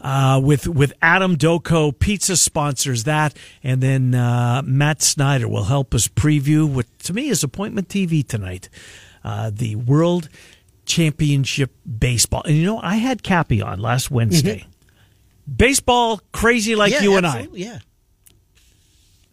uh, 0.02 0.40
with 0.42 0.66
with 0.66 0.92
Adam 1.00 1.36
Doko 1.36 1.96
Pizza 1.96 2.36
sponsors 2.36 3.04
that, 3.04 3.34
and 3.62 3.80
then 3.80 4.14
uh, 4.14 4.60
Matt 4.64 5.00
Snyder 5.00 5.48
will 5.48 5.64
help 5.64 5.94
us 5.94 6.08
preview 6.08 6.68
what 6.68 6.86
to 7.00 7.14
me 7.14 7.28
is 7.28 7.42
appointment 7.44 7.88
TV 7.88 8.26
tonight, 8.26 8.68
uh, 9.24 9.50
the 9.54 9.76
World 9.76 10.28
Championship 10.84 11.72
baseball. 11.98 12.42
And 12.44 12.56
you 12.56 12.66
know, 12.66 12.80
I 12.80 12.96
had 12.96 13.22
Cappy 13.22 13.62
on 13.62 13.80
last 13.80 14.10
Wednesday. 14.10 14.66
Baseball 15.56 16.20
crazy 16.32 16.74
like 16.74 16.92
yeah, 16.92 17.02
you 17.02 17.16
and 17.16 17.26
I. 17.26 17.48
Yeah. 17.52 17.78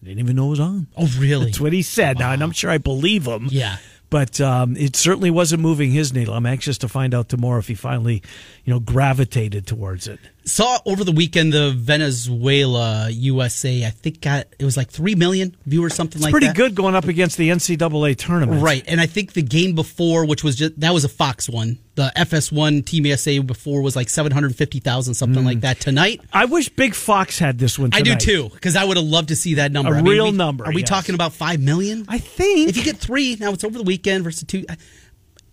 Didn't 0.03 0.19
even 0.19 0.35
know 0.35 0.47
it 0.47 0.51
was 0.51 0.59
on. 0.59 0.87
Oh, 0.95 1.11
really? 1.17 1.45
That's 1.45 1.59
what 1.59 1.73
he 1.73 1.81
said. 1.81 2.19
Now, 2.19 2.31
and 2.31 2.41
I'm 2.41 2.51
sure 2.51 2.71
I 2.71 2.77
believe 2.77 3.27
him. 3.27 3.47
Yeah. 3.51 3.77
But 4.09 4.41
um, 4.41 4.75
it 4.75 4.95
certainly 4.95 5.29
wasn't 5.29 5.61
moving 5.61 5.91
his 5.91 6.13
needle. 6.13 6.33
I'm 6.33 6.45
anxious 6.45 6.79
to 6.79 6.87
find 6.87 7.13
out 7.13 7.29
tomorrow 7.29 7.59
if 7.59 7.67
he 7.67 7.75
finally, 7.75 8.23
you 8.65 8.73
know, 8.73 8.79
gravitated 8.79 9.67
towards 9.67 10.07
it. 10.07 10.19
Saw 10.45 10.79
over 10.85 11.03
the 11.03 11.11
weekend 11.11 11.53
the 11.53 11.71
Venezuela 11.71 13.09
USA. 13.11 13.85
I 13.85 13.91
think 13.91 14.21
got 14.21 14.47
it 14.57 14.65
was 14.65 14.75
like 14.75 14.89
three 14.89 15.13
million 15.13 15.55
viewers, 15.67 15.93
something 15.93 16.17
It's 16.17 16.23
like 16.23 16.31
pretty 16.31 16.47
that. 16.47 16.55
Pretty 16.55 16.69
good 16.69 16.75
going 16.75 16.95
up 16.95 17.05
against 17.05 17.37
the 17.37 17.49
NCAA 17.49 18.15
tournament. 18.17 18.63
Right, 18.63 18.83
and 18.87 18.99
I 18.99 19.05
think 19.05 19.33
the 19.33 19.43
game 19.43 19.75
before, 19.75 20.25
which 20.25 20.43
was 20.43 20.55
just 20.55 20.79
that 20.79 20.91
was 20.91 21.03
a 21.03 21.09
Fox 21.09 21.47
one. 21.47 21.77
The 21.99 22.13
FS1 22.15 22.85
Team 22.85 23.05
USA 23.07 23.39
before 23.39 23.81
was 23.81 23.93
like 23.97 24.07
seven 24.07 24.31
hundred 24.31 24.55
fifty 24.55 24.79
thousand, 24.79 25.15
something 25.15 25.43
like 25.43 25.59
that. 25.61 25.81
Tonight, 25.81 26.21
I 26.31 26.45
wish 26.45 26.69
Big 26.69 26.95
Fox 26.95 27.37
had 27.37 27.59
this 27.59 27.77
one 27.77 27.89
I 27.91 28.01
do 28.01 28.15
too, 28.15 28.47
because 28.53 28.77
I 28.77 28.85
would 28.85 28.95
have 28.95 29.05
loved 29.05 29.27
to 29.27 29.35
see 29.35 29.55
that 29.55 29.73
number. 29.73 29.93
A 29.93 29.97
I 29.97 30.01
mean, 30.01 30.13
real 30.13 30.31
we- 30.31 30.37
number, 30.37 30.65
Are 30.65 30.71
we 30.71 30.79
yes. 30.79 30.87
talking 30.89 31.13
about 31.13 31.33
five 31.33 31.59
million? 31.59 32.05
I 32.07 32.17
think. 32.17 32.69
if 32.69 32.77
you 32.77 32.83
get 32.85 32.95
three, 32.95 33.35
now 33.37 33.51
it's 33.51 33.65
over 33.65 33.77
the 33.77 33.83
weekend 33.83 34.23
versus 34.23 34.45
two. 34.47 34.65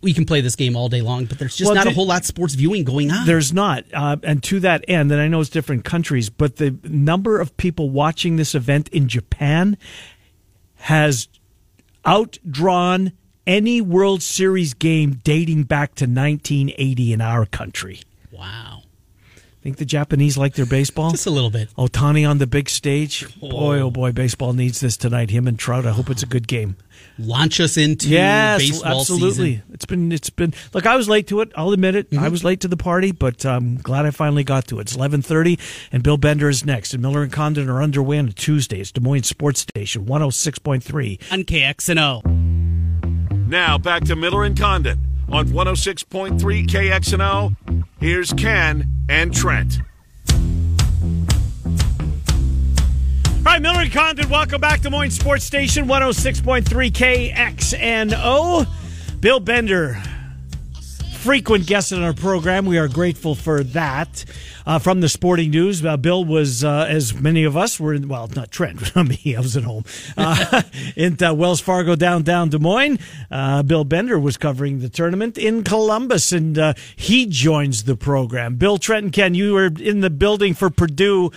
We 0.03 0.13
can 0.13 0.25
play 0.25 0.41
this 0.41 0.55
game 0.55 0.77
all 0.77 0.89
day 0.89 1.01
long, 1.01 1.25
but 1.25 1.41
there's 1.41 1.57
just 1.57 1.67
Well, 1.67 1.75
not 1.75 1.89
a 1.89 1.91
whole 1.91 2.07
lot 2.07 2.21
of 2.21 2.27
sports 2.27 2.55
viewing 2.55 2.85
going 2.85 3.11
on. 3.11 3.27
There's 3.27 3.53
not. 3.53 3.83
Uh, 3.93 4.17
and 4.23 4.41
to 4.45 4.61
that 4.61 4.85
end, 4.87 5.11
and 5.11 5.21
I 5.21 5.27
know 5.27 5.41
it's 5.41 5.51
different 5.51 5.85
countries, 5.85 6.31
but 6.31 6.57
the 6.59 6.79
number 6.85 7.41
of 7.41 7.57
people 7.57 7.91
watching 7.91 8.37
this 8.37 8.55
event 8.55 8.89
in 8.91 9.09
Japan 9.09 9.77
has 10.77 11.27
outdrawn 12.05 13.11
any 13.47 13.81
World 13.81 14.23
Series 14.23 14.75
game 14.75 15.21
dating 15.25 15.65
back 15.65 15.95
to 15.97 16.05
1980 16.05 17.13
in 17.13 17.21
our 17.21 17.47
country. 17.47 18.01
wow, 18.33 18.83
Think 19.63 19.79
the 19.79 19.85
Japanese 19.85 20.39
like 20.39 20.55
their 20.55 20.65
baseball? 20.67 21.11
just 21.11 21.27
a 21.27 21.31
little 21.31 21.51
bit. 21.51 21.69
Ohtani 21.77 22.29
on 22.29 22.39
the 22.39 22.47
big 22.47 22.69
stage. 22.69 23.27
Boy, 23.41 23.81
oh 23.81 23.91
boy, 23.91 24.13
baseball 24.13 24.53
needs 24.53 24.79
this 24.79 24.97
tonight. 24.97 25.31
Him 25.31 25.49
and 25.49 25.59
Trout. 25.59 25.85
I 25.87 25.91
hope 25.91 26.09
it's 26.09 26.23
a 26.23 26.27
good 26.27 26.47
game. 26.47 26.77
Launch 27.19 27.59
us 27.61 27.77
into 27.77 28.09
Yes, 28.09 28.61
baseball 28.61 29.01
absolutely. 29.01 29.55
season. 29.57 29.63
It's 29.73 29.85
been 29.85 30.13
it's 30.13 30.31
been 30.31 30.55
look. 30.73 30.87
I 30.87 30.95
was 30.95 31.09
late 31.09 31.27
to 31.29 31.41
it. 31.41 31.51
I'll 31.57 31.73
admit 31.73 31.97
it. 31.97 32.11
Mm-hmm. 32.11 32.23
I 32.23 32.29
was 32.29 32.45
late 32.45 32.61
to 32.61 32.69
the 32.69 32.77
party, 32.77 33.11
but 33.11 33.45
I'm 33.45 33.79
glad 33.79 34.07
I 34.07 34.11
finally 34.13 34.45
got 34.45 34.69
to 34.69 34.79
it. 34.79 34.83
It's 34.83 34.97
11:30, 34.97 35.59
and 35.91 36.01
Bill 36.05 36.17
Bender 36.17 36.49
is 36.49 36.65
next. 36.65 36.93
And 36.95 37.03
Miller 37.03 37.25
and 37.25 37.33
Condon 37.33 37.69
are 37.69 37.83
underway 37.83 38.19
on 38.21 38.29
Tuesday. 38.29 38.79
It's 38.81 38.93
Des 38.93 39.01
Moines 39.01 39.25
Sports 39.25 39.61
Station 39.61 40.05
106.3. 40.07 41.33
on 41.33 41.43
KXNO. 41.43 42.46
Now 43.47 43.79
back 43.79 44.03
to 44.05 44.17
Miller 44.17 44.45
and 44.45 44.59
Condon 44.59 44.99
on 45.31 45.47
106.3 45.47 46.67
KXNO. 46.67 47.85
Here's 48.01 48.33
Ken 48.33 48.93
and 49.09 49.33
Trent. 49.33 49.79
All 53.39 53.53
right, 53.53 53.63
Miller 53.63 53.83
and 53.83 53.93
Condon, 53.93 54.29
welcome 54.29 54.61
back 54.61 54.81
to 54.81 54.91
Moines 54.91 55.13
Sports 55.13 55.45
Station 55.45 55.87
106.3 55.87 56.91
KXNO. 56.91 58.67
Bill 59.21 59.39
Bender, 59.39 60.03
frequent 61.27 61.67
guest 61.67 61.93
on 61.93 62.05
our 62.05 62.13
program. 62.13 62.67
We 62.67 62.79
are 62.79 62.87
grateful 62.87 63.35
for 63.35 63.65
that. 63.65 64.25
Uh, 64.65 64.79
from 64.79 65.01
the 65.01 65.09
sporting 65.09 65.51
news, 65.51 65.85
uh, 65.85 65.97
Bill 65.97 66.25
was, 66.25 66.63
uh, 66.63 66.87
as 66.89 67.15
many 67.15 67.43
of 67.43 67.57
us 67.57 67.81
were, 67.81 67.93
in, 67.93 68.07
well, 68.07 68.31
not 68.37 68.53
Trent, 68.53 68.95
me, 68.97 69.35
I 69.37 69.41
was 69.41 69.57
at 69.57 69.65
home, 69.65 69.85
uh, 70.17 70.63
in 70.97 71.21
uh, 71.21 71.35
Wells 71.35 71.61
Fargo 71.61 71.97
downtown 71.97 72.49
Des 72.49 72.61
Moines. 72.61 73.01
Uh, 73.29 73.65
Bill 73.65 73.83
Bender 73.83 74.21
was 74.21 74.37
covering 74.37 74.79
the 74.79 74.89
tournament 74.89 75.37
in 75.37 75.65
Columbus, 75.65 76.31
and 76.31 76.77
he 76.95 77.27
joins 77.27 77.85
the 77.85 77.97
program. 77.97 78.55
Bill, 78.55 78.79
Trent, 78.79 79.05
and 79.05 79.13
Ken, 79.13 79.35
you 79.35 79.53
were 79.53 79.67
in 79.67 80.01
the 80.01 80.11
building 80.11 80.55
for 80.55 80.71
Purdue, 80.71 81.33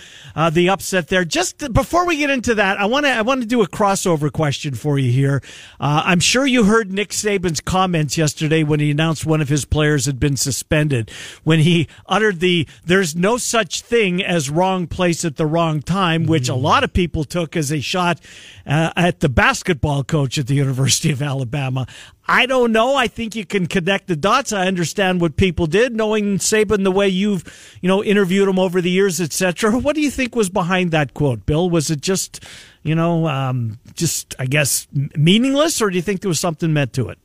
the 0.52 0.68
upset 0.68 1.08
there. 1.08 1.24
Just 1.24 1.72
before 1.72 2.06
we 2.06 2.16
get 2.16 2.30
into 2.30 2.54
that, 2.54 2.78
I 2.78 2.86
want 2.86 3.06
to 3.06 3.10
I 3.10 3.22
want 3.22 3.40
to 3.42 3.46
do 3.46 3.62
a 3.62 3.68
crossover 3.68 4.30
question 4.30 4.74
for 4.74 5.00
you 5.00 5.10
here. 5.10 5.42
I'm 5.80 6.20
sure 6.20 6.46
you 6.46 6.64
heard 6.64 6.92
Nick 6.92 7.10
Saban's 7.10 7.60
comments 7.60 8.16
yesterday 8.16 8.62
when 8.62 8.78
he 8.78 8.92
announced 8.92 9.26
one 9.26 9.40
of 9.40 9.48
his 9.48 9.64
players 9.64 9.79
players 9.80 10.04
had 10.04 10.20
been 10.20 10.36
suspended 10.36 11.10
when 11.42 11.60
he 11.60 11.88
uttered 12.04 12.40
the 12.40 12.68
"There's 12.84 13.16
no 13.16 13.38
such 13.38 13.80
thing 13.80 14.22
as 14.22 14.50
wrong 14.50 14.86
place 14.86 15.24
at 15.24 15.36
the 15.36 15.46
wrong 15.46 15.80
time," 15.80 16.26
which 16.26 16.50
a 16.50 16.54
lot 16.54 16.84
of 16.84 16.92
people 16.92 17.24
took 17.24 17.56
as 17.56 17.72
a 17.72 17.80
shot 17.80 18.20
uh, 18.66 18.92
at 18.94 19.20
the 19.20 19.30
basketball 19.30 20.04
coach 20.04 20.36
at 20.36 20.48
the 20.48 20.54
University 20.54 21.10
of 21.10 21.22
Alabama. 21.22 21.86
I 22.28 22.44
don't 22.44 22.72
know. 22.72 22.94
I 22.94 23.08
think 23.08 23.34
you 23.34 23.46
can 23.46 23.66
connect 23.66 24.06
the 24.06 24.16
dots. 24.16 24.52
I 24.52 24.66
understand 24.66 25.22
what 25.22 25.36
people 25.36 25.66
did, 25.66 25.96
knowing 25.96 26.36
Saban 26.36 26.84
the 26.84 26.90
way 26.90 27.08
you've, 27.08 27.42
you 27.80 27.88
know, 27.88 28.04
interviewed 28.04 28.48
him 28.48 28.58
over 28.58 28.82
the 28.82 28.90
years, 28.90 29.18
etc. 29.18 29.78
What 29.78 29.96
do 29.96 30.02
you 30.02 30.10
think 30.10 30.36
was 30.36 30.50
behind 30.50 30.90
that 30.90 31.14
quote, 31.14 31.46
Bill? 31.46 31.70
Was 31.70 31.90
it 31.90 32.02
just, 32.02 32.44
you 32.82 32.94
know, 32.94 33.26
um, 33.28 33.78
just 33.94 34.34
I 34.38 34.44
guess 34.44 34.86
meaningless, 35.16 35.80
or 35.80 35.88
do 35.88 35.96
you 35.96 36.02
think 36.02 36.20
there 36.20 36.28
was 36.28 36.38
something 36.38 36.70
meant 36.70 36.92
to 36.92 37.08
it? 37.08 37.18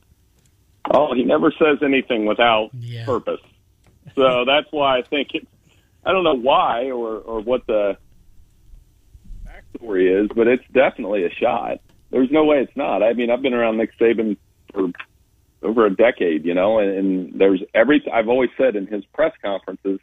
Oh, 0.90 1.14
he 1.14 1.24
never 1.24 1.52
says 1.52 1.78
anything 1.82 2.26
without 2.26 2.70
Yeah. 2.74 3.04
purpose. 3.04 3.40
So 4.14 4.44
that's 4.46 4.66
why 4.70 4.98
I 4.98 5.02
think 5.02 5.28
it's. 5.34 5.46
I 6.04 6.12
don't 6.12 6.24
know 6.24 6.36
why 6.36 6.90
or 6.90 7.16
or 7.18 7.40
what 7.40 7.66
the 7.66 7.96
backstory 9.44 10.22
is, 10.22 10.30
but 10.34 10.46
it's 10.46 10.64
definitely 10.72 11.24
a 11.24 11.30
shot. 11.30 11.80
There's 12.10 12.30
no 12.30 12.44
way 12.44 12.58
it's 12.58 12.76
not. 12.76 13.02
I 13.02 13.12
mean, 13.12 13.30
I've 13.30 13.42
been 13.42 13.54
around 13.54 13.78
Nick 13.78 13.90
Saban 13.98 14.36
for 14.72 14.90
over 15.62 15.86
a 15.86 15.94
decade, 15.94 16.44
you 16.44 16.54
know, 16.54 16.78
and, 16.78 16.90
and 16.90 17.40
there's 17.40 17.62
every. 17.74 18.02
I've 18.12 18.28
always 18.28 18.50
said 18.56 18.76
in 18.76 18.86
his 18.86 19.04
press 19.06 19.32
conferences, 19.42 19.98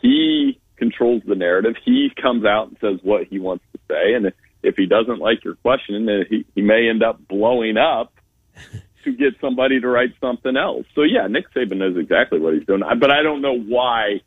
he 0.00 0.58
controls 0.76 1.22
the 1.26 1.34
narrative. 1.34 1.74
He 1.84 2.10
comes 2.20 2.44
out 2.44 2.68
and 2.68 2.76
says 2.80 3.00
what 3.02 3.24
he 3.24 3.38
wants 3.38 3.64
to 3.72 3.80
say, 3.88 4.14
and 4.14 4.32
if 4.62 4.76
he 4.76 4.86
doesn't 4.86 5.18
like 5.18 5.44
your 5.44 5.56
question, 5.56 6.06
then 6.06 6.24
he, 6.28 6.44
he 6.54 6.62
may 6.62 6.88
end 6.88 7.02
up 7.02 7.20
blowing 7.28 7.76
up 7.76 8.12
to 9.06 9.12
get 9.12 9.40
somebody 9.40 9.80
to 9.80 9.88
write 9.88 10.12
something 10.20 10.56
else. 10.56 10.86
So 10.94 11.02
yeah, 11.02 11.26
Nick 11.26 11.52
Saban 11.54 11.78
knows 11.78 11.96
exactly 11.96 12.38
what 12.38 12.54
he's 12.54 12.66
doing, 12.66 12.82
but 13.00 13.10
I 13.10 13.22
don't 13.22 13.40
know 13.40 13.58
why 13.58 14.20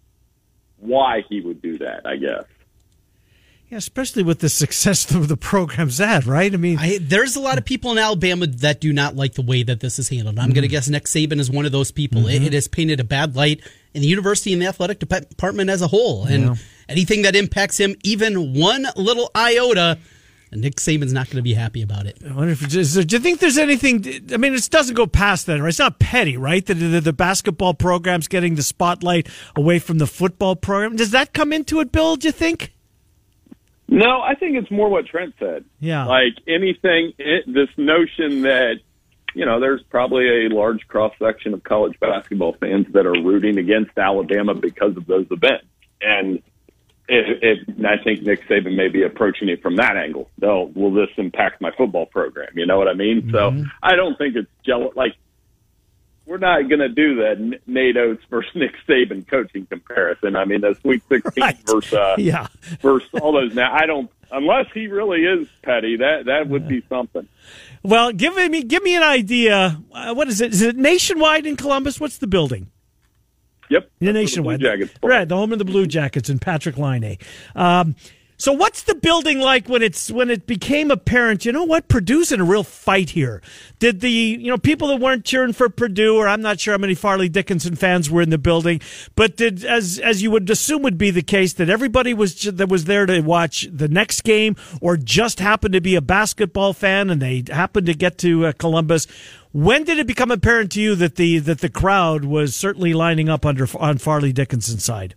why 0.78 1.22
he 1.30 1.42
would 1.42 1.62
do 1.62 1.78
that. 1.78 2.06
I 2.06 2.16
guess. 2.16 2.46
Yeah, 3.70 3.78
especially 3.78 4.24
with 4.24 4.40
the 4.40 4.50
success 4.50 5.14
of 5.14 5.28
the 5.28 5.38
program's 5.38 6.02
at, 6.02 6.26
right? 6.26 6.52
I 6.52 6.58
mean, 6.58 6.80
I, 6.80 6.98
there's 7.00 7.36
a 7.36 7.40
lot 7.40 7.60
of 7.60 7.66
people 7.66 7.92
in 7.92 8.00
Alabama 8.00 8.48
that 8.48 8.82
do 8.82 8.92
not 8.92 9.16
like 9.16 9.34
the 9.34 9.44
way 9.44 9.62
that 9.62 9.80
this 9.80 10.00
is 10.00 10.10
handled. 10.10 10.40
I'm 10.40 10.48
going 10.50 10.56
to 10.56 10.62
mm-hmm. 10.62 10.72
guess 10.72 10.90
Nick 10.90 11.04
Saban 11.04 11.40
is 11.40 11.52
one 11.52 11.68
of 11.68 11.72
those 11.72 11.92
people. 11.92 12.26
It, 12.26 12.38
mm-hmm. 12.38 12.46
it 12.46 12.54
has 12.54 12.68
painted 12.68 13.00
a 13.00 13.04
bad 13.04 13.36
light 13.36 13.62
in 13.94 14.02
the 14.02 14.08
university 14.08 14.54
and 14.54 14.62
the 14.62 14.66
athletic 14.66 14.98
department 14.98 15.70
as 15.70 15.84
a 15.84 15.88
whole. 15.88 16.26
And 16.26 16.46
Yeah. 16.46 16.56
anything 16.88 17.22
that 17.22 17.36
impacts 17.36 17.80
him, 17.80 17.96
even 18.04 18.56
one 18.56 18.88
little 18.96 19.30
iota, 19.36 20.00
Nick 20.52 20.78
Saban's 20.78 21.14
not 21.14 21.28
going 21.28 21.38
to 21.38 21.42
be 21.42 21.54
happy 21.54 21.82
about 21.82 22.06
it. 22.06 22.18
I 22.28 22.34
wonder 22.34 22.52
if 22.52 22.64
it's 22.64 22.74
just, 22.74 23.08
do 23.08 23.16
you 23.16 23.22
think 23.22 23.40
there's 23.40 23.58
anything? 23.58 24.04
I 24.34 24.38
mean, 24.38 24.54
it 24.56 24.70
doesn't 24.70 24.96
go 24.96 25.06
past 25.06 25.46
that, 25.46 25.62
right? 25.62 25.70
It's 25.70 25.80
not 25.80 26.00
petty, 26.00 26.38
right? 26.38 26.66
The, 26.66 26.74
the, 26.74 27.02
the 27.02 27.14
basketball 27.14 27.76
program's 27.76 28.28
getting 28.28 28.56
the 28.56 28.64
spotlight 28.64 29.28
away 29.56 29.80
from 29.80 30.00
the 30.00 30.08
football 30.08 30.56
program. 30.56 30.96
Does 30.96 31.12
that 31.12 31.34
come 31.34 31.54
into 31.54 31.80
it, 31.80 31.92
Bill? 31.92 32.16
Do 32.16 32.28
you 32.28 32.32
think? 32.32 32.74
No, 33.88 34.22
I 34.22 34.36
think 34.36 34.56
it's 34.56 34.70
more 34.70 34.90
what 34.90 35.06
Trent 35.08 35.34
said. 35.40 35.66
Yeah. 35.80 36.06
Like 36.06 36.34
anything, 36.48 37.14
it, 37.18 37.46
this 37.48 37.70
notion 37.78 38.44
that, 38.44 38.76
you 39.34 39.46
know, 39.46 39.60
there's 39.60 39.82
probably 39.90 40.46
a 40.46 40.50
large 40.50 40.88
cross 40.88 41.14
section 41.20 41.54
of 41.54 41.64
college 41.64 42.00
basketball 42.00 42.56
fans 42.60 42.88
that 42.94 43.06
are 43.06 43.12
rooting 43.12 43.58
against 43.58 43.98
Alabama 43.98 44.54
because 44.56 44.98
of 44.98 45.06
those 45.06 45.28
events. 45.32 45.66
And 46.02 46.42
I 47.10 47.98
think 48.04 48.22
Nick 48.24 48.48
Saban 48.48 48.76
may 48.76 48.88
be 48.88 49.04
approaching 49.04 49.50
it 49.50 49.62
from 49.62 49.76
that 49.78 49.98
angle. 49.98 50.30
No, 50.42 50.72
will 50.76 50.92
this 50.94 51.10
impact 51.18 51.62
my 51.62 51.72
football 51.76 52.06
program? 52.06 52.50
You 52.56 52.66
know 52.66 52.78
what 52.78 52.88
I 52.88 52.94
mean? 52.94 53.30
So 53.32 53.64
I 53.82 53.96
don't 53.96 54.18
think 54.18 54.36
it's 54.36 54.50
jealous. 54.66 54.96
Like, 54.96 55.16
we're 56.26 56.38
not 56.38 56.70
going 56.70 56.80
to 56.80 56.90
do 56.90 57.16
that 57.16 57.60
Nate 57.66 57.98
Oats 57.98 58.24
versus 58.30 58.52
Nick 58.56 58.76
Saban 58.88 59.28
coaching 59.28 59.66
comparison. 59.66 60.36
I 60.36 60.46
mean, 60.46 60.62
the 60.62 60.76
Sweet 60.82 61.02
16 61.10 61.42
Right. 61.42 61.58
versus 61.66 61.94
uh, 61.94 62.16
Yeah. 62.20 62.48
versus 62.82 63.10
all 63.22 63.32
those. 63.34 63.56
Now, 63.56 63.74
I 63.74 63.86
don't 63.88 64.12
unless 64.32 64.68
he 64.74 64.86
really 64.88 65.22
is 65.26 65.48
petty. 65.64 65.98
That 65.98 66.26
that 66.26 66.48
would 66.48 66.68
be 66.68 66.84
something. 66.88 67.28
Well, 67.82 68.12
give 68.12 68.36
me 68.36 68.62
give 68.64 68.84
me 68.84 68.96
an 68.96 69.02
idea. 69.04 69.82
Uh, 69.92 70.14
what 70.14 70.28
is 70.28 70.40
it? 70.42 70.54
Is 70.54 70.62
it 70.62 70.76
nationwide 70.76 71.48
in 71.48 71.56
Columbus? 71.56 72.00
What's 72.00 72.20
the 72.20 72.28
building? 72.28 72.70
Yep, 73.70 73.92
The 74.00 74.06
the 74.08 74.14
nationwide, 74.14 74.60
Blue 74.60 74.70
Jackets 74.70 74.94
right? 75.04 75.28
The 75.28 75.36
home 75.36 75.54
of 75.54 75.60
the 75.60 75.66
Blue 75.66 75.86
Jackets 75.86 76.30
and 76.30 76.42
Patrick 76.42 76.78
Laine. 76.78 77.18
Um, 77.56 77.96
so, 78.42 78.54
what's 78.54 78.84
the 78.84 78.96
building 78.96 79.40
like 79.40 79.68
when 79.68 79.82
it's 79.82 80.10
when 80.10 80.30
it 80.30 80.48
became 80.48 80.92
apparent? 80.92 81.44
You 81.44 81.52
know 81.52 81.66
what? 81.66 81.90
Purdue's 81.90 82.32
in 82.32 82.40
a 82.40 82.46
real 82.46 82.64
fight 82.64 83.10
here. 83.10 83.42
Did 83.80 84.00
the 84.00 84.10
you 84.10 84.48
know 84.48 84.58
people 84.58 84.88
that 84.88 85.02
weren't 85.02 85.26
cheering 85.26 85.52
for 85.52 85.68
Purdue, 85.68 86.16
or 86.16 86.26
I'm 86.26 86.42
not 86.42 86.58
sure 86.58 86.74
how 86.74 86.78
many 86.78 86.96
Fairleigh 86.96 87.28
Dickinson 87.28 87.76
fans 87.76 88.10
were 88.10 88.22
in 88.22 88.30
the 88.30 88.38
building, 88.38 88.80
but 89.18 89.36
did 89.36 89.66
as 89.66 90.00
as 90.00 90.24
you 90.24 90.32
would 90.32 90.50
assume 90.50 90.84
would 90.84 90.98
be 90.98 91.12
the 91.12 91.22
case 91.22 91.52
that 91.52 91.70
everybody 91.70 92.14
was 92.14 92.44
that 92.44 92.70
was 92.70 92.86
there 92.86 93.06
to 93.06 93.20
watch 93.20 93.68
the 93.74 93.90
next 93.90 94.22
game, 94.22 94.56
or 94.80 94.96
just 94.96 95.42
happened 95.42 95.74
to 95.74 95.82
be 95.82 95.96
a 95.96 96.02
basketball 96.02 96.72
fan 96.72 97.10
and 97.10 97.22
they 97.22 97.44
happened 97.50 97.88
to 97.88 97.94
get 97.94 98.18
to 98.20 98.46
uh, 98.46 98.54
Columbus. 98.54 99.06
When 99.52 99.84
did 99.84 99.98
it 99.98 100.08
become 100.08 100.30
apparent 100.32 100.72
to 100.74 100.82
you 100.82 100.96
that 100.96 101.16
the 101.16 101.40
that 101.40 101.60
the 101.60 101.70
crowd 101.70 102.26
was 102.26 102.56
certainly 102.56 102.94
lining 102.94 103.30
up 103.30 103.46
under 103.46 103.68
on 103.80 103.98
Fairleigh 103.98 104.34
Dickinson's 104.34 104.86
side? 104.86 105.16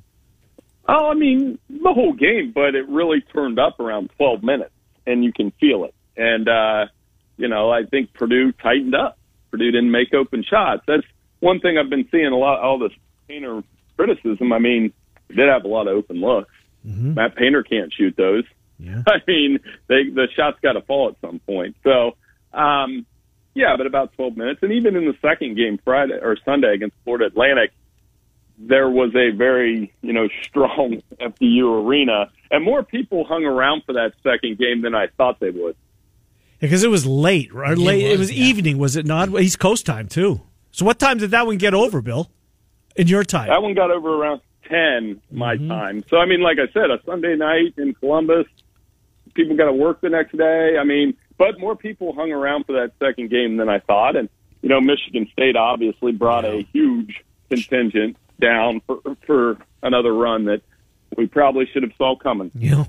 Oh, 0.89 1.11
I 1.11 1.15
mean 1.15 1.59
the 1.69 1.93
whole 1.93 2.15
game, 2.15 2.53
but 2.55 2.75
it 2.75 2.89
really 2.89 3.21
turned 3.21 3.59
up 3.59 3.79
around 3.79 4.11
12 4.17 4.43
minutes, 4.43 4.73
and 5.07 5.23
you 5.23 5.33
can 5.33 5.51
feel 5.61 5.85
it. 5.85 5.95
And 6.17 6.49
uh, 6.49 6.87
you 7.37 7.49
know, 7.49 7.71
I 7.71 7.85
think 7.85 8.15
Purdue 8.15 8.53
tightened 8.53 8.95
up. 8.95 9.19
Purdue 9.51 9.71
didn't 9.71 9.91
make 9.91 10.15
open 10.15 10.43
shots. 10.43 10.83
That's 10.87 11.07
one 11.41 11.61
thing 11.61 11.77
I've 11.77 11.91
been 11.91 12.09
seeing 12.11 12.27
a 12.27 12.37
lot. 12.37 12.61
All 12.61 12.79
this 12.79 12.93
Painter 13.29 13.63
criticism. 13.97 14.53
I 14.53 14.59
mean, 14.59 14.93
they 15.29 15.35
did 15.37 15.49
have 15.49 15.65
a 15.65 15.69
lot 15.69 15.89
of 15.89 15.97
open 15.97 16.21
looks. 16.21 16.51
Matt 16.85 17.37
Painter 17.37 17.63
can't 17.63 17.93
shoot 17.93 18.17
those. 18.17 18.45
Yeah. 18.79 19.03
I 19.07 19.19
mean, 19.27 19.61
they, 19.89 20.05
the 20.11 20.29
shot's 20.35 20.59
got 20.61 20.73
to 20.73 20.83
fall 20.83 21.09
at 21.09 21.17
some 21.21 21.39
point. 21.41 21.77
So, 21.85 22.17
um, 22.53 23.07
yeah, 23.55 23.77
but 23.77 23.87
about 23.87 24.13
12 24.15 24.37
minutes. 24.37 24.61
And 24.63 24.73
even 24.73 24.97
in 24.97 25.05
the 25.05 25.17
second 25.21 25.57
game, 25.57 25.79
Friday 25.85 26.19
or 26.21 26.37
Sunday 26.45 26.75
against 26.75 26.97
Florida 27.05 27.27
Atlantic, 27.27 27.73
there 28.59 28.89
was 28.89 29.15
a 29.15 29.31
very, 29.37 29.93
you 30.03 30.13
know, 30.13 30.29
strong 30.43 31.03
FDU 31.21 31.85
arena, 31.85 32.31
and 32.51 32.65
more 32.65 32.83
people 32.83 33.25
hung 33.25 33.45
around 33.45 33.83
for 33.85 33.95
that 33.95 34.13
second 34.23 34.59
game 34.59 34.83
than 34.83 34.95
I 34.95 35.09
thought 35.17 35.41
they 35.41 35.51
would. 35.51 35.77
Because 36.61 36.85
it 36.85 36.91
was 36.91 37.05
late, 37.05 37.53
right? 37.53 37.73
It 37.73 37.79
late. 37.79 38.05
it 38.05 38.11
was, 38.11 38.29
was 38.29 38.33
yeah. 38.33 38.45
evening, 38.45 38.79
was 38.79 38.95
it 38.95 39.05
not? 39.05 39.29
East 39.41 39.59
Coast 39.59 39.85
time 39.85 40.07
too. 40.07 40.43
So, 40.71 40.87
what 40.87 40.99
time 40.99 41.19
did 41.19 41.33
that 41.33 41.47
one 41.47 41.59
get 41.59 41.75
over, 41.75 42.01
Bill? 42.01 42.31
In 42.95 43.09
your 43.09 43.25
time? 43.25 43.49
That 43.49 43.63
one 43.63 43.75
got 43.75 43.91
over 43.91 44.15
around 44.15 44.43
10 44.69 45.21
my 45.31 45.57
mm-hmm. 45.57 45.69
time. 45.69 46.05
So, 46.09 46.19
I 46.19 46.27
mean, 46.27 46.41
like 46.41 46.59
I 46.59 46.73
said, 46.73 46.91
a 46.91 47.01
Sunday 47.05 47.37
night 47.37 47.75
in 47.79 47.95
Columbus, 47.95 48.47
people 49.35 49.57
got 49.57 49.67
to 49.67 49.73
work 49.73 50.01
the 50.01 50.09
next 50.09 50.37
day. 50.37 50.77
I 50.79 50.85
mean, 50.85 51.15
but 51.43 51.59
more 51.59 51.75
people 51.75 52.15
hung 52.15 52.31
around 52.31 52.67
for 52.67 52.73
that 52.75 52.93
second 53.01 53.29
game 53.29 53.57
than 53.57 53.69
I 53.69 53.81
thought. 53.81 54.15
And, 54.15 54.29
you 54.61 54.69
know, 54.69 54.81
Michigan 54.81 55.29
State 55.33 55.57
obviously 55.57 56.13
brought 56.13 56.45
a 56.45 56.63
huge 56.73 57.25
contingent 57.51 58.17
down 58.41 58.81
for, 58.87 59.01
for 59.27 59.59
another 59.83 60.15
run 60.15 60.45
that 60.45 60.63
we 61.17 61.27
probably 61.27 61.67
should 61.73 61.83
have 61.83 61.93
saw 61.99 62.15
coming. 62.15 62.53
you 62.55 62.71
know, 62.71 62.87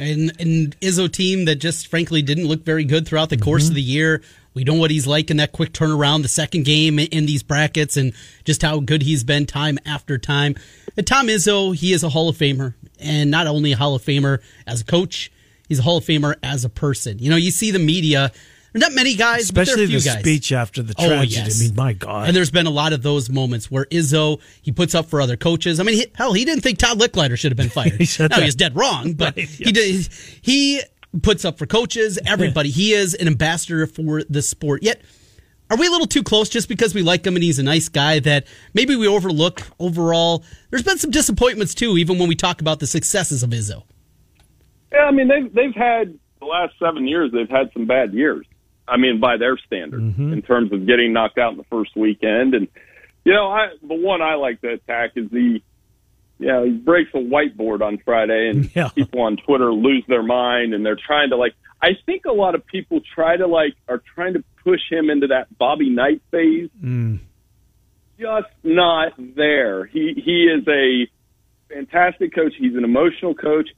And 0.00 0.32
an 0.40 0.72
Izzo 0.80 1.10
team 1.10 1.44
that 1.44 1.56
just 1.56 1.86
frankly 1.86 2.22
didn't 2.22 2.48
look 2.48 2.64
very 2.64 2.84
good 2.84 3.06
throughout 3.06 3.30
the 3.30 3.36
course 3.36 3.64
mm-hmm. 3.64 3.70
of 3.70 3.76
the 3.76 3.82
year. 3.82 4.20
We 4.52 4.64
know 4.64 4.74
what 4.74 4.90
he's 4.90 5.06
like 5.06 5.30
in 5.30 5.36
that 5.36 5.52
quick 5.52 5.72
turnaround, 5.72 6.22
the 6.22 6.28
second 6.28 6.64
game 6.64 6.98
in 6.98 7.26
these 7.26 7.44
brackets, 7.44 7.96
and 7.96 8.12
just 8.44 8.62
how 8.62 8.80
good 8.80 9.02
he's 9.02 9.22
been 9.22 9.46
time 9.46 9.78
after 9.86 10.18
time. 10.18 10.56
And 10.96 11.06
Tom 11.06 11.28
Izzo, 11.28 11.74
he 11.74 11.92
is 11.92 12.02
a 12.02 12.08
Hall 12.08 12.28
of 12.28 12.36
Famer, 12.36 12.74
and 12.98 13.30
not 13.30 13.46
only 13.46 13.72
a 13.72 13.76
Hall 13.76 13.94
of 13.94 14.02
Famer 14.02 14.40
as 14.66 14.80
a 14.80 14.84
coach, 14.84 15.30
he's 15.72 15.78
a 15.80 15.82
Hall 15.82 15.96
of 15.96 16.04
Famer 16.04 16.34
as 16.42 16.64
a 16.64 16.68
person. 16.68 17.18
You 17.18 17.30
know, 17.30 17.36
you 17.36 17.50
see 17.50 17.70
the 17.70 17.78
media. 17.78 18.30
Not 18.74 18.92
many 18.94 19.16
guys, 19.16 19.50
but 19.50 19.66
there 19.66 19.74
are 19.74 19.82
especially 19.82 19.84
a 19.84 19.88
few 19.88 20.00
the 20.00 20.04
guys. 20.08 20.20
speech 20.20 20.50
after 20.52 20.82
the 20.82 20.94
Oh, 20.98 21.06
tragedy. 21.06 21.34
yes. 21.34 21.60
I 21.60 21.64
mean, 21.66 21.74
my 21.74 21.92
God. 21.92 22.26
And 22.28 22.34
there's 22.34 22.50
been 22.50 22.64
a 22.66 22.70
lot 22.70 22.94
of 22.94 23.02
those 23.02 23.28
moments 23.28 23.70
where 23.70 23.84
Izzo 23.86 24.40
he 24.62 24.72
puts 24.72 24.94
up 24.94 25.10
for 25.10 25.20
other 25.20 25.36
coaches. 25.36 25.78
I 25.78 25.82
mean, 25.82 25.96
he, 25.96 26.06
hell, 26.14 26.32
he 26.32 26.46
didn't 26.46 26.62
think 26.62 26.78
Todd 26.78 26.98
Lickliter 26.98 27.36
should 27.38 27.52
have 27.52 27.58
been 27.58 27.68
fired. 27.82 27.92
He 27.98 28.06
said 28.06 28.30
no, 28.30 28.36
that. 28.38 28.44
he's 28.44 28.54
dead 28.54 28.74
wrong, 28.74 29.12
but 29.16 29.36
Right, 29.36 29.46
he 29.46 29.72
did. 29.72 30.08
He 30.40 30.80
puts 31.22 31.44
up 31.44 31.58
for 31.58 31.66
coaches, 31.66 32.18
everybody. 32.24 32.70
He 32.70 32.94
is 32.94 33.12
an 33.12 33.26
ambassador 33.26 33.86
for 33.86 34.22
the 34.24 34.40
sport. 34.40 34.82
Yet, 34.82 35.02
are 35.68 35.76
we 35.76 35.86
a 35.86 35.90
little 35.90 36.06
too 36.06 36.22
close 36.22 36.48
just 36.48 36.66
because 36.66 36.94
we 36.94 37.02
like 37.02 37.26
him 37.26 37.34
and 37.36 37.42
he's 37.42 37.58
a 37.58 37.62
nice 37.62 37.90
guy 37.90 38.20
that 38.20 38.46
maybe 38.72 38.96
we 38.96 39.06
overlook 39.06 39.60
overall? 39.80 40.44
There's 40.70 40.82
been 40.82 40.96
some 40.96 41.10
disappointments 41.10 41.74
too, 41.74 41.98
even 41.98 42.18
when 42.18 42.26
we 42.28 42.36
talk 42.36 42.62
about 42.62 42.80
the 42.80 42.86
successes 42.86 43.42
of 43.42 43.50
Izzo. 43.50 43.82
Yeah, 44.92 45.00
I 45.00 45.10
mean 45.10 45.28
they've 45.28 45.52
they've 45.52 45.74
had 45.74 46.18
the 46.40 46.46
last 46.46 46.74
seven 46.78 47.06
years. 47.06 47.32
They've 47.32 47.48
had 47.48 47.72
some 47.72 47.86
bad 47.86 48.12
years. 48.12 48.46
I 48.86 48.96
mean, 48.96 49.20
by 49.20 49.36
their 49.36 49.56
standards, 49.58 50.02
mm-hmm. 50.02 50.32
in 50.32 50.42
terms 50.42 50.72
of 50.72 50.86
getting 50.86 51.12
knocked 51.12 51.38
out 51.38 51.52
in 51.52 51.58
the 51.58 51.64
first 51.64 51.96
weekend, 51.96 52.54
and 52.54 52.68
you 53.24 53.32
know, 53.32 53.48
I 53.50 53.68
the 53.80 53.94
one 53.94 54.20
I 54.22 54.34
like 54.34 54.60
to 54.62 54.70
attack 54.70 55.12
is 55.16 55.30
the, 55.30 55.60
you 56.38 56.46
know, 56.46 56.64
he 56.64 56.72
breaks 56.72 57.10
a 57.14 57.18
whiteboard 57.18 57.80
on 57.80 57.98
Friday, 58.04 58.50
and 58.50 58.70
Yeah. 58.76 58.88
people 58.88 59.22
on 59.22 59.36
Twitter 59.36 59.72
lose 59.72 60.04
their 60.08 60.22
mind, 60.22 60.74
and 60.74 60.84
they're 60.84 60.96
trying 60.96 61.30
to 61.30 61.36
like. 61.36 61.54
I 61.80 61.90
think 62.06 62.26
a 62.26 62.32
lot 62.32 62.54
of 62.54 62.64
people 62.66 63.00
try 63.14 63.36
to 63.36 63.46
like 63.46 63.74
are 63.88 64.02
trying 64.14 64.34
to 64.34 64.44
push 64.62 64.80
him 64.90 65.10
into 65.10 65.28
that 65.28 65.56
Bobby 65.58 65.90
Knight 65.90 66.22
phase. 66.30 66.70
You 66.82 67.18
just 68.18 68.52
not 68.62 69.12
there. 69.18 69.84
He 69.86 70.14
he 70.24 70.44
is 70.44 70.66
a 70.68 71.08
fantastic 71.72 72.34
coach. 72.34 72.52
He's 72.58 72.76
an 72.76 72.84
emotional 72.84 73.34
coach. 73.34 73.68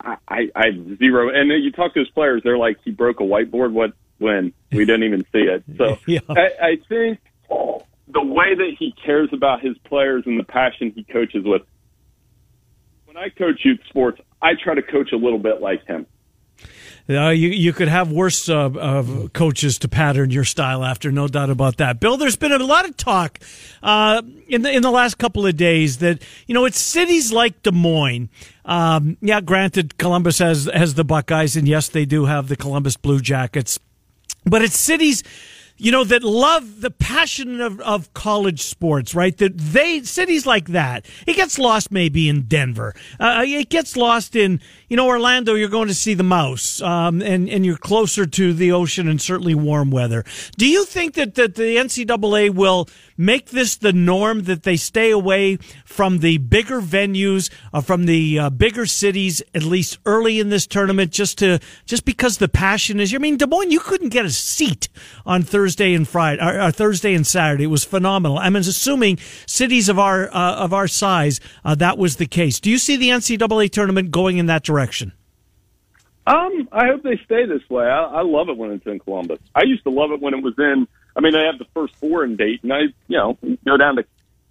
I, 0.00 0.50
I, 0.54 0.70
zero. 0.98 1.28
And 1.28 1.50
then 1.50 1.62
you 1.62 1.72
talk 1.72 1.94
to 1.94 2.00
his 2.00 2.08
players, 2.10 2.42
they're 2.44 2.58
like, 2.58 2.78
he 2.84 2.90
broke 2.90 3.20
a 3.20 3.24
whiteboard. 3.24 3.72
What 3.72 3.92
when 4.18 4.52
we 4.72 4.84
didn't 4.84 5.04
even 5.04 5.22
see 5.32 5.40
it. 5.40 5.64
So 5.76 5.98
Yeah. 6.06 6.20
I, 6.28 6.48
I 6.60 6.76
think 6.88 7.20
the 8.08 8.22
way 8.22 8.54
that 8.54 8.72
he 8.78 8.94
cares 9.04 9.28
about 9.32 9.60
his 9.60 9.76
players 9.78 10.24
and 10.26 10.38
the 10.38 10.44
passion 10.44 10.92
he 10.94 11.04
coaches 11.04 11.44
with. 11.44 11.62
When 13.04 13.16
I 13.16 13.28
coach 13.30 13.60
youth 13.64 13.80
sports, 13.88 14.20
I 14.40 14.54
try 14.54 14.74
to 14.74 14.82
coach 14.82 15.12
a 15.12 15.16
little 15.16 15.38
bit 15.38 15.60
like 15.60 15.84
him. 15.86 16.06
Uh, 17.08 17.28
you 17.28 17.50
you 17.50 17.72
could 17.72 17.86
have 17.86 18.10
worse 18.10 18.48
uh, 18.48 18.66
uh, 18.66 19.28
coaches 19.28 19.78
to 19.78 19.88
pattern 19.88 20.32
your 20.32 20.42
style 20.42 20.84
after, 20.84 21.12
no 21.12 21.28
doubt 21.28 21.50
about 21.50 21.76
that. 21.76 22.00
Bill, 22.00 22.16
there's 22.16 22.34
been 22.34 22.50
a 22.50 22.58
lot 22.58 22.88
of 22.88 22.96
talk 22.96 23.38
uh, 23.80 24.22
in 24.48 24.62
the 24.62 24.72
in 24.72 24.82
the 24.82 24.90
last 24.90 25.16
couple 25.16 25.46
of 25.46 25.56
days 25.56 25.98
that 25.98 26.20
you 26.48 26.54
know 26.54 26.64
it's 26.64 26.80
cities 26.80 27.32
like 27.32 27.62
Des 27.62 27.70
Moines. 27.70 28.28
Um, 28.66 29.16
yeah, 29.20 29.40
granted, 29.40 29.96
Columbus 29.96 30.40
has 30.40 30.68
has 30.74 30.94
the 30.94 31.04
Buckeyes, 31.04 31.56
and 31.56 31.66
yes, 31.66 31.88
they 31.88 32.04
do 32.04 32.24
have 32.24 32.48
the 32.48 32.56
Columbus 32.56 32.96
Blue 32.96 33.20
Jackets, 33.20 33.78
but 34.44 34.60
it's 34.60 34.78
cities. 34.78 35.22
You 35.78 35.92
know 35.92 36.04
that 36.04 36.24
love 36.24 36.80
the 36.80 36.90
passion 36.90 37.60
of, 37.60 37.80
of 37.82 38.12
college 38.14 38.62
sports, 38.62 39.14
right? 39.14 39.36
That 39.36 39.58
they 39.58 40.02
cities 40.02 40.46
like 40.46 40.68
that. 40.68 41.04
It 41.26 41.36
gets 41.36 41.58
lost 41.58 41.92
maybe 41.92 42.30
in 42.30 42.42
Denver. 42.44 42.94
Uh, 43.20 43.42
it 43.44 43.68
gets 43.68 43.94
lost 43.94 44.34
in 44.34 44.60
you 44.88 44.96
know 44.96 45.06
Orlando. 45.06 45.54
You're 45.54 45.68
going 45.68 45.88
to 45.88 45.94
see 45.94 46.14
the 46.14 46.22
mouse, 46.22 46.80
um, 46.80 47.20
and 47.20 47.48
and 47.48 47.64
you're 47.64 47.76
closer 47.76 48.24
to 48.24 48.54
the 48.54 48.72
ocean 48.72 49.06
and 49.06 49.20
certainly 49.20 49.54
warm 49.54 49.90
weather. 49.90 50.24
Do 50.56 50.66
you 50.66 50.86
think 50.86 51.14
that 51.14 51.34
that 51.34 51.56
the 51.56 51.76
NCAA 51.76 52.54
will 52.54 52.88
make 53.16 53.50
this 53.50 53.76
the 53.76 53.92
norm 53.92 54.44
that 54.44 54.62
they 54.62 54.76
stay 54.76 55.10
away 55.10 55.56
from 55.84 56.18
the 56.18 56.38
bigger 56.38 56.80
venues, 56.80 57.50
uh, 57.72 57.80
from 57.80 58.06
the 58.06 58.38
uh, 58.38 58.50
bigger 58.50 58.86
cities, 58.86 59.42
at 59.54 59.62
least 59.62 59.98
early 60.06 60.40
in 60.40 60.48
this 60.48 60.66
tournament, 60.66 61.12
just 61.12 61.38
to 61.38 61.58
just 61.84 62.04
because 62.04 62.38
the 62.38 62.48
passion 62.48 63.00
is. 63.00 63.14
I 63.14 63.18
mean, 63.18 63.36
Des 63.36 63.46
Moines, 63.46 63.70
you 63.70 63.80
couldn't 63.80 64.10
get 64.10 64.24
a 64.24 64.30
seat 64.30 64.88
on 65.24 65.42
Thursday 65.42 65.94
and 65.94 66.06
Friday, 66.06 66.42
or, 66.42 66.60
or 66.60 66.70
Thursday 66.70 67.14
and 67.14 67.26
Saturday. 67.26 67.64
It 67.64 67.68
was 67.68 67.84
phenomenal. 67.84 68.38
I'm 68.38 68.56
assuming 68.56 69.18
cities 69.46 69.88
of 69.88 69.98
our 69.98 70.28
uh, 70.34 70.56
of 70.56 70.72
our 70.72 70.88
size, 70.88 71.40
uh, 71.64 71.74
that 71.76 71.98
was 71.98 72.16
the 72.16 72.26
case. 72.26 72.60
Do 72.60 72.70
you 72.70 72.78
see 72.78 72.96
the 72.96 73.10
NCAA 73.10 73.70
tournament 73.70 74.10
going 74.10 74.38
in 74.38 74.46
that 74.46 74.62
direction? 74.62 75.12
Um, 76.26 76.68
I 76.72 76.86
hope 76.86 77.04
they 77.04 77.20
stay 77.24 77.46
this 77.46 77.62
way. 77.70 77.84
I, 77.84 78.02
I 78.02 78.22
love 78.22 78.48
it 78.48 78.56
when 78.56 78.72
it's 78.72 78.86
in 78.86 78.98
Columbus. 78.98 79.38
I 79.54 79.62
used 79.64 79.84
to 79.84 79.90
love 79.90 80.10
it 80.10 80.20
when 80.20 80.34
it 80.34 80.42
was 80.42 80.54
in. 80.58 80.88
I 81.16 81.20
mean, 81.20 81.32
they 81.32 81.44
have 81.44 81.58
the 81.58 81.66
first 81.72 81.96
four 81.96 82.24
in 82.24 82.36
Dayton. 82.36 82.70
I, 82.70 82.80
you 83.08 83.16
know, 83.16 83.38
go 83.64 83.76
down 83.76 83.96
to 83.96 84.04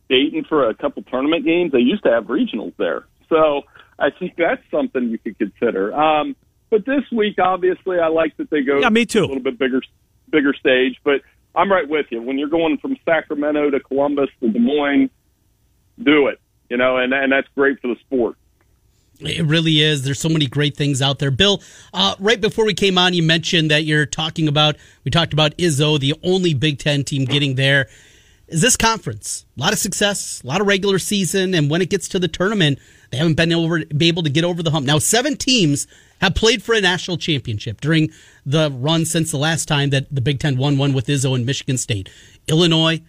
Dayton 0.09 0.45
for 0.45 0.67
a 0.67 0.73
couple 0.73 1.03
tournament 1.03 1.45
games. 1.45 1.71
They 1.71 1.79
used 1.79 2.03
to 2.03 2.11
have 2.11 2.25
regionals 2.25 2.73
there, 2.77 3.05
so 3.29 3.63
I 3.99 4.09
think 4.09 4.33
that's 4.37 4.61
something 4.71 5.09
you 5.09 5.17
could 5.19 5.37
consider. 5.37 5.93
Um, 5.93 6.35
but 6.69 6.85
this 6.85 7.03
week, 7.11 7.37
obviously, 7.39 7.99
I 7.99 8.07
like 8.07 8.35
that 8.37 8.49
they 8.49 8.63
go. 8.63 8.79
Yeah, 8.79 8.89
me 8.89 9.05
too. 9.05 9.23
A 9.23 9.27
little 9.27 9.43
bit 9.43 9.57
bigger, 9.59 9.81
bigger 10.29 10.53
stage. 10.53 10.97
But 11.03 11.21
I'm 11.53 11.71
right 11.71 11.87
with 11.87 12.07
you. 12.09 12.21
When 12.21 12.37
you're 12.37 12.49
going 12.49 12.77
from 12.79 12.97
Sacramento 13.05 13.69
to 13.69 13.79
Columbus 13.79 14.29
to 14.41 14.49
Des 14.49 14.59
Moines, 14.59 15.09
do 16.01 16.27
it. 16.27 16.39
You 16.69 16.77
know, 16.77 16.97
and 16.97 17.13
and 17.13 17.31
that's 17.31 17.47
great 17.55 17.79
for 17.79 17.87
the 17.87 17.95
sport. 18.01 18.35
It 19.19 19.45
really 19.45 19.81
is. 19.81 20.03
There's 20.03 20.19
so 20.19 20.29
many 20.29 20.45
great 20.47 20.75
things 20.75 21.01
out 21.01 21.19
there. 21.19 21.31
Bill, 21.31 21.61
uh, 21.93 22.15
right 22.19 22.39
before 22.39 22.65
we 22.65 22.73
came 22.73 22.97
on, 22.97 23.13
you 23.13 23.23
mentioned 23.23 23.71
that 23.71 23.85
you're 23.85 24.05
talking 24.05 24.47
about, 24.47 24.75
we 25.03 25.11
talked 25.11 25.33
about 25.33 25.57
Izzo, 25.57 25.99
the 25.99 26.15
only 26.23 26.53
Big 26.53 26.79
Ten 26.79 27.03
team 27.03 27.25
getting 27.25 27.55
there. 27.55 27.87
Is 28.47 28.61
this 28.61 28.77
conference 28.77 29.45
a 29.57 29.61
lot 29.61 29.73
of 29.73 29.79
success, 29.79 30.43
a 30.43 30.47
lot 30.47 30.61
of 30.61 30.67
regular 30.67 30.99
season, 30.99 31.55
and 31.55 31.69
when 31.69 31.81
it 31.81 31.89
gets 31.89 32.07
to 32.09 32.19
the 32.19 32.27
tournament, 32.27 32.77
they 33.09 33.17
haven't 33.17 33.35
been 33.35 33.51
over, 33.53 33.85
be 33.85 34.07
able 34.07 34.23
to 34.23 34.29
get 34.29 34.43
over 34.43 34.61
the 34.61 34.71
hump. 34.71 34.85
Now, 34.85 34.99
seven 34.99 35.35
teams 35.37 35.87
have 36.21 36.35
played 36.35 36.61
for 36.61 36.75
a 36.75 36.81
national 36.81 37.17
championship 37.17 37.81
during 37.81 38.11
the 38.45 38.69
run 38.71 39.05
since 39.05 39.31
the 39.31 39.37
last 39.37 39.67
time 39.67 39.89
that 39.91 40.13
the 40.13 40.21
Big 40.21 40.39
Ten 40.39 40.57
won 40.57 40.77
one 40.77 40.93
with 40.93 41.07
Izzo 41.07 41.35
and 41.35 41.45
Michigan 41.45 41.77
State. 41.77 42.09
Illinois, 42.47 43.01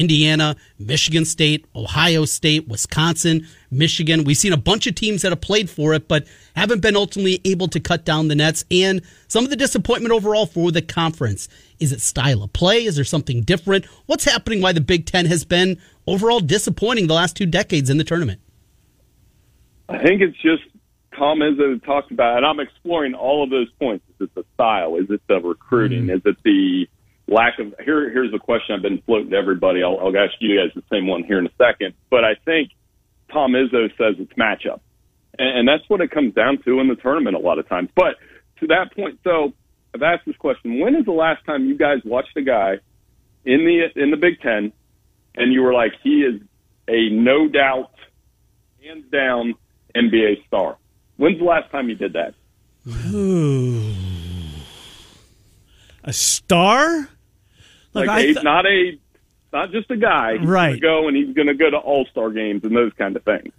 Indiana, 0.00 0.56
Michigan 0.78 1.24
State, 1.24 1.66
Ohio 1.74 2.24
State, 2.24 2.68
Wisconsin, 2.68 3.46
Michigan. 3.70 4.24
We've 4.24 4.36
seen 4.36 4.52
a 4.52 4.58
bunch 4.58 4.86
of 4.86 4.94
teams 4.94 5.22
that 5.22 5.32
have 5.32 5.40
played 5.40 5.70
for 5.70 5.94
it, 5.94 6.08
but 6.08 6.26
haven't 6.56 6.80
been 6.80 6.96
ultimately 6.96 7.40
able 7.44 7.68
to 7.68 7.80
cut 7.80 8.04
down 8.04 8.28
the 8.28 8.34
nets. 8.34 8.64
And 8.70 9.02
some 9.28 9.44
of 9.44 9.50
the 9.50 9.56
disappointment 9.56 10.12
overall 10.12 10.46
for 10.46 10.70
the 10.70 10.82
conference. 10.82 11.48
Is 11.80 11.92
it 11.92 12.00
style 12.00 12.42
of 12.42 12.52
play? 12.52 12.84
Is 12.84 12.96
there 12.96 13.04
something 13.04 13.42
different? 13.42 13.86
What's 14.06 14.24
happening 14.24 14.60
why 14.60 14.72
the 14.72 14.80
Big 14.80 15.06
Ten 15.06 15.26
has 15.26 15.44
been 15.44 15.80
overall 16.06 16.40
disappointing 16.40 17.06
the 17.06 17.14
last 17.14 17.36
two 17.36 17.46
decades 17.46 17.90
in 17.90 17.98
the 17.98 18.04
tournament? 18.04 18.40
I 19.88 19.98
think 19.98 20.22
it's 20.22 20.36
just 20.40 20.62
comments 21.16 21.58
that 21.58 21.64
Izzo 21.64 21.84
talked 21.84 22.10
about, 22.10 22.38
and 22.38 22.46
I'm 22.46 22.60
exploring 22.60 23.14
all 23.14 23.42
of 23.42 23.50
those 23.50 23.70
points. 23.78 24.04
Is 24.08 24.26
it 24.26 24.34
the 24.34 24.44
style? 24.54 24.96
Is 24.96 25.10
it 25.10 25.20
the 25.28 25.40
recruiting? 25.40 26.06
Mm. 26.06 26.16
Is 26.16 26.22
it 26.24 26.36
the 26.44 26.88
lack 27.34 27.58
of? 27.58 27.74
Here, 27.84 28.10
here's 28.10 28.32
the 28.32 28.38
question 28.38 28.74
I've 28.74 28.82
been 28.82 29.02
floating 29.02 29.30
to 29.30 29.36
everybody. 29.36 29.82
I'll, 29.82 29.98
I'll 29.98 30.16
ask 30.16 30.34
you 30.40 30.58
guys 30.58 30.70
the 30.74 30.82
same 30.90 31.06
one 31.06 31.24
here 31.24 31.38
in 31.38 31.46
a 31.46 31.52
second. 31.58 31.94
But 32.10 32.24
I 32.24 32.34
think 32.44 32.70
Tom 33.32 33.52
Izzo 33.52 33.88
says 33.98 34.16
it's 34.18 34.32
matchup, 34.34 34.80
and, 35.38 35.58
and 35.58 35.68
that's 35.68 35.88
what 35.88 36.00
it 36.00 36.10
comes 36.10 36.34
down 36.34 36.62
to 36.64 36.80
in 36.80 36.88
the 36.88 36.96
tournament 36.96 37.36
a 37.36 37.40
lot 37.40 37.58
of 37.58 37.68
times. 37.68 37.90
But 37.94 38.16
to 38.60 38.68
that 38.68 38.94
point, 38.94 39.18
so 39.24 39.52
I've 39.94 40.02
asked 40.02 40.26
this 40.26 40.36
question: 40.36 40.80
When 40.80 40.94
is 40.94 41.04
the 41.04 41.12
last 41.12 41.44
time 41.44 41.66
you 41.66 41.76
guys 41.76 41.98
watched 42.04 42.36
a 42.36 42.42
guy 42.42 42.78
in 43.44 43.64
the 43.64 44.00
in 44.00 44.10
the 44.10 44.16
Big 44.16 44.40
Ten, 44.40 44.72
and 45.34 45.52
you 45.52 45.62
were 45.62 45.74
like, 45.74 45.92
he 46.02 46.22
is 46.22 46.40
a 46.88 47.10
no 47.10 47.48
doubt, 47.48 47.90
hands 48.82 49.04
down 49.10 49.54
NBA 49.94 50.46
star? 50.46 50.78
When's 51.16 51.38
the 51.38 51.44
last 51.44 51.70
time 51.70 51.88
you 51.88 51.94
did 51.94 52.14
that? 52.14 52.34
A 56.04 56.12
star? 56.12 57.08
Look, 57.94 58.06
Like 58.06 58.10
I 58.10 58.20
a, 58.20 58.24
th- 58.34 58.42
not 58.42 58.66
a 58.66 58.98
not 59.52 59.70
just 59.70 59.90
a 59.90 59.96
guy. 59.96 60.38
He's 60.38 60.46
Right. 60.48 60.80
Gonna 60.80 60.80
go 60.80 61.08
and 61.08 61.16
he's 61.16 61.34
going 61.34 61.46
to 61.48 61.54
go 61.54 61.70
to 61.70 61.76
All 61.76 62.06
Star 62.10 62.30
games 62.30 62.64
and 62.64 62.74
those 62.76 62.92
kind 62.98 63.16
of 63.16 63.22
things. 63.24 63.52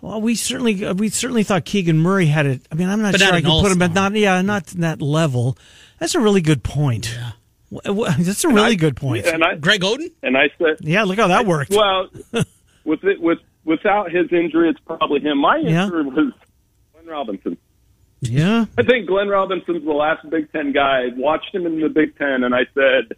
Well, 0.00 0.20
we 0.20 0.34
certainly 0.34 0.92
we 0.94 1.08
certainly 1.10 1.42
thought 1.44 1.64
Keegan 1.64 1.98
Murray 1.98 2.26
had 2.26 2.46
it. 2.46 2.62
I 2.72 2.74
mean, 2.74 2.88
I'm 2.88 3.00
not 3.02 3.12
But 3.12 3.20
sure 3.20 3.28
not 3.28 3.34
I 3.34 3.38
an 3.38 3.44
can 3.44 3.62
put 3.62 3.72
him 3.72 3.82
at 3.82 3.92
not 3.94 4.12
yeah, 4.14 4.40
not 4.42 4.66
that 4.66 5.00
level. 5.02 5.56
That's 5.98 6.14
a 6.14 6.20
really 6.20 6.40
good 6.42 6.62
point. 6.62 7.14
Yeah. 7.14 7.30
That's 8.18 8.44
a 8.44 8.48
really 8.48 8.62
I- 8.72 8.74
good 8.74 8.96
point. 8.96 9.26
And 9.26 9.42
I 9.44 9.56
Greg 9.56 9.80
Oden? 9.82 10.12
and 10.22 10.36
I 10.36 10.50
said, 10.58 10.76
Yeah, 10.80 11.02
look 11.04 11.18
how 11.18 11.28
that 11.28 11.46
worked. 11.46 11.72
well, 11.72 12.08
with 12.84 13.04
it 13.04 13.20
with 13.20 13.38
without 13.64 14.10
his 14.12 14.30
injury, 14.32 14.68
it's 14.70 14.80
probably 14.80 15.20
him. 15.20 15.38
My 15.38 15.56
Yeah. 15.56 15.88
was 15.88 16.32
Glenn 16.92 17.06
Robinson. 17.06 17.56
Yeah. 18.20 18.64
I 18.78 18.82
think 18.82 19.06
Glenn 19.08 19.28
Robinson's 19.28 19.84
the 19.84 19.92
last 19.92 20.28
Big 20.30 20.50
Ten 20.52 20.72
guy. 20.72 21.04
I 21.04 21.08
watched 21.16 21.54
him 21.54 21.66
in 21.66 21.80
the 21.80 21.88
Big 21.88 22.16
Ten, 22.16 22.42
and 22.44 22.54
I 22.54 22.66
said 22.74 23.16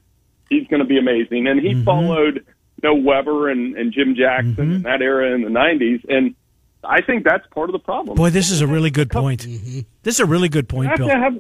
he's 0.49 0.67
going 0.69 0.81
to 0.81 0.87
be 0.87 0.99
amazing. 0.99 1.47
And 1.47 1.61
he 1.61 1.71
Mm-hmm. 1.75 1.85
followed 1.85 2.37
you 2.83 2.89
know, 2.91 2.95
Webber 2.95 3.49
and, 3.49 3.77
and 3.77 3.93
Jim 3.93 4.15
Jackson 4.15 4.55
Mm-hmm. 4.55 4.73
in 4.73 4.83
that 4.83 5.01
era 5.03 5.35
in 5.35 5.43
the 5.43 5.49
'90s, 5.49 6.05
and 6.09 6.35
I 6.85 7.01
think 7.03 7.25
that's 7.25 7.47
part 7.49 7.69
of 7.71 7.73
the 7.73 7.79
problem. 7.79 8.17
Boy, 8.17 8.31
this 8.31 8.51
is 8.51 8.61
a 8.61 8.67
really 8.67 8.91
good 8.91 9.11
point. 9.11 9.43
This 10.03 10.15
is 10.17 10.21
a 10.21 10.27
really 10.27 10.49
good 10.49 10.67
you 10.71 10.77
point, 10.77 10.89
have 10.91 10.99
Bill. 10.99 11.09
to 11.09 11.17
have 11.17 11.39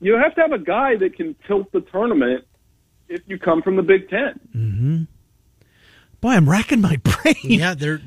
you 0.00 0.14
have 0.16 0.34
to 0.36 0.40
have 0.40 0.52
a 0.52 0.58
guy 0.58 0.96
that 0.96 1.14
can 1.16 1.34
tilt 1.46 1.70
the 1.72 1.80
tournament 1.82 2.44
if 3.08 3.20
you 3.26 3.38
come 3.38 3.62
from 3.62 3.76
the 3.76 3.82
Big 3.82 4.08
Ten. 4.08 5.06
Boy, 6.20 6.30
I'm 6.30 6.48
racking 6.48 6.80
my 6.80 6.96
brain. 7.02 7.34
Yeah, 7.44 7.74
they're 7.74 8.00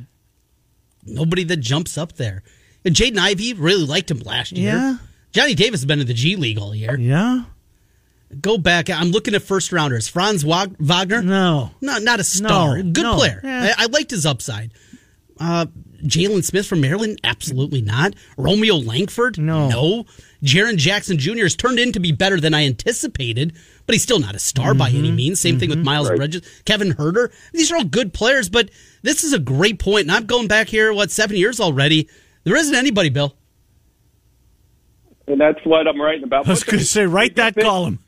nobody 1.05 1.43
that 1.45 1.57
jumps 1.57 1.97
up 1.97 2.13
there. 2.13 2.43
And 2.83 2.95
Jaden 2.95 3.17
Ivey 3.17 3.53
really 3.53 3.85
liked 3.85 4.09
him 4.11 4.19
last 4.19 4.51
year. 4.53 4.73
Yeah. 4.73 4.97
Johnny 5.31 5.53
Davis 5.55 5.81
has 5.81 5.85
been 5.85 5.99
in 6.01 6.07
the 6.07 6.13
G 6.13 6.35
League 6.35 6.57
all 6.57 6.73
year. 6.75 6.97
Yeah. 6.99 7.43
Go 8.39 8.57
back. 8.57 8.89
I'm 8.89 9.09
looking 9.11 9.33
at 9.35 9.41
first 9.41 9.71
rounders. 9.71 10.07
Franz 10.07 10.45
Wag- 10.45 10.75
Wagner. 10.79 11.21
No. 11.21 11.71
Not 11.81 12.03
not 12.03 12.19
a 12.19 12.23
star. 12.23 12.77
No, 12.77 12.91
Good 12.91 13.03
no. 13.03 13.15
player. 13.15 13.41
Yeah. 13.43 13.73
I, 13.77 13.83
I 13.83 13.85
liked 13.87 14.11
his 14.11 14.25
upside. 14.25 14.71
Uh, 15.39 15.65
Jalen 16.03 16.43
Smith 16.43 16.65
from 16.67 16.81
Maryland, 16.81 17.19
absolutely 17.23 17.81
not. 17.81 18.13
Romeo 18.37 18.75
Langford, 18.75 19.37
No. 19.39 19.69
no. 19.69 20.05
Jaren 20.43 20.77
Jackson 20.77 21.17
Jr. 21.17 21.43
has 21.43 21.55
turned 21.55 21.77
in 21.79 21.91
to 21.93 21.99
be 21.99 22.11
better 22.11 22.39
than 22.39 22.53
I 22.53 22.65
anticipated, 22.65 23.55
but 23.85 23.93
he's 23.93 24.01
still 24.03 24.19
not 24.19 24.33
a 24.35 24.39
star 24.39 24.73
by 24.73 24.89
Mm-hmm. 24.89 24.97
any 24.99 25.11
means. 25.11 25.39
Same 25.39 25.59
thing 25.59 25.69
with 25.69 25.79
Miles 25.79 26.09
Bridges, 26.09 26.41
Kevin 26.65 26.93
Huerter. 26.93 27.31
These 27.53 27.71
are 27.71 27.77
all 27.77 27.83
good 27.83 28.13
players, 28.13 28.49
but 28.49 28.69
this 29.03 29.23
is 29.23 29.33
a 29.33 29.39
great 29.39 29.77
point. 29.79 30.03
And 30.03 30.11
I'm 30.11 30.25
going 30.25 30.47
back 30.47 30.67
here, 30.69 30.91
what, 30.93 31.11
seven 31.11 31.35
years 31.37 31.59
already. 31.59 32.07
There 32.43 32.55
isn't 32.55 32.73
anybody, 32.75 33.09
Bill. 33.09 33.35
And 35.27 35.39
that's 35.39 35.59
what 35.63 35.87
I'm 35.87 35.99
writing 36.01 36.23
about. 36.23 36.47
I 36.47 36.49
was 36.51 36.63
going 36.63 36.79
to 36.79 36.85
say, 36.85 37.05
write 37.05 37.35
that 37.35 37.55
column. 37.55 37.99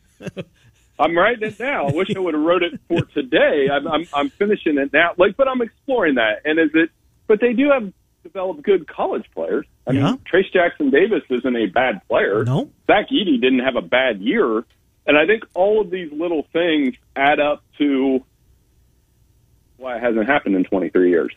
I'm 1.00 1.18
writing 1.18 1.48
it 1.50 1.60
now. 1.60 1.88
I 1.88 1.92
wish 1.92 2.16
I 2.16 2.20
would 2.20 2.34
have 2.36 2.44
wrote 2.44 2.62
it 2.64 2.80
for 2.88 3.02
today. 3.14 3.68
I'm, 3.72 3.88
I'm 3.88 4.08
I'm 4.14 4.30
finishing 4.30 4.78
it 4.78 4.94
now. 4.94 5.12
Like, 5.18 5.36
but 5.38 5.48
I'm 5.48 5.62
exploring 5.62 6.16
that. 6.16 6.42
And 6.46 6.60
is 6.60 6.70
it? 6.74 6.90
But 7.28 7.40
they 7.42 7.54
do 7.54 7.70
have 7.72 7.92
developed 8.24 8.62
good 8.64 8.88
college 8.88 9.26
players. 9.34 9.66
I 9.88 9.92
Yeah. 9.92 10.04
mean, 10.12 10.18
Trayce 10.32 10.52
Jackson 10.54 10.90
Davis 10.92 11.24
isn't 11.30 11.56
a 11.56 11.66
bad 11.66 12.02
player. 12.08 12.44
No. 12.46 12.70
Zach 12.88 13.10
Edey 13.10 13.42
didn't 13.42 13.60
have 13.60 13.76
a 13.76 13.82
bad 13.82 14.22
year. 14.22 14.64
And 15.06 15.18
I 15.18 15.26
think 15.26 15.44
all 15.54 15.82
of 15.82 15.90
these 15.90 16.12
little 16.14 16.48
things 16.54 16.96
add 17.16 17.40
up 17.40 17.64
to 17.80 18.24
why 19.78 19.98
it 19.98 20.02
hasn't 20.02 20.28
happened 20.28 20.56
in 20.56 20.64
23 20.64 21.10
years. 21.10 21.34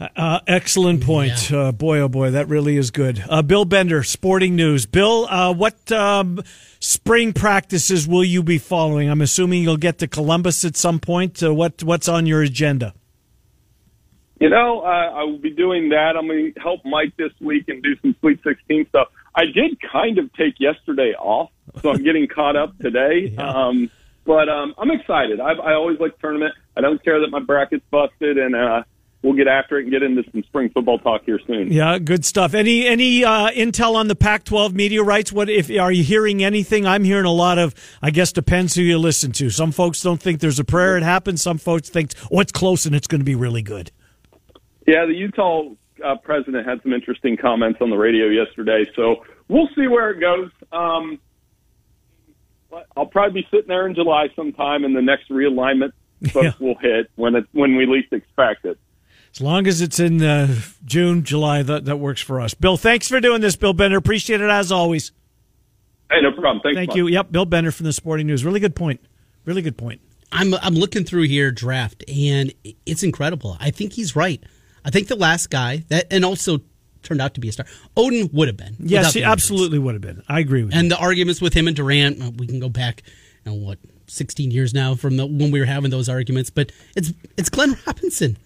Uh, 0.00 0.40
excellent 0.46 1.02
point. 1.02 1.50
Uh, 1.50 1.72
boy, 1.72 1.98
oh 1.98 2.08
boy, 2.08 2.30
that 2.30 2.48
really 2.48 2.76
is 2.76 2.90
good. 2.90 3.24
Uh, 3.28 3.42
Bill 3.42 3.64
Bender, 3.64 4.04
Sporting 4.04 4.54
News. 4.54 4.86
Bill, 4.86 5.26
uh, 5.28 5.52
what 5.52 5.90
um, 5.90 6.40
spring 6.78 7.32
practices 7.32 8.06
will 8.06 8.22
you 8.22 8.44
be 8.44 8.58
following? 8.58 9.10
I'm 9.10 9.20
assuming 9.20 9.62
you'll 9.62 9.76
get 9.76 9.98
to 9.98 10.06
Columbus 10.06 10.64
at 10.64 10.76
some 10.76 11.00
point. 11.00 11.42
Uh, 11.42 11.52
what 11.52 11.82
What's 11.82 12.08
on 12.08 12.26
your 12.26 12.42
agenda? 12.42 12.94
You 14.40 14.50
know, 14.50 14.82
uh, 14.82 14.86
I 14.86 15.24
will 15.24 15.38
be 15.38 15.50
doing 15.50 15.88
that. 15.88 16.14
I'm 16.16 16.28
going 16.28 16.54
to 16.54 16.60
help 16.60 16.84
Mike 16.84 17.16
this 17.16 17.32
week 17.40 17.64
and 17.66 17.82
do 17.82 17.96
some 18.00 18.14
Sweet 18.20 18.40
16 18.44 18.86
stuff. 18.90 19.08
I 19.34 19.46
did 19.46 19.78
kind 19.80 20.18
of 20.18 20.32
take 20.34 20.60
yesterday 20.60 21.14
off, 21.18 21.50
so 21.82 21.90
I'm 21.90 22.04
getting 22.04 22.28
caught 22.34 22.54
up 22.54 22.78
today. 22.78 23.32
Yeah. 23.34 23.48
Um, 23.48 23.90
but 24.24 24.48
um, 24.48 24.74
I'm 24.78 24.92
excited. 24.92 25.40
I, 25.40 25.52
I 25.54 25.72
always 25.74 25.98
like 25.98 26.18
tournament. 26.20 26.54
I 26.76 26.82
don't 26.82 27.02
care 27.02 27.18
that 27.20 27.30
my 27.30 27.40
bracket's 27.40 27.84
busted, 27.90 28.38
and 28.38 28.54
uh, 28.54 28.82
we'll 29.22 29.34
get 29.34 29.48
after 29.48 29.78
it 29.78 29.82
and 29.82 29.90
get 29.90 30.02
into 30.02 30.22
some 30.30 30.42
spring 30.44 30.70
football 30.70 30.98
talk 30.98 31.22
here 31.24 31.40
soon. 31.46 31.72
Yeah, 31.72 31.98
good 31.98 32.24
stuff. 32.24 32.54
Any 32.54 32.86
any 32.86 33.24
uh, 33.24 33.50
intel 33.50 33.94
on 33.94 34.08
the 34.08 34.14
Pac-12 34.16 34.72
media 34.72 35.02
rights? 35.02 35.32
What 35.32 35.48
if 35.50 35.70
are 35.70 35.92
you 35.92 36.04
hearing 36.04 36.42
anything? 36.44 36.86
I'm 36.86 37.04
hearing 37.04 37.24
a 37.26 37.32
lot 37.32 37.58
of. 37.58 37.74
I 38.02 38.10
guess 38.10 38.32
depends 38.32 38.74
who 38.74 38.82
you 38.82 38.98
listen 38.98 39.32
to. 39.32 39.50
Some 39.50 39.72
folks 39.72 40.02
don't 40.02 40.20
think 40.22 40.40
there's 40.40 40.58
a 40.58 40.64
prayer 40.64 40.96
it 40.96 41.02
happens. 41.02 41.42
Some 41.42 41.58
folks 41.58 41.88
think 41.88 42.12
oh 42.32 42.40
it's 42.40 42.52
close 42.52 42.86
and 42.86 42.94
it's 42.94 43.06
going 43.06 43.20
to 43.20 43.24
be 43.24 43.34
really 43.34 43.62
good. 43.62 43.90
Yeah, 44.86 45.04
the 45.04 45.14
Utah 45.14 45.64
uh, 46.04 46.16
president 46.16 46.66
had 46.66 46.82
some 46.82 46.92
interesting 46.92 47.36
comments 47.36 47.80
on 47.82 47.90
the 47.90 47.96
radio 47.96 48.26
yesterday, 48.26 48.84
so 48.96 49.24
we'll 49.48 49.68
see 49.76 49.86
where 49.86 50.10
it 50.10 50.20
goes. 50.20 50.50
Um, 50.72 51.18
I'll 52.96 53.06
probably 53.06 53.42
be 53.42 53.48
sitting 53.50 53.68
there 53.68 53.86
in 53.86 53.94
July 53.94 54.28
sometime, 54.36 54.84
and 54.84 54.94
the 54.94 55.02
next 55.02 55.30
realignment 55.30 55.92
Yeah. 56.34 56.52
will 56.58 56.76
hit 56.76 57.10
when 57.16 57.34
it 57.34 57.44
when 57.52 57.76
we 57.76 57.86
least 57.86 58.12
expect 58.12 58.64
it. 58.64 58.78
As 59.32 59.40
long 59.40 59.66
as 59.66 59.80
it's 59.80 60.00
in 60.00 60.22
uh, 60.22 60.54
June, 60.84 61.22
July, 61.22 61.62
that 61.62 61.84
that 61.84 61.98
works 61.98 62.20
for 62.20 62.40
us. 62.40 62.54
Bill, 62.54 62.76
thanks 62.76 63.08
for 63.08 63.20
doing 63.20 63.40
this, 63.40 63.56
Bill 63.56 63.72
Bender. 63.72 63.96
Appreciate 63.96 64.40
it 64.40 64.50
as 64.50 64.72
always. 64.72 65.12
Hey, 66.10 66.22
no 66.22 66.32
problem. 66.32 66.60
Thanks. 66.62 66.76
Thank 66.76 66.88
much. 66.88 66.96
you. 66.96 67.08
Yep, 67.08 67.32
Bill 67.32 67.44
Bender 67.44 67.70
from 67.70 67.84
the 67.84 67.92
Sporting 67.92 68.26
News. 68.26 68.44
Really 68.44 68.60
good 68.60 68.74
point. 68.74 69.00
Really 69.44 69.62
good 69.62 69.76
point. 69.76 70.00
I'm 70.32 70.54
I'm 70.54 70.74
looking 70.74 71.04
through 71.04 71.22
here 71.22 71.50
draft 71.50 72.04
and 72.08 72.52
it's 72.86 73.02
incredible. 73.02 73.56
I 73.60 73.70
think 73.70 73.92
he's 73.92 74.14
right. 74.14 74.42
I 74.84 74.90
think 74.90 75.08
the 75.08 75.16
last 75.16 75.50
guy 75.50 75.84
that 75.88 76.06
and 76.10 76.24
also 76.24 76.60
turned 77.02 77.20
out 77.20 77.34
to 77.34 77.40
be 77.40 77.48
a 77.48 77.52
star. 77.52 77.66
Oden 77.96 78.32
would 78.32 78.48
have 78.48 78.56
been. 78.56 78.76
Yes, 78.78 79.14
he 79.14 79.22
absolutely 79.22 79.78
would 79.78 79.94
have 79.94 80.02
been. 80.02 80.22
I 80.28 80.40
agree 80.40 80.64
with 80.64 80.74
you. 80.74 80.80
And 80.80 80.90
the 80.90 80.98
arguments 80.98 81.40
with 81.40 81.54
him 81.54 81.66
and 81.66 81.76
Durant, 81.76 82.36
we 82.36 82.46
can 82.46 82.60
go 82.60 82.68
back, 82.68 83.02
you 83.44 83.52
know, 83.52 83.56
what, 83.56 83.78
16 84.06 84.50
years 84.50 84.74
now 84.74 84.94
from 84.94 85.16
the, 85.16 85.26
when 85.26 85.50
we 85.50 85.60
were 85.60 85.66
having 85.66 85.90
those 85.90 86.08
arguments. 86.08 86.50
But 86.50 86.72
it's 86.96 87.12
it's 87.36 87.48
Glenn 87.48 87.76
Robinson. 87.86 88.36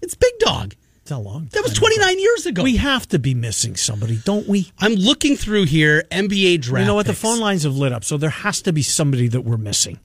It's 0.00 0.14
Big 0.14 0.32
Dog. 0.38 0.74
It's 1.02 1.10
a 1.10 1.18
long. 1.18 1.48
That 1.52 1.62
was 1.62 1.72
time 1.72 1.80
29 1.80 2.18
years 2.18 2.46
ago. 2.46 2.62
We 2.62 2.76
have 2.76 3.08
to 3.08 3.18
be 3.18 3.34
missing 3.34 3.76
somebody, 3.76 4.20
don't 4.24 4.46
we? 4.46 4.70
I'm 4.78 4.94
looking 4.94 5.36
through 5.36 5.64
here 5.64 6.04
NBA 6.10 6.60
draft. 6.60 6.82
You 6.82 6.86
know 6.86 6.94
what? 6.94 7.06
The 7.06 7.14
phone 7.14 7.40
lines 7.40 7.62
have 7.62 7.76
lit 7.76 7.92
up, 7.92 8.04
so 8.04 8.16
there 8.16 8.30
has 8.30 8.60
to 8.62 8.72
be 8.72 8.82
somebody 8.82 9.28
that 9.28 9.40
we're 9.40 9.56
missing. 9.56 10.00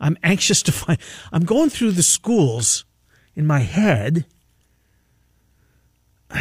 I'm 0.00 0.16
anxious 0.22 0.62
to 0.62 0.72
find. 0.72 0.98
I'm 1.32 1.44
going 1.44 1.70
through 1.70 1.92
the 1.92 2.02
schools 2.02 2.84
in 3.34 3.46
my 3.46 3.60
head. 3.60 4.26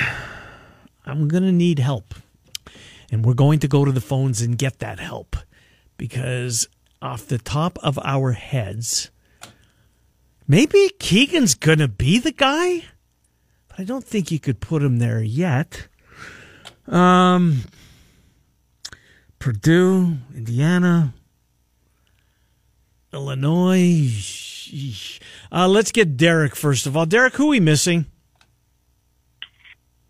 I'm 1.06 1.28
going 1.28 1.44
to 1.44 1.52
need 1.52 1.80
help. 1.80 2.16
And 3.12 3.24
we're 3.24 3.34
going 3.34 3.60
to 3.60 3.68
go 3.68 3.86
to 3.86 3.92
the 3.92 4.02
phones 4.02 4.42
and 4.42 4.58
get 4.58 4.80
that 4.80 5.00
help 5.00 5.36
because 5.98 6.68
off 7.02 7.28
the 7.28 7.38
top 7.38 7.78
of 7.84 8.00
our 8.04 8.32
heads, 8.32 9.12
maybe 10.48 10.90
Keegan's 11.00 11.54
going 11.54 11.80
to 11.80 11.88
be 11.88 12.18
the 12.18 12.32
guy, 12.32 12.86
but 13.76 13.82
I 13.82 13.86
don't 13.86 14.04
think 14.04 14.32
you 14.32 14.40
could 14.40 14.60
put 14.60 14.82
him 14.82 14.98
there 14.98 15.22
yet. 15.22 15.88
Um, 16.88 17.62
Purdue, 19.40 20.18
Indiana, 20.36 21.14
Illinois. 23.14 24.12
Uh, 25.52 25.68
let's 25.68 25.92
get 25.92 26.18
Derek 26.18 26.56
first 26.56 26.86
of 26.86 26.96
all. 26.96 27.06
Derek, 27.06 27.36
who 27.36 27.46
are 27.46 27.50
we 27.50 27.60
missing? 27.60 28.06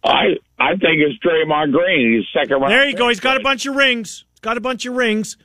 I 0.03 0.37
I 0.59 0.71
think 0.71 0.99
it's 0.99 1.17
Draymond 1.23 1.71
Green. 1.71 2.15
He's 2.15 2.25
second 2.33 2.61
round. 2.61 2.71
There 2.71 2.87
you 2.87 2.95
go. 2.95 3.09
He's 3.09 3.19
got 3.19 3.37
a 3.37 3.43
bunch 3.43 3.65
of 3.65 3.75
rings. 3.75 4.25
He's 4.31 4.39
got 4.39 4.57
a 4.57 4.61
bunch 4.61 4.85
of 4.85 4.95
rings. 4.95 5.37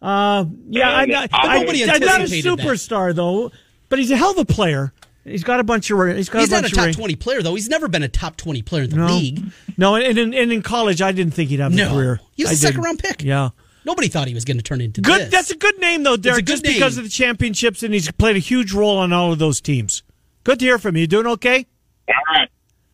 Uh, 0.00 0.44
yeah, 0.68 0.90
I'm 0.90 1.08
not, 1.08 1.30
I, 1.32 1.58
I'm 1.58 1.66
not 1.66 1.74
a 1.76 1.82
anticipated 1.82 2.58
that. 2.58 2.58
superstar 2.58 3.14
though, 3.14 3.52
but 3.88 3.98
he's 3.98 4.10
a 4.10 4.16
hell 4.16 4.32
of 4.32 4.38
a 4.38 4.44
player. 4.44 4.92
He's 5.24 5.44
got 5.44 5.60
a 5.60 5.64
bunch 5.64 5.90
of 5.90 5.98
ri- 5.98 6.16
he's 6.16 6.28
got 6.28 6.40
He's 6.40 6.48
a 6.50 6.56
not 6.60 6.64
a 6.64 6.68
top 6.68 6.78
of 6.78 6.84
rings. 6.86 6.96
20 6.96 7.16
player, 7.16 7.42
though. 7.42 7.54
He's 7.54 7.68
never 7.68 7.86
been 7.88 8.02
a 8.02 8.08
top 8.08 8.36
20 8.36 8.62
player 8.62 8.82
in 8.82 8.90
the 8.90 8.96
No, 8.96 9.06
league. 9.06 9.40
no, 9.78 9.94
and, 9.94 10.18
and, 10.18 10.34
and 10.34 10.52
in 10.52 10.62
college, 10.62 11.00
I 11.00 11.12
didn't 11.12 11.34
think 11.34 11.50
he'd 11.50 11.60
have 11.60 11.72
No. 11.72 11.86
a 11.90 11.94
career. 11.94 12.20
He 12.36 12.42
was 12.42 12.50
I 12.50 12.54
a 12.54 12.56
second 12.56 12.76
didn't. 12.78 12.84
round 12.86 12.98
pick. 12.98 13.22
Yeah. 13.22 13.50
Nobody 13.84 14.08
thought 14.08 14.28
he 14.28 14.34
was 14.34 14.44
going 14.44 14.56
to 14.58 14.62
turn 14.62 14.80
into 14.80 15.00
Good. 15.00 15.22
this. 15.22 15.30
That's 15.30 15.50
a 15.50 15.56
good 15.56 15.78
name, 15.80 16.02
though, 16.02 16.16
Derek. 16.16 16.44
good 16.44 16.52
just 16.52 16.62
because 16.64 16.98
of 16.98 17.04
the 17.04 17.10
championships, 17.10 17.82
and 17.82 17.92
he's 17.94 18.10
played 18.12 18.36
a 18.36 18.40
huge 18.40 18.72
role 18.72 18.96
on 18.98 19.12
all 19.12 19.32
of 19.32 19.38
those 19.38 19.60
teams. 19.60 20.02
Good 20.44 20.58
to 20.60 20.64
hear 20.64 20.78
from 20.78 20.96
you. 20.96 21.02
You 21.02 21.06
doing 21.08 21.26
okay? 21.26 21.66
All 22.08 22.14
right. 22.34 22.48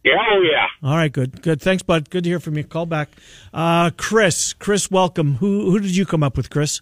Yeah, 0.05 0.13
oh 0.31 0.41
yeah. 0.41 0.67
All 0.89 0.97
right, 0.97 1.13
good, 1.13 1.43
good. 1.43 1.61
Thanks, 1.61 1.83
bud. 1.83 2.09
Good 2.09 2.25
to 2.25 2.31
hear 2.31 2.41
from 2.41 2.57
you. 2.57 2.65
Call 2.65 2.87
back, 2.87 3.09
uh, 3.53 3.91
Chris. 3.97 4.53
Chris, 4.55 4.91
welcome. 4.91 5.35
Who 5.37 5.71
who 5.71 5.81
did 5.81 5.95
you 5.97 6.07
come 6.07 6.23
up 6.23 6.37
with, 6.37 6.49
Chris? 6.51 6.81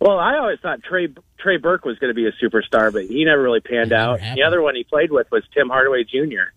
Well, 0.00 0.18
I 0.18 0.38
always 0.38 0.58
thought 0.60 0.82
Trey 0.82 1.08
Trey 1.38 1.56
Burke 1.58 1.84
was 1.84 1.98
going 1.98 2.10
to 2.10 2.14
be 2.14 2.26
a 2.26 2.32
superstar, 2.32 2.92
but 2.92 3.04
he 3.06 3.24
never 3.24 3.42
really 3.42 3.60
panned 3.60 3.90
Never 3.90 4.02
out. 4.12 4.20
happened. 4.20 4.38
The 4.38 4.42
other 4.44 4.62
one 4.62 4.74
he 4.74 4.84
played 4.84 5.10
with 5.12 5.30
was 5.30 5.42
Tim 5.54 5.68
Hardaway 5.68 6.04
Jr. 6.04 6.50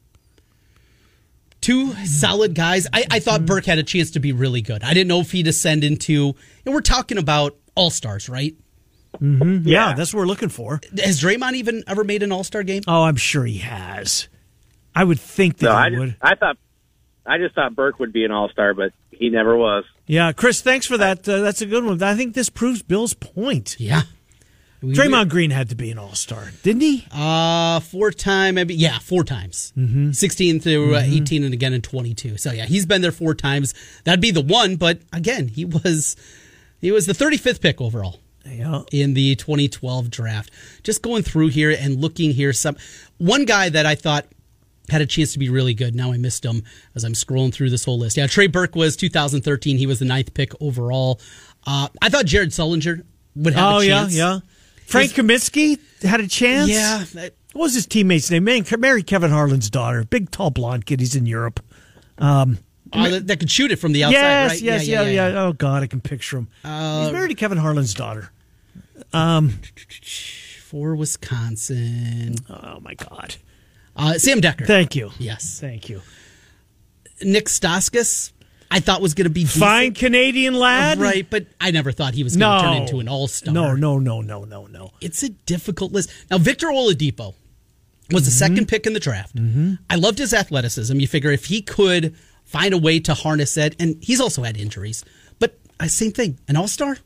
two 1.61 1.93
solid 2.05 2.55
guys. 2.55 2.87
I, 2.93 3.05
I 3.11 3.19
thought 3.19 3.45
Burke 3.45 3.65
had 3.65 3.77
a 3.79 3.83
chance 3.83 4.11
to 4.11 4.19
be 4.19 4.31
really 4.31 4.61
good. 4.61 4.83
I 4.83 4.93
didn't 4.93 5.07
know 5.09 5.19
if 5.19 5.31
he'd 5.31 5.47
ascend 5.47 5.83
into, 5.83 6.35
and 6.65 6.73
we're 6.73 6.81
talking 6.81 7.17
about 7.17 7.55
all 7.75 7.89
stars, 7.89 8.29
right? 8.29 8.55
Yeah, 9.19 9.93
that's 9.95 10.13
what 10.13 10.19
we're 10.21 10.27
looking 10.27 10.49
for. 10.49 10.79
Has 11.03 11.21
Draymond 11.21 11.53
even 11.53 11.83
ever 11.87 12.03
made 12.03 12.21
an 12.23 12.31
all 12.31 12.43
star 12.43 12.63
game? 12.63 12.83
Oh, 12.87 13.03
I'm 13.03 13.15
sure 13.15 13.43
he 13.43 13.57
has. 13.57 14.27
I 14.95 15.03
would 15.03 15.19
think 15.19 15.57
that 15.57 15.65
No, 15.65 15.71
he 15.71 15.77
I 15.95 15.99
would. 15.99 16.09
just, 16.09 16.17
I 16.21 16.35
thought 16.35 16.57
I 17.25 17.37
just 17.37 17.55
thought 17.55 17.75
Burke 17.75 17.99
would 17.99 18.13
be 18.13 18.23
an 18.25 18.31
All 18.31 18.49
Star, 18.49 18.73
but 18.73 18.91
he 19.11 19.29
never 19.29 19.55
was. 19.55 19.83
Yeah, 20.07 20.31
Chris, 20.31 20.61
thanks 20.61 20.85
for 20.87 20.97
that. 20.97 21.27
Uh, 21.29 21.41
that's 21.41 21.61
a 21.61 21.65
good 21.67 21.83
one. 21.83 22.01
I 22.01 22.15
think 22.15 22.33
this 22.33 22.49
proves 22.49 22.81
Bill's 22.81 23.13
point. 23.13 23.75
Yeah. 23.79 24.01
We- 24.81 24.93
Draymond 24.95 25.29
Green 25.29 25.51
had 25.51 25.69
to 25.69 25.75
be 25.75 25.91
an 25.91 25.97
All 25.97 26.15
Star, 26.15 26.51
didn't 26.63 26.81
he? 26.81 27.05
Uh, 27.11 27.79
four 27.81 28.11
time, 28.11 28.55
maybe. 28.55 28.73
Yeah, 28.75 28.99
four 28.99 29.23
times. 29.23 29.73
Mm-hmm. 29.77 30.11
16 30.11 30.59
through 30.61 30.95
uh, 30.95 31.01
18 31.05 31.43
and 31.43 31.53
again 31.53 31.73
in 31.73 31.81
22. 31.81 32.37
So 32.37 32.51
yeah, 32.51 32.65
he's 32.65 32.85
been 32.85 33.01
there 33.01 33.11
four 33.11 33.33
times. 33.33 33.73
That'd 34.05 34.21
be 34.21 34.31
the 34.31 34.41
one, 34.41 34.77
but 34.77 34.99
again, 35.11 35.47
he 35.49 35.65
was, 35.65 36.15
he 36.79 36.91
was 36.91 37.05
the 37.07 37.13
35th 37.13 37.59
pick 37.61 37.81
overall. 37.81 38.19
Yeah. 38.45 38.81
in 38.91 39.13
the 39.13 39.35
2012 39.35 40.09
draft. 40.09 40.49
Just 40.81 41.03
going 41.03 41.21
through 41.23 41.49
here 41.49 41.69
and 41.77 41.99
looking 42.01 42.31
here, 42.31 42.51
some 42.53 42.77
one 43.17 43.45
guy 43.45 43.69
that 43.69 43.85
I 43.85 43.93
thought 43.95 44.25
had 44.89 45.01
a 45.01 45.05
chance 45.05 45.33
to 45.33 45.39
be 45.39 45.49
really 45.49 45.73
good. 45.75 45.93
Now 45.93 46.13
I 46.13 46.17
missed 46.17 46.43
him 46.45 46.63
as 46.95 47.03
I'm 47.03 47.13
scrolling 47.13 47.53
through 47.53 47.69
this 47.69 47.85
whole 47.85 47.99
list. 47.99 48.17
Yeah, 48.17 48.25
Trey 48.25 48.47
Burke 48.47 48.75
was 48.75 48.95
2013. 48.95 49.77
He 49.77 49.85
was 49.85 49.99
the 49.99 50.05
ninth 50.05 50.33
pick 50.33 50.53
overall. 50.61 51.19
Uh, 51.67 51.89
I 52.01 52.09
thought 52.09 52.25
Jared 52.25 52.49
Sullinger 52.49 53.03
would 53.35 53.53
have 53.53 53.73
Oh 53.75 53.79
a 53.79 53.83
yeah, 53.85 54.07
yeah. 54.09 54.39
Frank 54.89 55.11
Kaminsky 55.11 55.79
had 56.03 56.19
a 56.19 56.27
chance. 56.27 56.69
Yeah, 56.69 57.03
that- 57.13 57.33
What 57.53 57.63
was 57.63 57.73
his 57.73 57.85
teammate's 57.85 58.29
name? 58.31 58.43
Man, 58.43 58.65
married 58.79 59.07
Kevin 59.07 59.31
Harlan's 59.31 59.69
daughter. 59.69 60.03
Big, 60.03 60.31
tall, 60.31 60.49
blonde 60.51 60.85
kid. 60.85 60.99
He's 60.99 61.15
in 61.15 61.25
Europe. 61.25 61.59
uh, 62.17 62.45
that, 62.93 63.27
that 63.27 63.39
could 63.39 63.49
shoot 63.51 63.71
it 63.71 63.77
from 63.77 63.91
the 63.91 64.03
outside, 64.03 64.19
yes, 64.19 64.49
right? 64.51 64.61
yes, 64.61 64.87
yeah 64.87 65.03
yeah, 65.03 65.41
Oh 65.43 65.53
God, 65.53 65.83
I 65.83 65.87
can 65.87 66.01
picture 66.01 66.37
him. 66.39 66.47
He's 66.63 67.11
married 67.11 67.29
to 67.29 67.35
Kevin 67.35 67.57
Harlan's 67.59 67.93
daughter. 67.93 68.31
For 70.63 70.95
Wisconsin, 70.95 72.35
Oh 72.49 72.79
my 72.81 72.93
God. 72.93 73.35
uh, 73.95 74.13
Sam 74.19 74.39
Dekker. 74.41 74.67
Thank 74.67 74.95
you. 74.95 75.11
yes, 75.17 75.59
Thank 75.59 75.89
you. 75.89 76.01
Nick 77.21 77.45
Stauskas. 77.47 78.31
I 78.71 78.79
thought 78.79 79.01
was 79.01 79.13
going 79.15 79.25
to 79.25 79.31
be 79.31 79.41
decent. 79.45 79.61
Fine 79.63 79.93
Canadian 79.95 80.53
lad. 80.53 80.99
right? 80.99 81.27
But 81.27 81.47
I 81.59 81.71
never 81.71 81.91
thought 81.91 82.13
he 82.13 82.23
was 82.23 82.37
going 82.37 82.49
No. 82.51 82.61
to 82.61 82.67
turn 82.67 82.81
into 82.83 82.99
an 82.99 83.07
all 83.07 83.27
star. 83.27 83.53
No, 83.53 83.73
no, 83.75 83.97
no, 83.99 84.21
no, 84.21 84.43
no, 84.45 84.67
no. 84.67 84.91
it's 85.01 85.23
a 85.23 85.29
difficult 85.29 85.91
list. 85.91 86.11
Now, 86.29 86.37
Victor 86.37 86.67
Oladipo 86.67 87.33
was 88.11 88.25
the 88.25 88.31
second 88.31 88.67
pick 88.67 88.85
in 88.87 88.93
the 88.93 88.99
draft. 88.99 89.35
Mm-hmm. 89.35 89.75
I 89.89 89.95
loved 89.95 90.17
his 90.19 90.33
athleticism. 90.33 90.99
You 90.99 91.07
figure 91.07 91.31
if 91.31 91.45
he 91.45 91.61
could 91.61 92.15
find 92.45 92.73
a 92.73 92.77
way 92.77 92.99
to 93.01 93.13
harness 93.13 93.57
it, 93.57 93.75
and 93.79 93.97
he's 94.03 94.19
also 94.21 94.43
had 94.43 94.57
injuries, 94.57 95.03
but 95.39 95.57
uh, 95.79 95.87
same 95.87 96.11
thing, 96.11 96.39
an 96.47 96.55
all 96.57 96.67
star. 96.67 96.97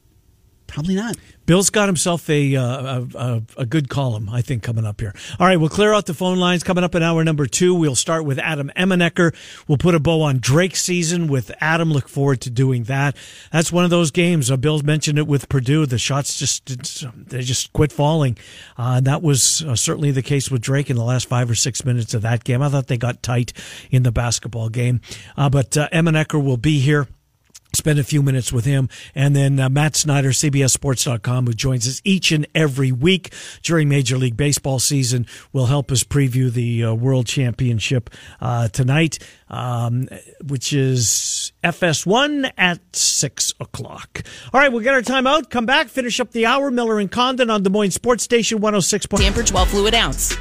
Probably 0.67 0.95
not. 0.95 1.15
Bill's 1.45 1.69
got 1.69 1.87
himself 1.89 2.29
a, 2.29 2.55
uh, 2.55 2.63
a, 2.63 3.07
a 3.15 3.41
a 3.57 3.65
good 3.65 3.89
column, 3.89 4.29
I 4.29 4.41
think, 4.41 4.63
coming 4.63 4.85
up 4.85 5.01
here. 5.01 5.13
All 5.39 5.45
right, 5.45 5.57
we'll 5.57 5.69
clear 5.69 5.93
out 5.93 6.05
the 6.05 6.13
phone 6.13 6.39
lines 6.39 6.63
coming 6.63 6.83
up 6.83 6.95
in 6.95 7.03
hour 7.03 7.23
number 7.23 7.45
two. 7.47 7.75
We'll 7.75 7.95
start 7.95 8.23
with 8.23 8.39
Adam 8.39 8.71
Emenecker. 8.77 9.35
We'll 9.67 9.77
put 9.77 9.93
a 9.93 9.99
bow 9.99 10.21
on 10.21 10.39
Drake's 10.39 10.81
season 10.81 11.27
with 11.27 11.51
Adam. 11.59 11.91
Look 11.91 12.07
forward 12.07 12.39
to 12.41 12.49
doing 12.49 12.83
that. 12.83 13.17
That's 13.51 13.73
one 13.73 13.83
of 13.83 13.89
those 13.89 14.09
games. 14.09 14.49
Uh, 14.49 14.57
Bill's 14.57 14.83
mentioned 14.83 15.19
it 15.19 15.27
with 15.27 15.49
Purdue. 15.49 15.85
The 15.85 15.97
shots 15.97 16.39
just 16.39 16.65
they 17.29 17.41
just 17.41 17.73
quit 17.73 17.91
falling. 17.91 18.37
Uh, 18.77 19.01
that 19.01 19.21
was 19.21 19.63
uh, 19.63 19.75
certainly 19.75 20.11
the 20.11 20.23
case 20.23 20.49
with 20.49 20.61
Drake 20.61 20.89
in 20.89 20.95
the 20.95 21.03
last 21.03 21.27
five 21.27 21.49
or 21.51 21.55
six 21.55 21.83
minutes 21.83 22.13
of 22.13 22.21
that 22.21 22.45
game. 22.45 22.61
I 22.61 22.69
thought 22.69 22.87
they 22.87 22.97
got 22.97 23.21
tight 23.21 23.51
in 23.91 24.03
the 24.03 24.11
basketball 24.11 24.69
game. 24.69 25.01
Uh, 25.35 25.49
but 25.49 25.75
uh, 25.77 25.89
Emenecker 25.91 26.43
will 26.43 26.57
be 26.57 26.79
here 26.79 27.07
spend 27.75 27.99
a 27.99 28.03
few 28.03 28.21
minutes 28.21 28.51
with 28.53 28.65
him. 28.65 28.89
And 29.15 29.35
then 29.35 29.59
uh, 29.59 29.69
Matt 29.69 29.95
Snyder, 29.95 30.29
CBSSports.com, 30.29 31.47
who 31.47 31.53
joins 31.53 31.87
us 31.87 32.01
each 32.03 32.31
and 32.31 32.47
every 32.53 32.91
week 32.91 33.33
during 33.61 33.89
Major 33.89 34.17
League 34.17 34.37
Baseball 34.37 34.79
season, 34.79 35.25
will 35.51 35.65
help 35.65 35.91
us 35.91 36.03
preview 36.03 36.51
the 36.51 36.83
uh, 36.83 36.93
World 36.93 37.25
Championship 37.25 38.09
uh, 38.39 38.67
tonight, 38.69 39.19
um, 39.49 40.07
which 40.45 40.73
is 40.73 41.51
FS1 41.63 42.51
at 42.57 42.79
6 42.95 43.53
o'clock. 43.59 44.23
All 44.53 44.59
right, 44.59 44.71
we'll 44.71 44.83
get 44.83 44.93
our 44.93 45.01
time 45.01 45.27
out, 45.27 45.49
come 45.49 45.65
back, 45.65 45.87
finish 45.87 46.19
up 46.19 46.31
the 46.31 46.45
hour. 46.45 46.71
Miller 46.71 46.99
and 46.99 47.11
Condon 47.11 47.49
on 47.49 47.63
Des 47.63 47.69
Moines 47.69 47.91
Sports 47.91 48.23
Station 48.23 48.59
106. 48.59 49.07
Tamper 49.07 49.43
12 49.43 49.69
fluid 49.69 49.93
ounce. 49.93 50.37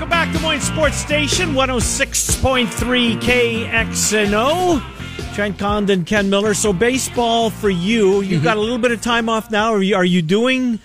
Welcome 0.00 0.12
back 0.12 0.32
to 0.32 0.38
Des 0.38 0.42
Moines 0.42 0.62
Sports 0.62 0.96
Station 0.96 1.52
106.3 1.52 3.20
KXNO. 3.20 4.80
Trent 5.34 5.58
Condon, 5.58 6.06
Ken 6.06 6.30
Miller. 6.30 6.54
So, 6.54 6.72
baseball 6.72 7.50
for 7.50 7.68
you. 7.68 8.22
You've 8.22 8.42
got 8.42 8.56
a 8.56 8.60
little 8.60 8.78
bit 8.78 8.92
of 8.92 9.02
time 9.02 9.28
off 9.28 9.50
now. 9.50 9.74
Are 9.74 9.82
you, 9.82 9.96
are 9.96 10.04
you 10.06 10.22
doing 10.22 10.78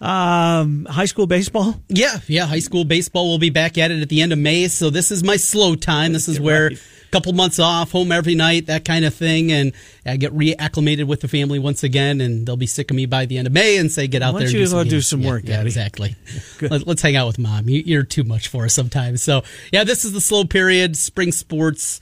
um, 0.00 0.84
high 0.84 1.06
school 1.06 1.26
baseball? 1.26 1.74
Yeah, 1.88 2.20
yeah. 2.28 2.46
High 2.46 2.60
school 2.60 2.84
baseball 2.84 3.28
will 3.28 3.40
be 3.40 3.50
back 3.50 3.78
at 3.78 3.90
it 3.90 4.00
at 4.00 4.08
the 4.08 4.22
end 4.22 4.32
of 4.32 4.38
May. 4.38 4.68
So 4.68 4.90
this 4.90 5.10
is 5.10 5.24
my 5.24 5.34
slow 5.34 5.74
time. 5.74 6.12
This 6.12 6.28
is 6.28 6.38
where 6.38 6.68
right. 6.68 6.78
Couple 7.12 7.32
months 7.34 7.58
off, 7.58 7.92
home 7.92 8.10
every 8.10 8.34
night, 8.34 8.66
that 8.66 8.84
kind 8.84 9.04
of 9.04 9.14
thing, 9.14 9.52
and 9.52 9.72
I 10.04 10.16
get 10.16 10.32
reacclimated 10.32 11.06
with 11.06 11.20
the 11.20 11.28
family 11.28 11.58
once 11.58 11.84
again. 11.84 12.20
And 12.20 12.44
they'll 12.46 12.56
be 12.56 12.66
sick 12.66 12.90
of 12.90 12.96
me 12.96 13.06
by 13.06 13.26
the 13.26 13.38
end 13.38 13.46
of 13.46 13.52
May 13.52 13.76
and 13.76 13.92
say, 13.92 14.06
"Get 14.08 14.22
out 14.22 14.34
Why 14.34 14.40
there, 14.40 14.48
you 14.48 14.58
do 14.58 14.66
some, 14.66 14.88
do 14.88 15.00
some 15.00 15.20
Yeah, 15.20 15.28
work, 15.30 15.42
Yeah, 15.44 15.56
Daddy? 15.58 15.68
exactly. 15.68 16.16
Let, 16.60 16.88
us 16.88 17.00
hang 17.02 17.14
out 17.16 17.26
with 17.28 17.38
mom. 17.38 17.68
You, 17.68 17.82
you're 17.86 18.02
too 18.02 18.24
much 18.24 18.48
for 18.48 18.64
us 18.64 18.74
sometimes. 18.74 19.22
So 19.22 19.42
yeah, 19.72 19.84
this 19.84 20.04
is 20.04 20.12
the 20.12 20.20
slow 20.20 20.44
period. 20.44 20.96
Spring 20.96 21.30
sports 21.32 22.00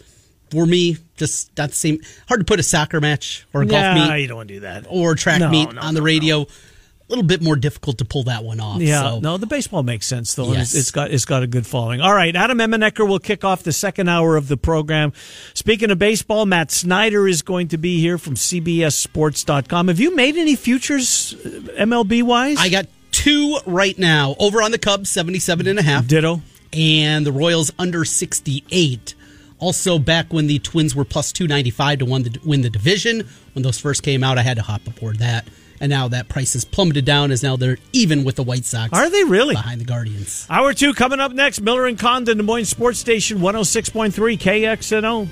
for 0.50 0.66
me, 0.66 0.96
just 1.16 1.56
not 1.58 1.70
the 1.70 1.76
same. 1.76 2.00
Hard 2.28 2.40
to 2.40 2.44
put 2.44 2.58
a 2.58 2.62
soccer 2.64 3.00
match 3.00 3.46
or 3.54 3.62
a 3.62 3.66
golf 3.66 3.82
Nah, 3.82 3.94
meet 4.08 4.22
you 4.22 4.28
don't 4.28 4.36
want 4.38 4.48
to 4.48 4.54
do 4.54 4.60
that. 4.60 4.86
or 4.88 5.14
track 5.14 5.38
No, 5.40 5.48
meet 5.50 5.72
no, 5.72 5.80
on 5.80 5.94
the 5.94 6.00
no, 6.00 6.06
radio. 6.06 6.46
A 7.10 7.18
little 7.18 7.24
bit 7.24 7.42
more 7.42 7.56
difficult 7.56 7.98
to 7.98 8.04
pull 8.04 8.22
that 8.24 8.44
one 8.44 8.60
off. 8.60 8.80
Yeah, 8.80 9.02
so. 9.02 9.18
no, 9.18 9.36
the 9.36 9.46
baseball 9.46 9.82
makes 9.82 10.06
sense 10.06 10.34
though. 10.34 10.52
Yes. 10.52 10.70
It's, 10.70 10.74
it's 10.74 10.90
got 10.92 11.10
it's 11.10 11.24
got 11.24 11.42
a 11.42 11.48
good 11.48 11.66
following. 11.66 12.00
All 12.00 12.14
right, 12.14 12.36
Adam 12.36 12.58
Emenecker 12.58 13.06
will 13.06 13.18
kick 13.18 13.44
off 13.44 13.64
the 13.64 13.72
second 13.72 14.08
hour 14.08 14.36
of 14.36 14.46
the 14.46 14.56
program. 14.56 15.12
Speaking 15.52 15.90
of 15.90 15.98
baseball, 15.98 16.46
Matt 16.46 16.70
Snyder 16.70 17.26
is 17.26 17.42
going 17.42 17.66
to 17.68 17.78
be 17.78 18.00
here 18.00 18.16
from 18.16 18.34
CBSSports.com. 18.36 19.88
Have 19.88 19.98
you 19.98 20.14
made 20.14 20.36
any 20.36 20.54
futures 20.54 21.34
uh, 21.34 21.48
MLB 21.78 22.22
wise? 22.22 22.58
I 22.60 22.68
got 22.68 22.86
two 23.10 23.58
right 23.66 23.98
now. 23.98 24.36
Over 24.38 24.62
on 24.62 24.70
the 24.70 24.78
Cubs, 24.78 25.10
77 25.10 25.66
and 25.66 25.80
a 25.80 25.82
half. 25.82 26.06
Ditto. 26.06 26.42
And 26.72 27.26
the 27.26 27.32
Royals 27.32 27.72
under 27.76 28.04
68. 28.04 29.16
Also, 29.58 29.98
back 29.98 30.32
when 30.32 30.46
the 30.46 30.58
Twins 30.58 30.94
were 30.94 31.04
plus 31.04 31.32
295 31.32 31.98
to 31.98 32.04
win 32.06 32.22
the, 32.22 32.40
win 32.44 32.62
the 32.62 32.70
division, 32.70 33.28
when 33.52 33.62
those 33.62 33.78
first 33.78 34.02
came 34.02 34.24
out, 34.24 34.38
I 34.38 34.42
had 34.42 34.56
to 34.56 34.62
hop 34.62 34.86
aboard 34.86 35.18
that. 35.18 35.46
And 35.80 35.88
now 35.88 36.08
that 36.08 36.28
price 36.28 36.52
has 36.52 36.64
plummeted 36.64 37.04
down 37.04 37.30
as 37.30 37.42
now 37.42 37.56
they're 37.56 37.78
even 37.92 38.22
with 38.22 38.36
the 38.36 38.42
White 38.42 38.66
Sox. 38.66 38.92
Are 38.92 39.08
they 39.08 39.24
really? 39.24 39.54
Behind 39.54 39.80
the 39.80 39.86
Guardians. 39.86 40.46
Hour 40.50 40.74
two 40.74 40.92
coming 40.92 41.20
up 41.20 41.32
next. 41.32 41.60
Miller 41.60 41.86
and 41.86 41.98
Condon, 41.98 42.36
Des 42.36 42.42
Moines 42.42 42.66
Sports 42.66 42.98
Station 42.98 43.38
106.3 43.38 44.38
KXNO. 44.38 45.28